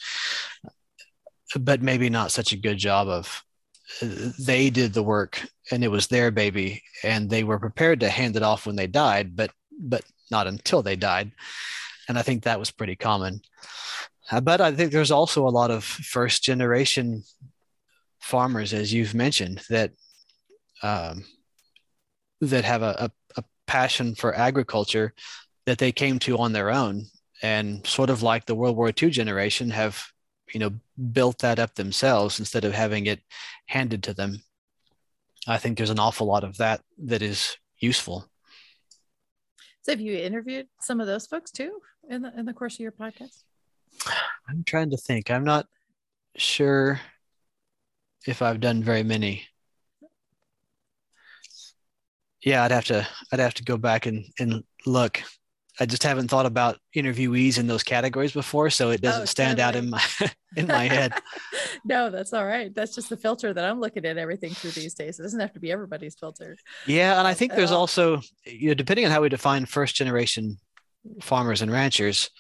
but 1.55 1.83
maybe 1.83 2.11
not 2.11 2.33
such 2.33 2.53
a 2.53 2.57
good 2.57 2.79
job 2.79 3.09
of 3.09 3.45
they 4.01 4.71
did 4.71 4.93
the 4.93 5.03
work 5.03 5.41
and 5.71 5.85
it 5.85 5.89
was 5.89 6.07
their 6.09 6.31
baby 6.31 6.83
and 7.03 7.31
they 7.31 7.45
were 7.45 7.59
prepared 7.59 8.01
to 8.01 8.09
hand 8.09 8.37
it 8.37 8.43
off 8.43 8.67
when 8.67 8.77
they 8.77 8.87
died 8.87 9.37
but 9.37 9.51
but 9.79 10.03
not 10.31 10.47
until 10.47 10.83
they 10.83 10.97
died. 10.97 11.31
And 12.09 12.19
i 12.19 12.23
think 12.23 12.43
that 12.43 12.59
was 12.59 12.71
pretty 12.71 12.97
common. 12.97 13.41
Uh, 14.31 14.41
but 14.41 14.61
i 14.61 14.73
think 14.73 14.93
there's 14.93 15.13
also 15.13 15.47
a 15.47 15.51
lot 15.51 15.71
of 15.71 15.85
first 15.85 16.43
generation 16.43 17.23
farmers 18.21 18.73
as 18.73 18.93
you've 18.93 19.15
mentioned 19.15 19.63
that 19.71 19.93
um, 20.83 21.25
that 22.41 22.65
have 22.65 22.83
a, 22.83 23.11
a, 23.37 23.41
a 23.41 23.45
passion 23.67 24.15
for 24.15 24.35
agriculture 24.35 25.15
that 25.65 25.79
they 25.79 25.93
came 25.93 26.19
to 26.19 26.39
on 26.39 26.53
their 26.53 26.71
own 26.71 27.07
and 27.43 27.87
sort 27.87 28.11
of 28.11 28.23
like 28.23 28.47
the 28.47 28.55
world 28.55 28.77
war 28.77 28.93
ii 29.01 29.11
generation 29.11 29.71
have 29.71 30.03
you 30.53 30.61
know 30.61 30.73
built 31.13 31.39
that 31.39 31.59
up 31.59 31.75
themselves 31.75 32.39
instead 32.39 32.65
of 32.65 32.73
having 32.73 33.07
it 33.07 33.21
handed 33.67 34.03
to 34.05 34.15
them. 34.15 34.43
I 35.47 35.59
think 35.59 35.77
there's 35.77 35.91
an 35.91 35.99
awful 35.99 36.27
lot 36.27 36.45
of 36.45 36.57
that 36.59 36.81
that 37.05 37.23
is 37.23 37.57
useful. 37.79 38.29
So 39.83 39.93
have 39.93 40.01
you 40.01 40.17
interviewed 40.17 40.67
some 40.81 41.01
of 41.01 41.07
those 41.07 41.27
folks 41.27 41.51
too 41.53 41.81
in 42.09 42.23
the 42.23 42.37
in 42.39 42.47
the 42.47 42.53
course 42.53 42.75
of 42.75 42.81
your 42.81 42.93
podcast? 42.93 43.43
I'm 44.49 44.65
trying 44.65 44.91
to 44.91 44.97
think. 44.97 45.31
I'm 45.31 45.45
not 45.45 45.67
sure 46.37 47.01
if 48.27 48.43
i've 48.43 48.61
done 48.61 48.83
very 48.83 49.03
many. 49.03 49.47
Yeah 52.43 52.63
i'd 52.65 52.71
have 52.71 52.85
to 52.87 53.07
i'd 53.33 53.41
have 53.41 53.55
to 53.55 53.65
go 53.65 53.77
back 53.77 54.07
and 54.07 54.25
and 54.39 54.63
look 54.85 55.23
I 55.79 55.87
just 55.87 56.03
haven't 56.03 56.29
thought 56.29 56.47
about 56.47 56.79
interviewees 56.95 57.59
in 57.59 57.67
those 57.67 57.83
categories 57.83 58.33
before, 58.33 58.71
so 58.71 58.91
it 58.91 59.03
doesn't 59.03 59.23
oh, 59.23 59.27
stand 59.27 59.61
out 59.61 59.77
in 59.77 59.91
my 59.91 60.03
in 60.57 60.67
my 60.67 60.85
head. 60.85 61.13
no, 61.85 62.11
that's 62.11 62.33
all 62.33 62.47
right. 62.47 62.75
That's 62.75 62.95
just 62.95 63.11
the 63.11 63.17
filter 63.17 63.53
that 63.53 63.65
I'm 63.65 63.81
looking 63.81 64.07
at 64.07 64.17
everything 64.17 64.55
through 64.55 64.71
these 64.71 64.95
days. 64.95 65.21
It 65.21 65.23
doesn't 65.23 65.41
have 65.41 65.53
to 65.53 65.61
be 65.61 65.71
everybody's 65.71 66.15
filter. 66.15 66.57
Yeah, 66.87 67.19
and 67.19 67.29
I 67.29 67.35
think 67.35 67.55
there's 67.55 67.73
also, 67.73 68.23
you 68.45 68.69
know, 68.69 68.75
depending 68.75 69.05
on 69.05 69.11
how 69.11 69.21
we 69.21 69.29
define 69.29 69.67
first 69.67 69.95
generation 69.95 70.57
farmers 71.21 71.63
and 71.63 71.71
ranchers, 71.71 72.31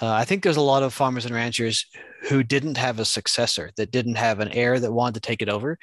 uh, 0.00 0.12
I 0.12 0.24
think 0.24 0.42
there's 0.42 0.56
a 0.56 0.62
lot 0.62 0.82
of 0.82 0.94
farmers 0.94 1.24
and 1.24 1.34
ranchers 1.34 1.84
who 2.28 2.42
didn't 2.42 2.76
have 2.76 3.00
a 3.00 3.04
successor, 3.04 3.70
that 3.76 3.90
didn't 3.90 4.16
have 4.16 4.38
an 4.38 4.48
heir 4.48 4.78
that 4.78 4.92
wanted 4.92 5.14
to 5.14 5.20
take 5.28 5.42
it 5.42 5.48
over, 5.48 5.78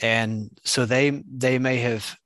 and 0.00 0.50
so 0.64 0.86
they 0.86 1.22
they 1.30 1.58
may 1.58 1.78
have 1.78 2.16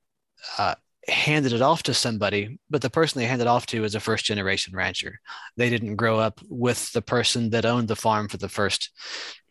uh, 0.57 0.75
handed 1.09 1.53
it 1.53 1.63
off 1.63 1.83
to 1.85 1.95
somebody, 1.95 2.59
but 2.69 2.83
the 2.83 2.91
person 2.91 3.19
they 3.19 3.27
handed 3.27 3.47
off 3.47 3.67
to 3.67 3.85
is 3.85 3.95
a 3.95 4.01
first 4.01 4.25
generation 4.25 4.75
rancher. 4.75 5.21
They 5.57 5.71
didn't 5.71 5.97
grow 5.97 6.19
up 6.19 6.41
with 6.49 6.93
the 6.93 7.03
person 7.03 7.51
that 7.51 7.65
owned 7.65 7.89
the 7.89 7.97
farm 7.97 8.29
for 8.29 8.37
the 8.37 8.49
first 8.49 8.91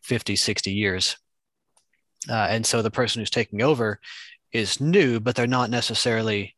50, 0.03 0.35
60 0.35 0.71
years. 0.71 1.17
Uh, 2.29 2.47
and 2.49 2.65
so 2.65 2.81
the 2.81 2.91
person 2.91 3.19
who's 3.19 3.29
taking 3.29 3.61
over 3.61 3.99
is 4.51 4.81
new, 4.81 5.19
but 5.19 5.35
they're 5.35 5.47
not 5.47 5.69
necessarily, 5.69 6.55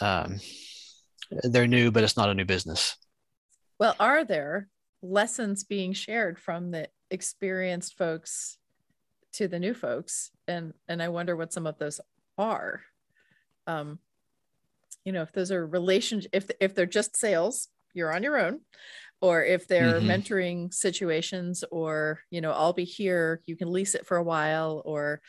um, 0.00 0.40
they're 1.42 1.66
new, 1.66 1.90
but 1.90 2.02
it's 2.02 2.16
not 2.16 2.28
a 2.28 2.34
new 2.34 2.44
business. 2.44 2.96
Well, 3.78 3.96
are 3.98 4.24
there 4.24 4.68
lessons 5.02 5.64
being 5.64 5.92
shared 5.92 6.38
from 6.38 6.70
the 6.70 6.88
experienced 7.10 7.96
folks 7.96 8.58
to 9.34 9.48
the 9.48 9.58
new 9.58 9.74
folks? 9.74 10.30
And, 10.46 10.74
and 10.88 11.02
I 11.02 11.08
wonder 11.08 11.36
what 11.36 11.52
some 11.52 11.66
of 11.66 11.78
those 11.78 12.00
are 12.38 12.82
um, 13.66 13.98
you 15.04 15.12
know, 15.12 15.22
if 15.22 15.32
those 15.32 15.50
are 15.50 15.66
relationship, 15.66 16.30
if 16.32 16.50
if 16.60 16.74
they're 16.74 16.86
just 16.86 17.16
sales, 17.16 17.68
you're 17.94 18.14
on 18.14 18.22
your 18.22 18.38
own, 18.38 18.60
or 19.20 19.44
if 19.44 19.66
they're 19.66 20.00
mm-hmm. 20.00 20.10
mentoring 20.10 20.74
situations, 20.74 21.64
or 21.70 22.20
you 22.30 22.40
know, 22.40 22.52
I'll 22.52 22.72
be 22.72 22.84
here, 22.84 23.40
you 23.46 23.56
can 23.56 23.72
lease 23.72 23.94
it 23.94 24.06
for 24.06 24.16
a 24.16 24.22
while, 24.22 24.82
or 24.84 25.20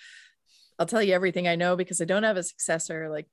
I'll 0.77 0.86
tell 0.86 1.03
you 1.03 1.13
everything 1.13 1.47
I 1.47 1.55
know 1.55 1.75
because 1.75 2.01
I 2.01 2.05
don't 2.05 2.23
have 2.23 2.38
a 2.38 2.43
successor. 2.43 3.09
Like, 3.09 3.27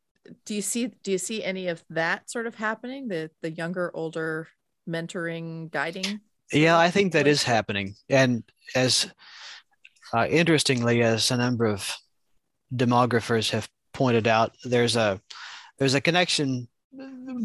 do 0.44 0.54
you 0.54 0.62
see 0.62 0.92
do 1.02 1.12
you 1.12 1.18
see 1.18 1.44
any 1.44 1.68
of 1.68 1.82
that 1.90 2.30
sort 2.30 2.46
of 2.46 2.54
happening? 2.54 3.08
The 3.08 3.30
the 3.42 3.50
younger, 3.50 3.90
older 3.94 4.48
mentoring, 4.88 5.70
guiding. 5.70 6.20
Yeah, 6.52 6.78
I 6.78 6.90
think 6.90 7.12
that 7.12 7.26
is 7.26 7.42
happening, 7.42 7.94
and 8.08 8.42
as 8.74 9.10
uh, 10.12 10.26
interestingly 10.28 11.02
as 11.02 11.30
a 11.30 11.36
number 11.36 11.66
of 11.66 11.96
demographers 12.74 13.50
have 13.50 13.68
pointed 14.00 14.26
out, 14.26 14.56
there's 14.64 14.96
a 14.96 15.20
there's 15.78 15.92
a 15.92 16.00
connection 16.00 16.68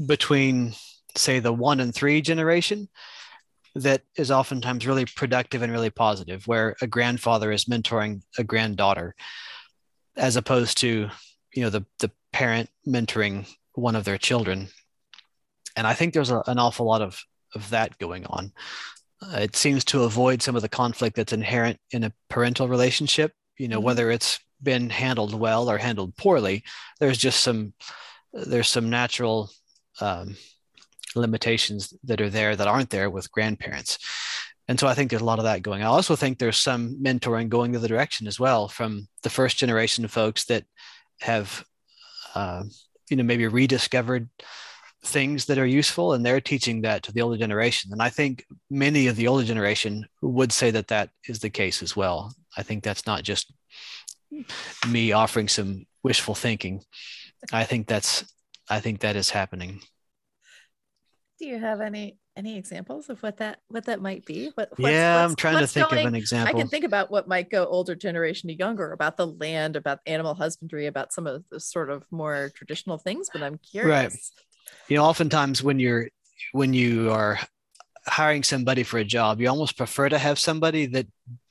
between 0.08 0.74
say 1.18 1.40
the 1.40 1.52
one 1.52 1.82
and 1.82 1.94
three 1.94 2.22
generation 2.22 2.88
that 3.76 4.04
is 4.16 4.32
oftentimes 4.32 4.88
really 4.88 5.04
productive 5.04 5.62
and 5.62 5.72
really 5.74 5.90
positive, 5.90 6.48
where 6.48 6.78
a 6.82 6.88
grandfather 6.88 7.52
is 7.52 7.66
mentoring 7.66 8.22
a 8.38 8.44
granddaughter, 8.46 9.16
as 10.16 10.38
opposed 10.38 10.78
to 10.78 11.10
you 11.54 11.64
know 11.64 11.70
the 11.70 11.86
the 12.00 12.10
parent 12.32 12.70
mentoring 12.88 13.46
one 13.74 13.98
of 13.98 14.06
their 14.06 14.18
children. 14.18 14.70
And 15.76 15.86
I 15.86 15.94
think 15.94 16.14
there's 16.14 16.32
a, 16.32 16.42
an 16.48 16.58
awful 16.58 16.86
lot 16.86 17.02
of 17.02 17.22
of 17.54 17.70
that 17.72 17.98
going 17.98 18.26
on. 18.28 18.54
Uh, 19.22 19.40
it 19.40 19.58
seems 19.58 19.84
to 19.86 20.04
avoid 20.04 20.42
some 20.42 20.56
of 20.56 20.62
the 20.62 20.70
conflict 20.70 21.18
that's 21.18 21.34
inherent 21.34 21.80
in 21.92 22.06
a 22.06 22.14
parental 22.30 22.70
relationship. 22.70 23.34
You 23.58 23.68
know, 23.68 23.80
mm-hmm. 23.80 23.88
whether 23.88 24.10
it's 24.10 24.40
been 24.62 24.90
handled 24.90 25.34
well 25.34 25.70
or 25.70 25.78
handled 25.78 26.16
poorly. 26.16 26.64
There's 27.00 27.18
just 27.18 27.42
some 27.42 27.74
there's 28.34 28.68
some 28.68 28.90
natural 28.90 29.50
um, 30.02 30.36
limitations 31.16 31.94
that 32.04 32.20
are 32.22 32.30
there 32.30 32.56
that 32.56 32.68
aren't 32.68 32.90
there 32.90 33.10
with 33.10 33.32
grandparents. 33.32 33.98
And 34.68 34.80
so 34.80 34.88
I 34.88 34.94
think 34.94 35.10
there's 35.10 35.22
a 35.22 35.26
lot 35.26 35.40
of 35.40 35.46
that 35.46 35.62
going. 35.62 35.84
I 35.84 35.88
also 35.88 36.16
think 36.16 36.38
there's 36.38 36.58
some 36.58 36.98
mentoring 37.02 37.50
going 37.50 37.72
the 37.72 37.78
other 37.78 37.88
direction 37.88 38.28
as 38.28 38.40
well 38.40 38.68
from 38.68 39.08
the 39.24 39.30
first 39.30 39.58
generation 39.58 40.04
of 40.04 40.12
folks 40.12 40.46
that 40.46 40.66
have, 41.22 41.64
uh, 42.34 42.64
you 43.10 43.16
know, 43.16 43.24
maybe 43.24 43.48
rediscovered 43.48 44.28
things 45.04 45.46
that 45.46 45.60
are 45.60 45.68
useful 45.68 46.14
and 46.14 46.26
they're 46.26 46.42
teaching 46.42 46.82
that 46.82 47.04
to 47.04 47.12
the 47.12 47.22
older 47.22 47.38
generation. 47.38 47.92
And 47.94 48.02
I 48.02 48.10
think 48.10 48.44
many 48.72 49.08
of 49.08 49.16
the 49.16 49.28
older 49.28 49.46
generation 49.46 50.08
would 50.22 50.52
say 50.52 50.72
that 50.72 50.88
that 50.88 51.12
is 51.28 51.40
the 51.40 51.50
case 51.52 51.84
as 51.84 51.96
well. 51.96 52.34
I 52.58 52.64
think 52.64 52.84
that's 52.84 53.06
not 53.06 53.22
just 53.24 53.54
me 54.90 55.12
offering 55.12 55.48
some 55.48 55.86
wishful 56.04 56.36
thinking. 56.36 56.84
I 57.52 57.64
think 57.64 57.88
that's 57.88 58.26
I 58.70 58.80
think 58.80 59.02
that 59.02 59.16
is 59.16 59.30
happening. 59.30 59.82
Do 61.40 61.46
you 61.46 61.60
have 61.60 61.82
any 61.82 62.18
any 62.38 62.58
examples 62.58 63.10
of 63.10 63.22
what 63.24 63.38
that 63.38 63.60
what 63.68 63.86
that 63.86 64.02
might 64.02 64.26
be? 64.26 64.52
What, 64.56 64.70
what's, 64.78 64.92
yeah, 64.92 65.22
what's, 65.22 65.32
I'm 65.32 65.36
trying 65.36 65.60
to 65.60 65.68
think 65.68 65.90
going, 65.90 66.02
of 66.02 66.08
an 66.08 66.16
example. 66.16 66.56
I 66.56 66.60
can 66.60 66.70
think 66.70 66.84
about 66.84 67.12
what 67.12 67.28
might 67.28 67.50
go 67.50 67.66
older 67.66 67.96
generation 67.96 68.50
to 68.50 68.58
younger 68.58 68.92
about 68.92 69.18
the 69.18 69.28
land, 69.28 69.76
about 69.76 70.00
animal 70.06 70.34
husbandry, 70.34 70.88
about 70.88 71.14
some 71.14 71.28
of 71.28 71.44
the 71.50 71.60
sort 71.60 71.90
of 71.90 72.06
more 72.12 72.52
traditional 72.56 72.98
things. 72.98 73.30
But 73.32 73.44
I'm 73.44 73.58
curious. 73.58 73.90
Right. 73.90 74.12
You 74.90 74.98
know, 74.98 75.04
oftentimes 75.04 75.64
when 75.64 75.80
you're 75.80 76.10
when 76.52 76.74
you 76.74 77.12
are 77.12 77.40
hiring 78.08 78.44
somebody 78.44 78.84
for 78.84 78.98
a 78.98 79.06
job, 79.06 79.40
you 79.40 79.50
almost 79.50 79.78
prefer 79.78 80.10
to 80.10 80.18
have 80.18 80.40
somebody 80.40 80.86
that 80.88 81.08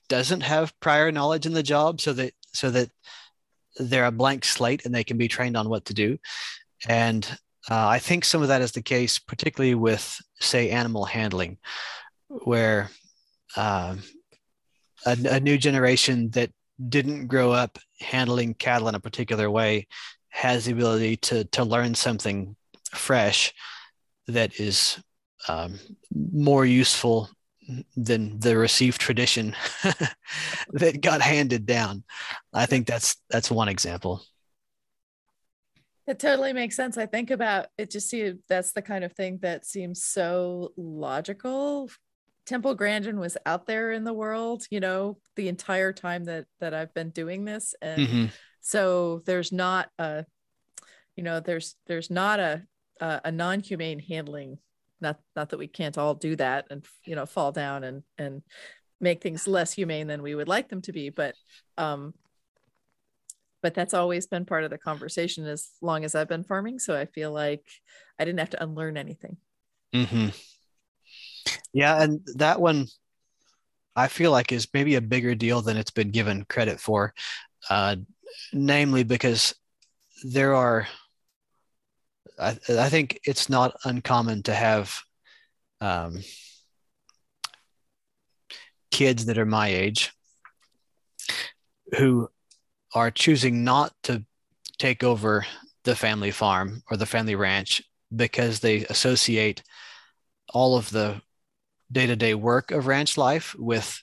doesn't 0.08 0.42
have 0.42 0.78
prior 0.80 1.10
knowledge 1.10 1.46
in 1.46 1.52
the 1.52 1.62
job, 1.62 2.00
so 2.00 2.12
that 2.12 2.32
so 2.54 2.70
that 2.70 2.90
they're 3.76 4.06
a 4.06 4.12
blank 4.12 4.44
slate 4.44 4.84
and 4.84 4.94
they 4.94 5.04
can 5.04 5.18
be 5.18 5.28
trained 5.28 5.56
on 5.56 5.68
what 5.68 5.84
to 5.86 5.94
do. 5.94 6.18
And 6.88 7.24
uh, 7.70 7.88
I 7.88 7.98
think 7.98 8.24
some 8.24 8.42
of 8.42 8.48
that 8.48 8.62
is 8.62 8.72
the 8.72 8.82
case, 8.82 9.18
particularly 9.18 9.74
with, 9.74 10.20
say, 10.40 10.70
animal 10.70 11.04
handling, 11.04 11.58
where 12.28 12.90
uh, 13.56 13.96
a, 15.06 15.18
a, 15.30 15.40
new 15.40 15.56
generation 15.56 16.30
that 16.30 16.50
didn't 16.88 17.26
grow 17.26 17.52
up 17.52 17.78
handling 18.00 18.54
cattle 18.54 18.88
in 18.88 18.94
a 18.94 19.00
particular 19.00 19.50
way 19.50 19.86
has 20.28 20.64
the 20.64 20.72
ability 20.72 21.16
to, 21.16 21.44
to 21.44 21.64
learn 21.64 21.94
something 21.94 22.56
fresh 22.90 23.52
that 24.26 24.58
is 24.58 24.98
um, 25.48 25.78
more 26.32 26.66
useful 26.66 27.28
than 27.96 28.38
the 28.40 28.56
received 28.56 29.00
tradition 29.00 29.54
that 30.72 31.00
got 31.00 31.22
handed 31.22 31.66
down. 31.66 32.04
I 32.52 32.66
think 32.66 32.86
that's 32.86 33.16
that's 33.30 33.50
one 33.50 33.68
example. 33.68 34.22
It 36.06 36.18
totally 36.18 36.52
makes 36.52 36.76
sense. 36.76 36.98
I 36.98 37.06
think 37.06 37.30
about 37.30 37.66
it 37.78 37.90
just 37.90 38.10
see 38.10 38.34
that's 38.48 38.72
the 38.72 38.82
kind 38.82 39.04
of 39.04 39.12
thing 39.12 39.38
that 39.42 39.64
seems 39.64 40.04
so 40.04 40.72
logical. 40.76 41.88
Temple 42.46 42.74
Grandin 42.74 43.18
was 43.18 43.38
out 43.46 43.66
there 43.66 43.92
in 43.92 44.04
the 44.04 44.12
world, 44.12 44.66
you 44.70 44.80
know, 44.80 45.18
the 45.36 45.48
entire 45.48 45.92
time 45.92 46.24
that 46.24 46.44
that 46.60 46.74
I've 46.74 46.92
been 46.92 47.10
doing 47.10 47.44
this. 47.44 47.74
And 47.80 48.06
mm-hmm. 48.06 48.24
so 48.60 49.22
there's 49.24 49.50
not 49.50 49.88
a, 49.98 50.26
you 51.16 51.22
know, 51.22 51.40
there's 51.40 51.74
there's 51.86 52.10
not 52.10 52.38
a 52.38 52.62
a, 53.00 53.22
a 53.24 53.32
non-humane 53.32 53.98
handling. 53.98 54.58
Not 55.04 55.20
not 55.36 55.50
that 55.50 55.58
we 55.58 55.68
can't 55.68 55.98
all 55.98 56.14
do 56.14 56.34
that 56.36 56.66
and 56.70 56.84
you 57.04 57.14
know 57.14 57.26
fall 57.26 57.52
down 57.52 57.84
and 57.84 58.02
and 58.18 58.42
make 59.00 59.22
things 59.22 59.46
less 59.46 59.72
humane 59.72 60.06
than 60.06 60.22
we 60.22 60.34
would 60.34 60.48
like 60.48 60.68
them 60.68 60.80
to 60.82 60.92
be, 60.92 61.10
but 61.10 61.34
um 61.78 62.14
but 63.62 63.74
that's 63.74 63.94
always 63.94 64.26
been 64.26 64.44
part 64.44 64.64
of 64.64 64.70
the 64.70 64.76
conversation 64.78 65.46
as 65.46 65.70
long 65.80 66.04
as 66.04 66.14
I've 66.14 66.28
been 66.28 66.44
farming. 66.44 66.78
So 66.78 66.94
I 66.94 67.06
feel 67.06 67.32
like 67.32 67.64
I 68.18 68.24
didn't 68.26 68.40
have 68.40 68.50
to 68.50 68.62
unlearn 68.62 68.98
anything. 68.98 69.38
Mm-hmm. 69.94 70.28
Yeah, 71.72 72.02
and 72.02 72.20
that 72.36 72.60
one 72.60 72.88
I 73.96 74.08
feel 74.08 74.32
like 74.32 74.52
is 74.52 74.68
maybe 74.74 74.96
a 74.96 75.00
bigger 75.00 75.34
deal 75.34 75.62
than 75.62 75.76
it's 75.76 75.90
been 75.90 76.10
given 76.10 76.44
credit 76.44 76.80
for, 76.80 77.14
uh, 77.70 77.96
namely 78.52 79.02
because 79.04 79.54
there 80.24 80.54
are. 80.54 80.86
I, 82.38 82.58
I 82.68 82.88
think 82.88 83.20
it's 83.24 83.48
not 83.48 83.76
uncommon 83.84 84.42
to 84.44 84.54
have 84.54 84.98
um, 85.80 86.22
kids 88.90 89.26
that 89.26 89.38
are 89.38 89.46
my 89.46 89.68
age 89.68 90.12
who 91.98 92.28
are 92.94 93.10
choosing 93.10 93.64
not 93.64 93.92
to 94.04 94.24
take 94.78 95.02
over 95.02 95.44
the 95.84 95.94
family 95.94 96.30
farm 96.30 96.82
or 96.90 96.96
the 96.96 97.06
family 97.06 97.34
ranch 97.34 97.82
because 98.14 98.60
they 98.60 98.84
associate 98.86 99.62
all 100.52 100.76
of 100.76 100.90
the 100.90 101.20
day-to-day 101.90 102.34
work 102.34 102.70
of 102.70 102.86
ranch 102.86 103.16
life 103.18 103.54
with 103.58 104.02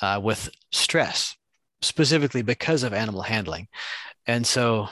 uh, 0.00 0.20
with 0.22 0.48
stress 0.70 1.36
specifically 1.82 2.42
because 2.42 2.82
of 2.82 2.92
animal 2.92 3.22
handling. 3.22 3.66
And 4.26 4.46
so 4.46 4.88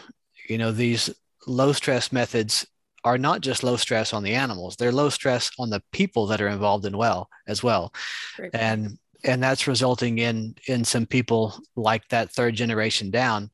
you 0.48 0.58
know 0.58 0.72
these 0.72 1.10
low 1.46 1.72
stress 1.72 2.12
methods 2.12 2.66
are 3.04 3.18
not 3.18 3.40
just 3.40 3.62
low 3.62 3.76
stress 3.76 4.12
on 4.12 4.22
the 4.22 4.34
animals 4.34 4.76
they're 4.76 4.92
low 4.92 5.08
stress 5.08 5.50
on 5.58 5.70
the 5.70 5.82
people 5.92 6.26
that 6.26 6.40
are 6.40 6.48
involved 6.48 6.84
in 6.84 6.96
well 6.96 7.28
as 7.46 7.62
well 7.62 7.92
Great. 8.36 8.54
and 8.54 8.98
and 9.24 9.42
that's 9.42 9.66
resulting 9.66 10.18
in 10.18 10.54
in 10.66 10.84
some 10.84 11.06
people 11.06 11.58
like 11.74 12.06
that 12.08 12.32
third 12.32 12.54
generation 12.54 13.10
down 13.10 13.50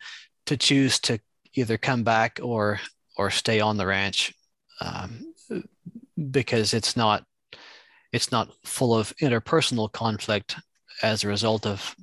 to 0.46 0.56
choose 0.56 0.98
to 1.00 1.18
either 1.54 1.78
come 1.78 2.02
back 2.02 2.40
or 2.42 2.80
or 3.16 3.30
stay 3.30 3.60
on 3.60 3.76
the 3.76 3.86
ranch 3.86 4.32
um, 4.80 5.34
because 6.30 6.74
it's 6.74 6.96
not 6.96 7.24
it's 8.12 8.30
not 8.30 8.52
full 8.64 8.94
of 8.94 9.14
interpersonal 9.16 9.90
conflict 9.90 10.56
as 11.02 11.24
a 11.24 11.28
result 11.28 11.66
of 11.66 11.94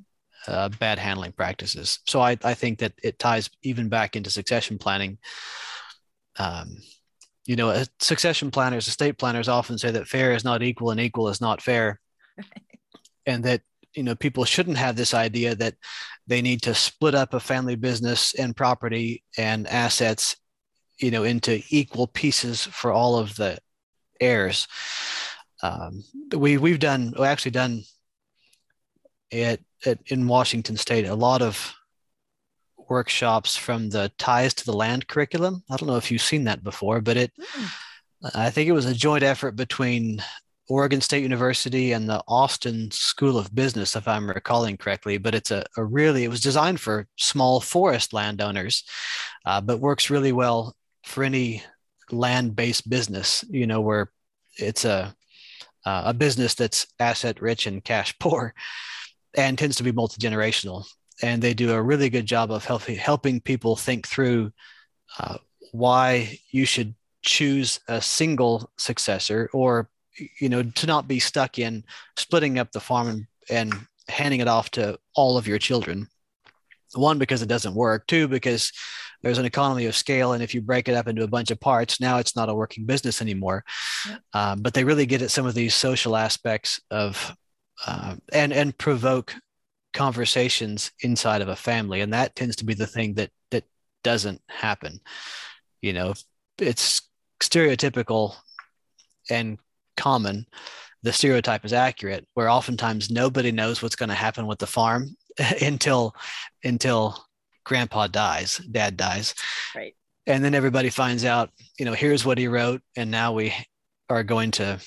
uh, 0.48 0.70
bad 0.70 0.98
handling 0.98 1.32
practices. 1.32 2.00
So 2.08 2.22
I, 2.22 2.38
I 2.44 2.54
think 2.54 2.80
that 2.80 2.94
it 3.04 3.20
ties 3.20 3.50
even 3.62 3.90
back 3.90 4.16
into 4.16 4.30
succession 4.30 4.78
planning. 4.78 5.20
Um, 6.40 6.78
you 7.46 7.56
know, 7.56 7.84
succession 8.00 8.52
planners, 8.52 8.88
estate 8.88 9.18
planners 9.18 9.48
often 9.48 9.78
say 9.78 9.92
that 9.92 10.08
fair 10.08 10.34
is 10.34 10.44
not 10.44 10.64
equal 10.64 10.92
and 10.92 11.00
equal 11.00 11.30
is 11.30 11.42
not 11.42 11.62
fair. 11.62 12.00
and 13.26 13.44
that 13.44 13.62
you 13.94 14.04
know 14.04 14.16
people 14.16 14.46
shouldn't 14.46 14.78
have 14.78 14.96
this 14.96 15.14
idea 15.14 15.56
that 15.56 15.76
they 16.28 16.42
need 16.42 16.62
to 16.62 16.74
split 16.74 17.16
up 17.16 17.34
a 17.34 17.40
family 17.40 17.76
business 17.76 18.34
and 18.36 18.56
property 18.56 19.24
and 19.38 19.68
assets 19.68 20.36
you 21.00 21.12
know 21.12 21.24
into 21.24 21.62
equal 21.70 22.08
pieces 22.08 22.66
for 22.66 22.92
all 22.92 23.18
of 23.18 23.36
the 23.36 23.58
heirs 24.20 24.68
um, 25.64 26.04
we 26.36 26.58
we've 26.58 26.80
done 26.80 27.14
we 27.18 27.26
actually 27.26 27.52
done 27.52 27.84
it 29.32 29.62
in 30.08 30.28
Washington 30.28 30.78
State 30.78 31.06
a 31.06 31.16
lot 31.16 31.42
of 31.42 31.74
workshops 32.90 33.56
from 33.56 33.90
the 33.90 34.12
ties 34.18 34.54
to 34.56 34.66
the 34.66 34.74
land 34.74 35.08
curriculum. 35.08 35.64
I 35.70 35.78
don't 35.78 35.88
know 35.88 35.98
if 35.98 36.12
you've 36.12 36.22
seen 36.22 36.46
that 36.46 36.64
before, 36.64 37.02
but 37.02 37.18
it 37.18 37.32
mm. 37.38 37.70
I 38.36 38.50
think 38.50 38.68
it 38.68 38.74
was 38.74 38.86
a 38.86 38.94
joint 38.94 39.24
effort 39.24 39.56
between 39.56 40.22
Oregon 40.70 41.02
State 41.02 41.24
University 41.24 41.94
and 41.94 42.08
the 42.08 42.22
Austin 42.28 42.92
School 42.92 43.38
of 43.38 43.54
Business, 43.56 43.96
if 43.96 44.08
I'm 44.08 44.30
recalling 44.30 44.78
correctly. 44.78 45.18
But 45.18 45.34
it's 45.34 45.52
a, 45.52 45.66
a 45.78 45.84
really, 45.84 46.26
it 46.26 46.30
was 46.30 46.42
designed 46.42 46.80
for 46.80 47.08
small 47.18 47.60
forest 47.60 48.14
landowners, 48.14 48.84
uh, 49.46 49.62
but 49.62 49.80
works 49.80 50.10
really 50.10 50.32
well 50.32 50.76
for 51.06 51.24
any 51.24 51.64
land 52.12 52.56
based 52.56 52.90
business, 52.90 53.44
you 53.50 53.66
know, 53.66 53.82
where 53.82 54.12
it's 54.58 54.86
a, 54.86 55.16
uh, 55.86 56.04
a 56.06 56.14
business 56.14 56.54
that's 56.54 56.88
asset 57.00 57.42
rich 57.42 57.66
and 57.66 57.84
cash 57.84 58.14
poor 58.20 58.54
and 59.36 59.58
tends 59.58 59.78
to 59.78 59.84
be 59.84 59.92
multi 59.92 60.20
generational. 60.20 60.86
And 61.22 61.42
they 61.42 61.54
do 61.54 61.72
a 61.74 61.82
really 61.82 62.10
good 62.10 62.26
job 62.26 62.52
of 62.52 62.66
helping, 62.66 62.96
helping 62.96 63.42
people 63.42 63.76
think 63.76 64.08
through 64.08 64.52
uh, 65.20 65.38
why 65.72 66.40
you 66.52 66.66
should 66.66 66.96
choose 67.22 67.80
a 67.88 68.02
single 68.02 68.72
successor 68.78 69.50
or 69.54 69.90
you 70.40 70.50
know, 70.50 70.64
to 70.64 70.88
not 70.88 71.08
be 71.08 71.20
stuck 71.20 71.60
in 71.60 71.84
splitting 72.18 72.60
up 72.60 72.72
the 72.72 72.80
farm 72.80 73.08
and, 73.08 73.28
and 73.50 73.74
handing 74.08 74.42
it 74.42 74.48
off 74.48 74.72
to 74.72 75.00
all 75.16 75.38
of 75.38 75.48
your 75.48 75.60
children. 75.60 76.08
One, 76.96 77.20
because 77.20 77.42
it 77.42 77.50
doesn't 77.50 77.76
work. 77.76 78.08
Two, 78.08 78.28
because 78.28 78.72
there's 79.22 79.38
an 79.38 79.46
economy 79.46 79.86
of 79.86 79.96
scale. 79.96 80.34
And 80.34 80.42
if 80.42 80.56
you 80.56 80.62
break 80.62 80.88
it 80.88 80.96
up 80.96 81.08
into 81.08 81.24
a 81.24 81.28
bunch 81.28 81.52
of 81.52 81.60
parts, 81.60 82.02
now 82.02 82.18
it's 82.18 82.36
not 82.36 82.50
a 82.50 82.54
working 82.54 82.86
business 82.86 83.22
anymore. 83.22 83.64
Um, 84.34 84.62
but 84.62 84.74
they 84.74 84.84
really 84.84 85.06
get 85.06 85.22
at 85.22 85.32
some 85.32 85.46
of 85.46 85.54
these 85.54 85.76
social 85.76 86.16
aspects 86.16 86.82
of 86.90 87.36
uh, 87.86 88.16
and 88.34 88.52
and 88.52 88.78
provoke 88.78 89.36
conversations 89.94 90.92
inside 91.02 91.42
of 91.42 91.48
a 91.48 91.56
family. 91.56 92.02
And 92.02 92.14
that 92.14 92.36
tends 92.36 92.56
to 92.58 92.66
be 92.66 92.74
the 92.74 92.88
thing 92.88 93.16
that 93.16 93.32
that 93.52 93.64
doesn't 94.04 94.42
happen. 94.48 95.00
You 95.82 95.94
know, 95.94 96.14
it's 96.58 97.02
stereotypical 97.42 98.36
and 99.30 99.58
common, 99.98 100.46
the 101.04 101.14
stereotype 101.14 101.66
is 101.66 101.74
accurate, 101.74 102.28
where 102.34 102.50
oftentimes 102.50 103.10
nobody 103.10 103.52
knows 103.52 103.82
what's 103.82 103.96
going 103.96 104.10
to 104.10 104.16
happen 104.16 104.48
with 104.48 104.60
the 104.60 104.68
farm 104.68 105.16
until 105.62 106.16
until 106.64 107.26
grandpa 107.64 108.08
dies, 108.08 108.58
dad 108.72 108.98
dies. 108.98 109.36
Right. 109.76 109.96
And 110.26 110.44
then 110.44 110.54
everybody 110.54 110.90
finds 110.90 111.26
out, 111.26 111.50
you 111.80 111.86
know, 111.86 111.94
here's 111.94 112.26
what 112.26 112.38
he 112.38 112.48
wrote, 112.48 112.82
and 112.96 113.10
now 113.10 113.34
we 113.34 113.54
are 114.10 114.24
going 114.24 114.52
to 114.52 114.80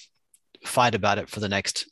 fight 0.64 0.94
about 0.94 1.18
it 1.18 1.28
for 1.28 1.40
the 1.40 1.48
next 1.48 1.90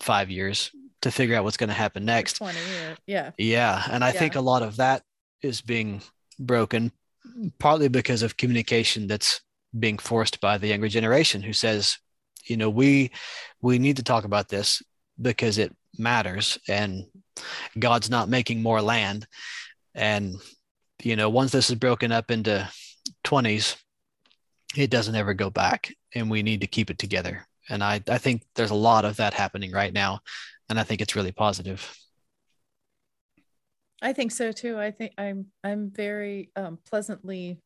five 0.00 0.30
years 0.30 0.70
to 1.04 1.10
figure 1.10 1.36
out 1.36 1.44
what's 1.44 1.56
going 1.56 1.68
to 1.68 1.74
happen 1.74 2.04
next. 2.04 2.34
20 2.34 2.58
years. 2.58 2.98
Yeah. 3.06 3.30
Yeah. 3.38 3.86
And 3.90 4.02
I 4.02 4.12
yeah. 4.12 4.18
think 4.18 4.34
a 4.34 4.40
lot 4.40 4.62
of 4.62 4.76
that 4.76 5.02
is 5.42 5.60
being 5.60 6.02
broken 6.38 6.92
partly 7.58 7.88
because 7.88 8.22
of 8.22 8.36
communication 8.36 9.06
that's 9.06 9.40
being 9.78 9.98
forced 9.98 10.40
by 10.40 10.58
the 10.58 10.68
younger 10.68 10.88
generation 10.88 11.42
who 11.42 11.52
says 11.52 11.98
you 12.44 12.56
know 12.56 12.68
we 12.68 13.10
we 13.62 13.78
need 13.78 13.96
to 13.96 14.02
talk 14.02 14.24
about 14.24 14.48
this 14.48 14.82
because 15.20 15.58
it 15.58 15.74
matters 15.98 16.58
and 16.68 17.04
god's 17.78 18.10
not 18.10 18.28
making 18.28 18.62
more 18.62 18.82
land 18.82 19.26
and 19.94 20.34
you 21.02 21.16
know 21.16 21.28
once 21.28 21.50
this 21.50 21.70
is 21.70 21.76
broken 21.76 22.12
up 22.12 22.30
into 22.30 22.68
20s 23.24 23.76
it 24.76 24.90
doesn't 24.90 25.16
ever 25.16 25.34
go 25.34 25.50
back 25.50 25.92
and 26.14 26.30
we 26.30 26.42
need 26.42 26.60
to 26.60 26.66
keep 26.66 26.90
it 26.90 26.98
together 26.98 27.46
And 27.68 27.82
I, 27.82 28.02
I 28.08 28.18
think 28.18 28.42
there's 28.54 28.70
a 28.70 28.74
lot 28.74 29.04
of 29.04 29.16
that 29.16 29.34
happening 29.34 29.72
right 29.72 29.92
now. 29.92 30.20
And 30.68 30.78
I 30.78 30.82
think 30.82 31.00
it's 31.00 31.16
really 31.16 31.32
positive. 31.32 31.94
I 34.02 34.12
think 34.12 34.32
so 34.32 34.52
too. 34.52 34.78
I 34.78 34.90
think 34.90 35.12
I'm 35.16 35.46
I'm 35.62 35.90
very 35.90 36.50
um, 36.56 36.78
pleasantly, 36.88 37.58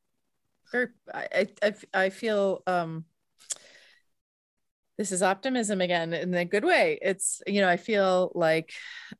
very 0.71 0.89
I, 1.13 1.49
I 1.63 1.75
I 1.93 2.11
feel 2.11 2.63
um, 2.67 3.05
this 4.99 5.13
is 5.13 5.23
optimism 5.23 5.81
again 5.81 6.13
in 6.13 6.35
a 6.35 6.45
good 6.45 6.65
way. 6.65 6.99
It's 7.03 7.41
you 7.47 7.61
know 7.61 7.69
I 7.69 7.77
feel 7.77 8.31
like 8.35 8.73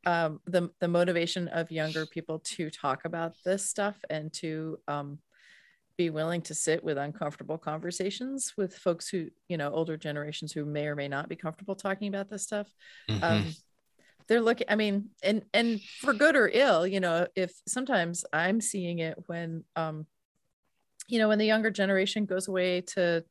um, 0.05 0.39
the 0.45 0.69
the 0.79 0.87
motivation 0.87 1.47
of 1.49 1.71
younger 1.71 2.05
people 2.05 2.39
to 2.39 2.69
talk 2.69 3.05
about 3.05 3.33
this 3.43 3.69
stuff 3.69 3.97
and 4.09 4.31
to 4.33 4.77
um, 4.87 5.19
be 5.97 6.09
willing 6.09 6.41
to 6.43 6.53
sit 6.53 6.81
with 6.83 6.97
uncomfortable 6.97 7.57
conversations 7.57 8.53
with 8.55 8.77
folks 8.77 9.09
who 9.09 9.27
you 9.49 9.57
know 9.57 9.71
older 9.71 9.97
generations 9.97 10.53
who 10.53 10.63
may 10.63 10.87
or 10.87 10.95
may 10.95 11.09
not 11.09 11.27
be 11.27 11.35
comfortable 11.35 11.75
talking 11.75 12.07
about 12.07 12.29
this 12.29 12.43
stuff. 12.43 12.67
Mm-hmm. 13.09 13.23
Um, 13.23 13.53
they're 14.29 14.41
looking 14.41 14.67
i 14.69 14.75
mean 14.75 15.09
and 15.23 15.43
and 15.53 15.81
for 15.99 16.13
good 16.13 16.35
or 16.35 16.49
ill 16.53 16.87
you 16.87 16.99
know 16.99 17.27
if 17.35 17.51
sometimes 17.67 18.23
i'm 18.31 18.61
seeing 18.61 18.99
it 18.99 19.17
when 19.25 19.63
um 19.75 20.05
you 21.09 21.19
know 21.19 21.27
when 21.27 21.39
the 21.39 21.45
younger 21.45 21.71
generation 21.71 22.25
goes 22.25 22.47
away 22.47 22.81
to 22.81 23.23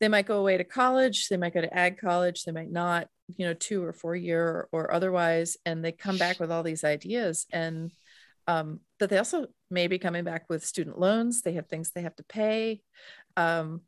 they 0.00 0.08
might 0.08 0.26
go 0.26 0.40
away 0.40 0.56
to 0.56 0.64
college 0.64 1.28
they 1.28 1.36
might 1.36 1.54
go 1.54 1.60
to 1.60 1.78
ag 1.78 1.98
college 1.98 2.42
they 2.42 2.52
might 2.52 2.72
not 2.72 3.06
you 3.36 3.46
know 3.46 3.54
two 3.54 3.84
or 3.84 3.92
four 3.92 4.16
year 4.16 4.68
or, 4.72 4.92
otherwise 4.92 5.56
and 5.64 5.84
they 5.84 5.92
come 5.92 6.18
back 6.18 6.40
with 6.40 6.50
all 6.50 6.62
these 6.62 6.84
ideas 6.84 7.46
and 7.52 7.92
um 8.48 8.80
but 8.98 9.10
they 9.10 9.18
also 9.18 9.46
may 9.70 9.86
be 9.86 9.98
coming 9.98 10.24
back 10.24 10.44
with 10.48 10.64
student 10.64 10.98
loans 10.98 11.42
they 11.42 11.52
have 11.52 11.66
things 11.68 11.90
they 11.90 12.02
have 12.02 12.16
to 12.16 12.24
pay 12.24 12.80
um 13.36 13.82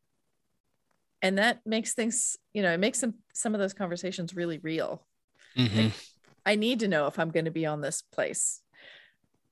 and 1.22 1.38
that 1.38 1.60
makes 1.64 1.94
things 1.94 2.36
you 2.52 2.62
know 2.62 2.72
it 2.72 2.80
makes 2.80 2.98
some 2.98 3.14
some 3.34 3.54
of 3.54 3.60
those 3.60 3.74
conversations 3.74 4.36
really 4.36 4.58
real 4.58 5.06
mm-hmm. 5.56 5.76
like, 5.76 5.92
I 6.46 6.54
need 6.54 6.80
to 6.80 6.88
know 6.88 7.08
if 7.08 7.18
I'm 7.18 7.30
going 7.30 7.44
to 7.46 7.50
be 7.50 7.66
on 7.66 7.80
this 7.80 8.00
place 8.00 8.62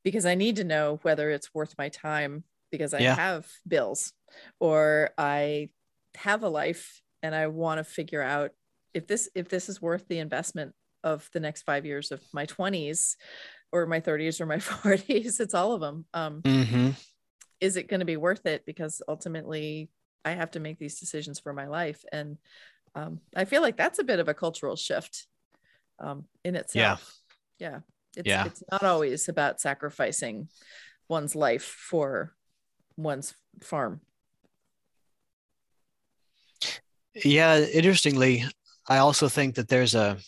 because 0.04 0.24
I 0.24 0.36
need 0.36 0.56
to 0.56 0.64
know 0.64 1.00
whether 1.02 1.28
it's 1.30 1.52
worth 1.52 1.74
my 1.76 1.88
time 1.88 2.44
because 2.70 2.94
I 2.94 3.00
yeah. 3.00 3.16
have 3.16 3.46
bills 3.66 4.12
or 4.60 5.10
I 5.18 5.70
have 6.14 6.44
a 6.44 6.48
life 6.48 7.02
and 7.22 7.34
I 7.34 7.48
want 7.48 7.78
to 7.78 7.84
figure 7.84 8.22
out 8.22 8.52
if 8.92 9.08
this 9.08 9.28
if 9.34 9.48
this 9.48 9.68
is 9.68 9.82
worth 9.82 10.06
the 10.06 10.18
investment 10.20 10.72
of 11.02 11.28
the 11.32 11.40
next 11.40 11.62
5 11.62 11.84
years 11.84 12.12
of 12.12 12.22
my 12.32 12.46
20s 12.46 13.16
or 13.72 13.86
my 13.86 14.00
30s 14.00 14.40
or 14.40 14.46
my 14.46 14.56
40s 14.58 15.40
it's 15.40 15.54
all 15.54 15.72
of 15.72 15.80
them 15.80 16.04
um 16.14 16.42
mm-hmm. 16.42 16.90
is 17.60 17.76
it 17.76 17.88
going 17.88 18.00
to 18.00 18.06
be 18.06 18.16
worth 18.16 18.46
it 18.46 18.64
because 18.64 19.02
ultimately 19.08 19.88
I 20.24 20.32
have 20.32 20.52
to 20.52 20.60
make 20.60 20.78
these 20.78 21.00
decisions 21.00 21.40
for 21.40 21.52
my 21.52 21.66
life 21.66 22.04
and 22.12 22.38
um, 22.96 23.18
I 23.34 23.44
feel 23.44 23.60
like 23.60 23.76
that's 23.76 23.98
a 23.98 24.04
bit 24.04 24.20
of 24.20 24.28
a 24.28 24.34
cultural 24.34 24.76
shift 24.76 25.26
um, 25.98 26.24
in 26.44 26.56
itself. 26.56 27.20
Yeah. 27.58 27.68
Yeah. 27.70 27.80
It's, 28.16 28.28
yeah. 28.28 28.46
it's 28.46 28.62
not 28.70 28.84
always 28.84 29.28
about 29.28 29.60
sacrificing 29.60 30.48
one's 31.08 31.34
life 31.34 31.64
for 31.64 32.34
one's 32.96 33.34
farm. 33.62 34.00
Yeah. 37.14 37.58
Interestingly, 37.58 38.44
I 38.88 38.98
also 38.98 39.28
think 39.28 39.56
that 39.56 39.68
there's 39.68 39.94
a, 39.94 40.18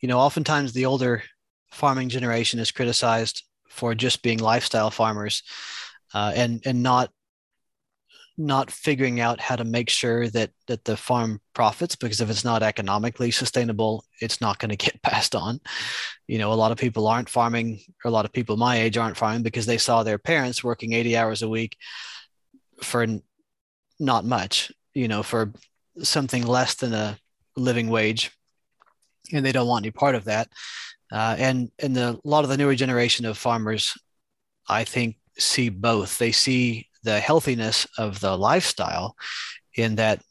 you 0.00 0.08
know, 0.08 0.18
oftentimes 0.18 0.72
the 0.72 0.86
older 0.86 1.22
farming 1.70 2.08
generation 2.08 2.58
is 2.58 2.72
criticized 2.72 3.44
for 3.68 3.94
just 3.94 4.22
being 4.22 4.38
lifestyle 4.38 4.90
farmers 4.90 5.42
uh, 6.12 6.32
and 6.34 6.60
and 6.66 6.82
not 6.82 7.10
not 8.38 8.70
figuring 8.70 9.20
out 9.20 9.40
how 9.40 9.56
to 9.56 9.64
make 9.64 9.90
sure 9.90 10.28
that 10.28 10.50
that 10.66 10.84
the 10.84 10.96
farm 10.96 11.40
profits 11.54 11.96
because 11.96 12.20
if 12.20 12.30
it's 12.30 12.44
not 12.44 12.62
economically 12.62 13.30
sustainable 13.30 14.04
it's 14.20 14.40
not 14.40 14.58
going 14.58 14.70
to 14.70 14.76
get 14.76 15.02
passed 15.02 15.34
on. 15.34 15.60
You 16.26 16.38
know 16.38 16.52
a 16.52 16.54
lot 16.54 16.72
of 16.72 16.78
people 16.78 17.06
aren't 17.06 17.28
farming 17.28 17.80
or 18.04 18.08
a 18.08 18.12
lot 18.12 18.24
of 18.24 18.32
people 18.32 18.56
my 18.56 18.80
age 18.80 18.96
aren't 18.96 19.16
farming 19.16 19.42
because 19.42 19.66
they 19.66 19.78
saw 19.78 20.02
their 20.02 20.18
parents 20.18 20.64
working 20.64 20.92
80 20.92 21.16
hours 21.16 21.42
a 21.42 21.48
week 21.48 21.76
for 22.82 23.06
not 23.98 24.24
much 24.24 24.72
you 24.94 25.08
know 25.08 25.22
for 25.22 25.52
something 26.02 26.46
less 26.46 26.74
than 26.76 26.94
a 26.94 27.18
living 27.56 27.88
wage 27.88 28.30
and 29.32 29.44
they 29.44 29.52
don't 29.52 29.68
want 29.68 29.84
any 29.84 29.92
part 29.92 30.14
of 30.14 30.24
that. 30.24 30.48
Uh, 31.12 31.36
and 31.38 31.70
and 31.78 31.94
the, 31.94 32.18
a 32.24 32.28
lot 32.28 32.44
of 32.44 32.50
the 32.50 32.56
newer 32.56 32.74
generation 32.74 33.26
of 33.26 33.36
farmers 33.36 33.98
i 34.68 34.84
think 34.84 35.16
see 35.40 35.68
both. 35.68 36.18
They 36.18 36.32
see 36.32 36.88
the 37.02 37.20
healthiness 37.20 37.86
of 37.98 38.20
the 38.20 38.36
lifestyle 38.36 39.16
in 39.76 39.96
that 39.96 40.22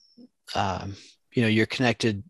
um, 0.55 0.95
you 1.33 1.41
know 1.41 1.47
you're 1.47 1.65
connected 1.65 2.23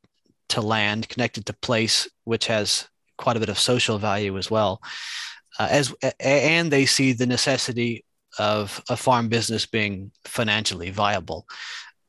to 0.49 0.61
land 0.61 1.07
connected 1.09 1.45
to 1.45 1.53
place 1.53 2.09
which 2.23 2.47
has 2.47 2.87
quite 3.17 3.37
a 3.37 3.39
bit 3.39 3.49
of 3.49 3.59
social 3.59 3.97
value 3.97 4.37
as 4.37 4.49
well. 4.49 4.81
Uh, 5.59 5.67
as 5.69 5.93
and 6.19 6.71
they 6.71 6.85
see 6.85 7.11
the 7.13 7.25
necessity 7.25 8.05
of 8.37 8.81
a 8.89 8.95
farm 8.95 9.27
business 9.27 9.65
being 9.65 10.11
financially 10.23 10.89
viable. 10.89 11.45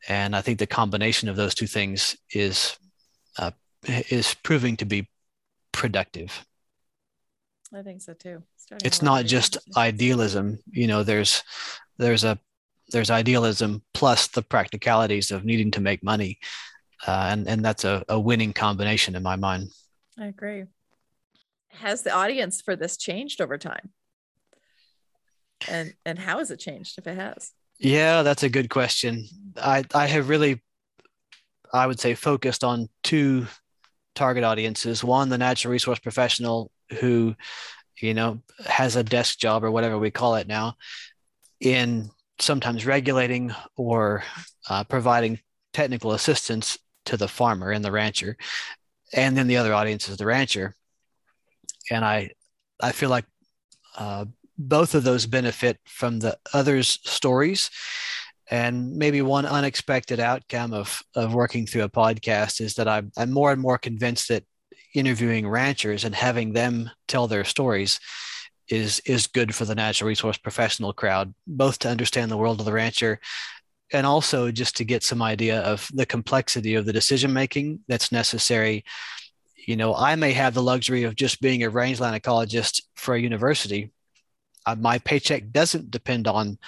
And 0.08 0.34
i 0.34 0.40
think 0.40 0.58
the 0.58 0.66
combination 0.66 1.28
of 1.28 1.36
those 1.36 1.54
two 1.54 1.66
things 1.66 2.16
is 2.32 2.78
uh, 3.38 3.50
is 3.86 4.34
proving 4.42 4.76
to 4.78 4.84
be 4.84 5.08
productive. 5.72 6.44
I 7.72 7.82
think 7.82 8.02
so 8.02 8.14
too. 8.14 8.42
Starting 8.56 8.86
it's 8.86 9.02
not 9.02 9.26
just 9.26 9.58
idealism. 9.76 10.58
You 10.70 10.86
know 10.86 11.02
there's 11.02 11.42
there's 12.01 12.24
a 12.24 12.38
there's 12.90 13.11
idealism 13.11 13.82
plus 13.94 14.26
the 14.28 14.42
practicalities 14.42 15.30
of 15.30 15.44
needing 15.44 15.70
to 15.72 15.80
make 15.80 16.03
money. 16.03 16.38
Uh, 17.07 17.28
and 17.30 17.48
and 17.48 17.64
that's 17.64 17.84
a, 17.84 18.05
a 18.09 18.18
winning 18.18 18.53
combination 18.53 19.14
in 19.14 19.22
my 19.22 19.36
mind. 19.36 19.68
I 20.18 20.26
agree. 20.26 20.64
Has 21.70 22.03
the 22.03 22.12
audience 22.12 22.61
for 22.61 22.76
this 22.76 22.96
changed 22.96 23.40
over 23.40 23.57
time? 23.57 23.90
And 25.68 25.94
and 26.05 26.18
how 26.18 26.38
has 26.38 26.51
it 26.51 26.59
changed 26.59 26.98
if 26.98 27.07
it 27.07 27.16
has? 27.16 27.53
Yeah 27.78 28.22
that's 28.22 28.42
a 28.42 28.51
good 28.51 28.70
question. 28.70 29.26
I 29.57 29.84
i 29.94 30.07
have 30.07 30.28
really 30.28 30.62
i 31.72 31.86
would 31.86 32.01
say 32.01 32.14
focused 32.14 32.64
on 32.64 32.88
two 33.03 33.46
target 34.14 34.44
audiences. 34.44 35.05
One 35.05 35.28
the 35.28 35.38
natural 35.38 35.72
resource 35.72 35.98
professional 35.98 36.70
who 36.98 37.34
you 38.01 38.12
know 38.14 38.42
has 38.66 38.96
a 38.96 39.05
desk 39.05 39.38
job 39.38 39.64
or 39.64 39.70
whatever 39.70 39.98
we 39.98 40.11
call 40.11 40.34
it 40.34 40.46
now 40.46 40.74
in 41.61 42.11
sometimes 42.38 42.86
regulating 42.86 43.52
or 43.76 44.22
uh, 44.68 44.84
providing 44.84 45.38
technical 45.72 46.12
assistance 46.12 46.78
to 47.04 47.16
the 47.16 47.28
farmer 47.28 47.70
and 47.70 47.84
the 47.84 47.92
rancher 47.92 48.36
and 49.12 49.36
then 49.36 49.46
the 49.46 49.56
other 49.56 49.74
audience 49.74 50.08
is 50.08 50.16
the 50.16 50.26
rancher. 50.26 50.74
And 51.90 52.04
i 52.04 52.30
i 52.82 52.92
feel 52.92 53.11
like 53.11 53.26
uh, 53.96 54.24
both 54.56 54.94
of 54.94 55.04
those 55.04 55.26
benefit 55.26 55.78
from 55.86 56.18
the 56.20 56.38
others 56.52 56.98
stories 57.04 57.70
and 58.50 58.96
maybe 58.96 59.22
one 59.22 59.46
unexpected 59.46 60.20
outcome 60.20 60.72
of 60.72 61.02
of 61.14 61.34
working 61.34 61.66
through 61.66 61.82
a 61.82 61.90
podcast 61.90 62.61
is 62.61 62.74
that 62.74 62.88
i'm, 62.88 63.11
I'm 63.16 63.30
more 63.30 63.52
and 63.52 63.61
more 63.61 63.78
convinced 63.78 64.28
that 64.28 64.44
interviewing 64.94 65.48
ranchers 65.48 66.04
and 66.04 66.14
having 66.14 66.52
them 66.52 66.90
tell 67.08 67.26
their 67.26 67.44
stories 67.44 68.00
is 68.70 69.00
is 69.00 69.26
good 69.26 69.54
for 69.54 69.64
the 69.64 69.74
natural 69.74 70.08
resource 70.08 70.38
professional 70.38 70.92
crowd, 70.92 71.34
both 71.46 71.78
to 71.80 71.88
understand 71.88 72.30
the 72.30 72.36
world 72.36 72.60
of 72.60 72.66
the 72.66 72.72
rancher 72.72 73.20
and 73.92 74.06
also 74.06 74.50
just 74.50 74.76
to 74.76 74.84
get 74.84 75.02
some 75.02 75.22
idea 75.22 75.60
of 75.60 75.88
the 75.92 76.06
complexity 76.06 76.74
of 76.74 76.86
the 76.86 76.92
decision 76.92 77.32
making 77.32 77.80
that's 77.88 78.12
necessary. 78.12 78.84
You 79.66 79.76
know, 79.76 79.94
I 79.94 80.14
may 80.14 80.32
have 80.32 80.54
the 80.54 80.62
luxury 80.62 81.04
of 81.04 81.16
just 81.16 81.40
being 81.40 81.62
a 81.62 81.70
rangeland 81.70 82.20
ecologist 82.20 82.82
for 82.96 83.14
a 83.14 83.20
university. 83.20 83.90
Uh, 84.64 84.76
my 84.76 84.98
paycheck 84.98 85.50
doesn't 85.50 85.90
depend 85.90 86.28
on 86.28 86.58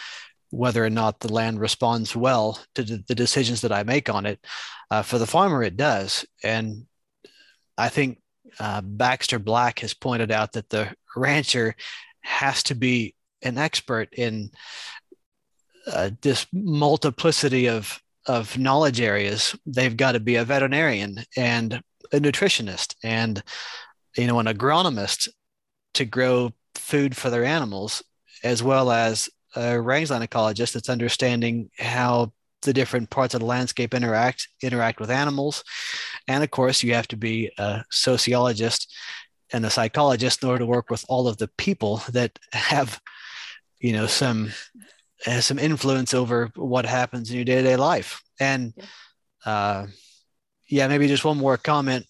whether 0.51 0.85
or 0.85 0.91
not 0.91 1.21
the 1.21 1.33
land 1.33 1.61
responds 1.61 2.15
well 2.15 2.59
to 2.75 2.83
the, 2.83 3.15
decisions 3.15 3.63
that 3.63 3.73
I 3.73 3.85
make 3.85 4.11
on 4.11 4.27
it. 4.27 4.45
Uh, 4.91 5.03
for 5.03 5.19
the 5.19 5.27
farmer, 5.27 5.63
it 5.63 5.77
does. 5.77 6.27
And 6.45 6.87
I 7.79 7.89
think 7.89 8.21
uh, 8.61 8.83
Baxter 8.83 9.39
Black 9.39 9.79
has 9.79 9.95
pointed 9.95 10.31
out 10.31 10.53
that 10.53 10.69
the 10.69 10.95
rancher 11.17 11.75
has 12.23 12.63
to 12.65 12.75
be 12.75 13.15
an 13.43 13.59
expert 13.59 14.13
in 14.13 14.51
uh, 15.87 16.11
this 16.21 16.47
multiplicity 16.53 17.69
of 17.69 18.01
of 18.27 18.57
knowledge 18.57 19.01
areas. 19.01 19.57
They've 19.67 19.97
got 19.97 20.13
to 20.13 20.21
be 20.21 20.37
a 20.37 20.45
veterinarian 20.45 21.25
and 21.37 21.83
a 22.13 22.21
nutritionist 22.21 22.95
and 23.03 23.43
you 24.17 24.27
know 24.27 24.39
an 24.39 24.47
agronomist 24.47 25.29
to 25.95 26.05
grow 26.05 26.53
food 26.75 27.17
for 27.17 27.31
their 27.31 27.45
animals, 27.45 28.03
as 28.45 28.63
well 28.63 28.91
as 28.91 29.29
a 29.57 29.81
rangeland 29.81 30.29
ecologist 30.29 30.73
that's 30.73 30.89
understanding 30.89 31.71
how 31.79 32.33
the 32.63 32.73
different 32.73 33.11
parts 33.11 33.35
of 33.35 33.41
the 33.41 33.47
landscape 33.47 33.93
interact 33.93 34.49
interact 34.63 35.01
with 35.01 35.11
animals 35.11 35.65
and 36.29 36.45
of 36.45 36.51
course 36.51 36.83
you 36.83 36.95
have 36.95 37.09
to 37.09 37.17
be 37.17 37.51
a 37.59 37.85
sociologist 37.91 38.95
and 39.53 39.67
a 39.67 39.71
psychologist 39.71 40.43
in 40.43 40.49
order 40.49 40.61
to 40.61 40.67
work 40.67 40.91
with 40.91 41.05
all 41.09 41.29
of 41.29 41.37
the 41.39 41.49
people 41.49 42.03
that 42.11 42.39
have 42.53 43.01
you 43.81 43.93
know 43.93 44.07
some 44.07 44.51
uh, 45.27 45.41
some 45.41 45.59
influence 45.59 46.15
over 46.15 46.51
what 46.57 46.85
happens 46.87 47.31
in 47.31 47.37
your 47.37 47.45
day-to-day 47.45 47.77
life 47.77 48.23
and 48.41 48.75
uh, 49.45 49.87
yeah, 50.69 50.89
maybe 50.89 51.07
just 51.07 51.25
one 51.25 51.37
more 51.37 51.57
comment. 51.57 52.07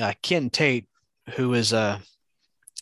Uh, 0.00 0.12
Ken 0.22 0.50
Tate, 0.50 0.88
who 1.36 1.54
is 1.54 1.72
a, 1.72 2.00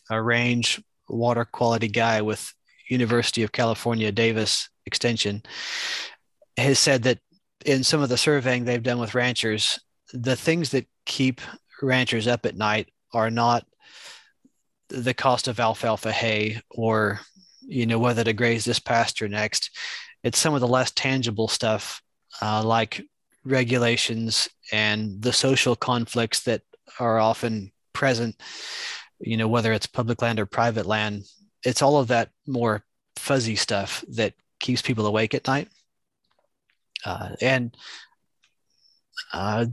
a 0.09 0.21
range 0.21 0.81
water 1.07 1.45
quality 1.45 1.87
guy 1.87 2.21
with 2.21 2.53
University 2.89 3.43
of 3.43 3.51
California, 3.51 4.11
Davis 4.11 4.69
Extension, 4.85 5.43
has 6.57 6.79
said 6.79 7.03
that 7.03 7.19
in 7.65 7.83
some 7.83 8.01
of 8.01 8.09
the 8.09 8.17
surveying 8.17 8.65
they've 8.65 8.83
done 8.83 8.99
with 8.99 9.15
ranchers, 9.15 9.79
the 10.13 10.35
things 10.35 10.71
that 10.71 10.87
keep 11.05 11.39
ranchers 11.81 12.27
up 12.27 12.45
at 12.45 12.57
night 12.57 12.89
are 13.13 13.29
not 13.29 13.65
the 14.89 15.13
cost 15.13 15.47
of 15.47 15.59
alfalfa 15.59 16.11
hay 16.11 16.61
or 16.69 17.21
you 17.61 17.85
know 17.85 17.99
whether 17.99 18.23
to 18.23 18.33
graze 18.33 18.65
this 18.65 18.79
pasture 18.79 19.27
next. 19.27 19.71
It's 20.23 20.39
some 20.39 20.53
of 20.53 20.61
the 20.61 20.67
less 20.67 20.91
tangible 20.91 21.47
stuff 21.47 22.01
uh, 22.41 22.63
like 22.63 23.01
regulations 23.43 24.49
and 24.71 25.21
the 25.21 25.33
social 25.33 25.75
conflicts 25.75 26.41
that 26.41 26.61
are 26.99 27.19
often 27.19 27.71
present 27.93 28.35
you 29.19 29.37
know 29.37 29.47
whether 29.47 29.71
it's 29.71 29.87
public 29.87 30.21
land 30.21 30.39
or 30.39 30.45
private 30.45 30.85
land. 30.85 31.23
It's 31.63 31.81
all 31.81 31.97
of 31.97 32.07
that 32.07 32.29
more 32.47 32.83
fuzzy 33.15 33.55
stuff 33.55 34.03
that 34.09 34.33
keeps 34.59 34.81
people 34.81 35.05
awake 35.05 35.33
at 35.33 35.47
night. 35.47 35.67
Uh, 37.05 37.29
and 37.39 37.75
uh, 39.33 39.65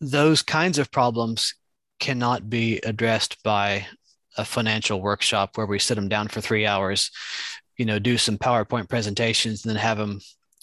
those 0.00 0.42
kinds 0.42 0.78
of 0.78 0.90
problems 0.90 1.54
cannot 2.00 2.50
be 2.50 2.78
addressed 2.78 3.42
by 3.42 3.86
a 4.36 4.44
financial 4.44 5.00
workshop 5.00 5.56
where 5.56 5.66
we 5.66 5.78
sit 5.78 5.94
them 5.94 6.08
down 6.08 6.28
for 6.28 6.40
three 6.40 6.66
hours, 6.66 7.10
you 7.76 7.84
know, 7.84 7.98
do 7.98 8.16
some 8.16 8.38
PowerPoint 8.38 8.88
presentations 8.88 9.64
and 9.64 9.70
then 9.70 9.80
have 9.80 9.98
them 9.98 10.20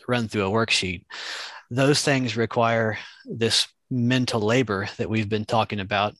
run 0.08 0.28
through 0.28 0.48
a 0.48 0.52
worksheet. 0.52 1.06
Those 1.70 2.02
things 2.02 2.38
require 2.38 2.98
this 3.26 3.68
mental 3.90 4.42
labor 4.42 4.88
that 4.98 5.10
we've 5.10 5.30
been 5.30 5.46
talking 5.46 5.80
about, 5.80 6.16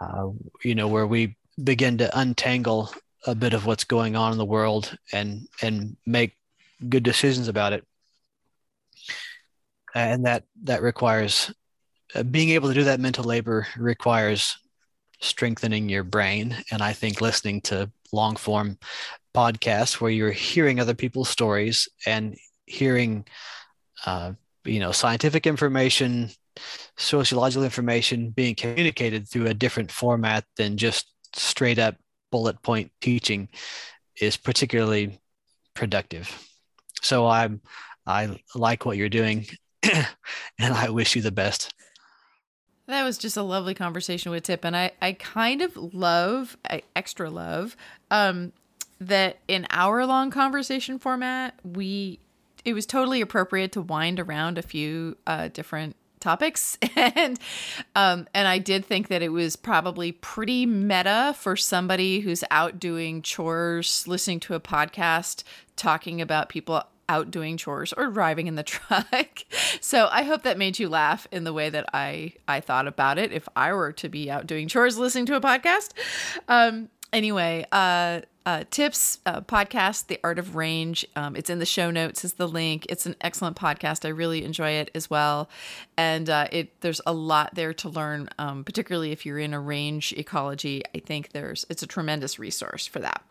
uh, 0.00 0.28
you 0.64 0.74
know, 0.74 0.88
where 0.88 1.06
we 1.06 1.36
begin 1.62 1.98
to 1.98 2.18
untangle 2.18 2.92
a 3.26 3.34
bit 3.34 3.52
of 3.52 3.66
what's 3.66 3.84
going 3.84 4.16
on 4.16 4.32
in 4.32 4.38
the 4.38 4.44
world 4.44 4.96
and 5.12 5.48
and 5.60 5.96
make 6.06 6.36
good 6.88 7.02
decisions 7.02 7.48
about 7.48 7.72
it 7.72 7.84
and 9.94 10.26
that 10.26 10.44
that 10.64 10.82
requires 10.82 11.52
being 12.30 12.50
able 12.50 12.68
to 12.68 12.74
do 12.74 12.84
that 12.84 13.00
mental 13.00 13.24
labor 13.24 13.66
requires 13.76 14.56
strengthening 15.20 15.88
your 15.88 16.04
brain 16.04 16.56
and 16.70 16.82
i 16.82 16.92
think 16.92 17.20
listening 17.20 17.60
to 17.60 17.90
long 18.12 18.36
form 18.36 18.78
podcasts 19.34 20.00
where 20.00 20.10
you're 20.10 20.30
hearing 20.30 20.80
other 20.80 20.94
people's 20.94 21.28
stories 21.28 21.88
and 22.06 22.36
hearing 22.66 23.24
uh, 24.06 24.32
you 24.64 24.80
know 24.80 24.92
scientific 24.92 25.46
information 25.46 26.30
sociological 26.96 27.64
information 27.64 28.30
being 28.30 28.54
communicated 28.54 29.28
through 29.28 29.46
a 29.46 29.54
different 29.54 29.90
format 29.90 30.44
than 30.56 30.76
just 30.76 31.12
straight 31.34 31.78
up 31.78 31.96
bullet 32.30 32.60
point 32.62 32.90
teaching 33.00 33.48
is 34.20 34.36
particularly 34.36 35.18
productive 35.74 36.48
so 37.02 37.26
i'm 37.26 37.60
i 38.06 38.40
like 38.54 38.84
what 38.84 38.96
you're 38.96 39.08
doing 39.08 39.46
and 40.58 40.74
I 40.74 40.90
wish 40.90 41.14
you 41.16 41.22
the 41.22 41.30
best. 41.30 41.72
That 42.88 43.04
was 43.04 43.18
just 43.18 43.36
a 43.36 43.42
lovely 43.42 43.74
conversation 43.74 44.32
with 44.32 44.44
Tip, 44.44 44.64
and 44.64 44.76
I 44.76 44.92
I 45.00 45.12
kind 45.12 45.62
of 45.62 45.76
love, 45.76 46.56
I 46.68 46.82
extra 46.96 47.30
love, 47.30 47.76
um, 48.10 48.52
that 48.98 49.38
in 49.46 49.66
our 49.70 50.04
long 50.06 50.30
conversation 50.30 50.98
format 50.98 51.54
we 51.62 52.18
it 52.64 52.72
was 52.72 52.86
totally 52.86 53.20
appropriate 53.20 53.72
to 53.72 53.80
wind 53.82 54.18
around 54.18 54.58
a 54.58 54.62
few 54.62 55.16
uh, 55.26 55.48
different 55.48 55.96
topics. 56.20 56.76
And 56.96 57.38
um 57.94 58.26
and 58.34 58.48
I 58.48 58.58
did 58.58 58.84
think 58.84 59.08
that 59.08 59.22
it 59.22 59.28
was 59.28 59.54
probably 59.54 60.12
pretty 60.12 60.66
meta 60.66 61.34
for 61.38 61.56
somebody 61.56 62.20
who's 62.20 62.42
out 62.50 62.80
doing 62.80 63.22
chores 63.22 64.06
listening 64.08 64.40
to 64.40 64.54
a 64.54 64.60
podcast 64.60 65.44
talking 65.76 66.20
about 66.20 66.48
people 66.48 66.82
out 67.08 67.30
doing 67.30 67.56
chores 67.56 67.92
or 67.92 68.08
driving 68.08 68.46
in 68.46 68.54
the 68.54 68.62
truck. 68.64 69.44
so 69.80 70.08
I 70.10 70.22
hope 70.24 70.42
that 70.42 70.58
made 70.58 70.78
you 70.78 70.88
laugh 70.88 71.26
in 71.32 71.44
the 71.44 71.52
way 71.52 71.70
that 71.70 71.88
I 71.92 72.32
I 72.46 72.60
thought 72.60 72.86
about 72.86 73.18
it 73.18 73.32
if 73.32 73.48
I 73.56 73.72
were 73.72 73.92
to 73.92 74.08
be 74.08 74.30
out 74.30 74.46
doing 74.46 74.68
chores 74.68 74.98
listening 74.98 75.26
to 75.26 75.36
a 75.36 75.40
podcast. 75.40 75.92
Um 76.48 76.88
anyway, 77.12 77.66
uh 77.72 78.20
uh, 78.48 78.64
Tip's 78.70 79.18
uh, 79.26 79.42
podcast 79.42 80.06
the 80.06 80.18
art 80.24 80.38
of 80.38 80.56
range. 80.56 81.04
Um, 81.14 81.36
it's 81.36 81.50
in 81.50 81.58
the 81.58 81.66
show 81.66 81.90
notes 81.90 82.24
is 82.24 82.32
the 82.32 82.48
link. 82.48 82.86
It's 82.88 83.04
an 83.04 83.14
excellent 83.20 83.58
podcast. 83.58 84.06
I 84.06 84.08
really 84.08 84.42
enjoy 84.42 84.70
it 84.70 84.90
as 84.94 85.10
well. 85.10 85.50
And 85.98 86.30
uh, 86.30 86.48
it 86.50 86.80
there's 86.80 87.02
a 87.04 87.12
lot 87.12 87.54
there 87.56 87.74
to 87.74 87.90
learn 87.90 88.30
um, 88.38 88.64
particularly 88.64 89.12
if 89.12 89.26
you're 89.26 89.38
in 89.38 89.52
a 89.52 89.60
range 89.60 90.14
ecology. 90.16 90.82
I 90.94 91.00
think 91.00 91.32
there's 91.32 91.66
it's 91.68 91.82
a 91.82 91.86
tremendous 91.86 92.38
resource 92.38 92.86
for 92.86 93.00
that. 93.00 93.22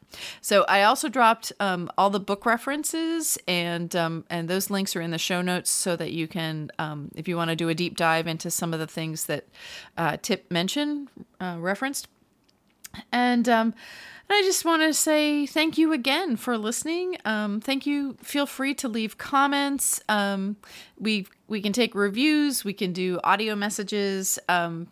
So 0.42 0.66
i 0.70 0.84
also 0.84 1.10
dropped 1.10 1.52
um, 1.60 1.90
all 1.98 2.12
the 2.12 2.20
book 2.20 2.46
references 2.46 3.40
and 3.48 3.96
um, 3.96 4.24
and 4.30 4.48
those 4.48 4.70
links 4.70 4.96
are 4.96 5.02
in 5.02 5.10
the 5.10 5.18
show 5.18 5.42
notes 5.42 5.72
so 5.72 5.96
that 5.96 6.12
you 6.12 6.28
can 6.28 6.72
um, 6.78 7.10
if 7.16 7.28
you 7.28 7.36
want 7.36 7.50
to 7.50 7.56
do 7.56 7.70
a 7.70 7.74
deep 7.74 7.98
dive 7.98 8.28
into 8.28 8.52
some 8.52 8.72
of 8.72 8.80
the 8.80 8.88
things 8.88 9.26
that 9.26 9.48
uh, 9.98 10.16
Tip 10.22 10.52
mentioned 10.52 11.10
uh, 11.42 11.58
referenced 11.60 12.08
and 13.12 13.48
um, 13.50 13.74
I 14.30 14.42
just 14.44 14.66
want 14.66 14.82
to 14.82 14.94
say 14.94 15.46
thank 15.46 15.78
you 15.78 15.94
again 15.94 16.36
for 16.36 16.58
listening. 16.58 17.18
Um, 17.24 17.62
thank 17.62 17.86
you. 17.86 18.18
Feel 18.22 18.46
free 18.46 18.74
to 18.76 18.88
leave 18.90 19.18
comments. 19.18 20.02
Um, 20.10 20.58
we 21.00 21.28
we 21.48 21.62
can 21.62 21.72
take 21.72 21.96
reviews. 21.96 22.66
We 22.66 22.74
can 22.74 22.92
do 22.92 23.20
audio 23.24 23.56
messages. 23.56 24.38
Um, 24.50 24.88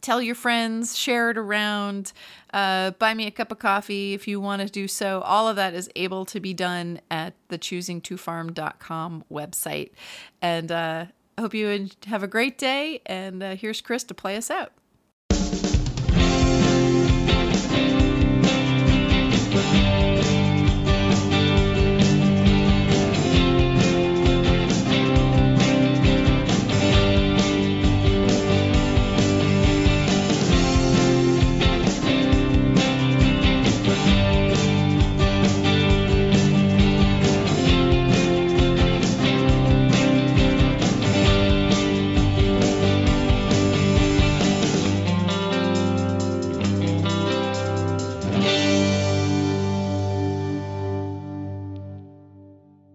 tell 0.00 0.20
your 0.20 0.34
friends. 0.34 0.98
Share 0.98 1.30
it 1.30 1.38
around. 1.38 2.12
Uh, 2.52 2.90
buy 2.92 3.14
me 3.14 3.26
a 3.26 3.30
cup 3.30 3.52
of 3.52 3.60
coffee 3.60 4.12
if 4.12 4.26
you 4.26 4.40
want 4.40 4.60
to 4.62 4.68
do 4.68 4.88
so. 4.88 5.20
All 5.20 5.48
of 5.48 5.54
that 5.56 5.72
is 5.72 5.88
able 5.94 6.24
to 6.26 6.40
be 6.40 6.52
done 6.52 7.00
at 7.10 7.34
the 7.48 7.58
choosingtofarm.com 7.58 9.24
website. 9.30 9.90
And 10.42 10.72
uh, 10.72 11.06
I 11.38 11.40
hope 11.40 11.54
you 11.54 11.88
have 12.06 12.24
a 12.24 12.28
great 12.28 12.58
day. 12.58 13.02
And 13.06 13.42
uh, 13.42 13.54
here's 13.54 13.80
Chris 13.80 14.02
to 14.04 14.14
play 14.14 14.36
us 14.36 14.50
out. 14.50 14.72
Christ. 17.70 17.99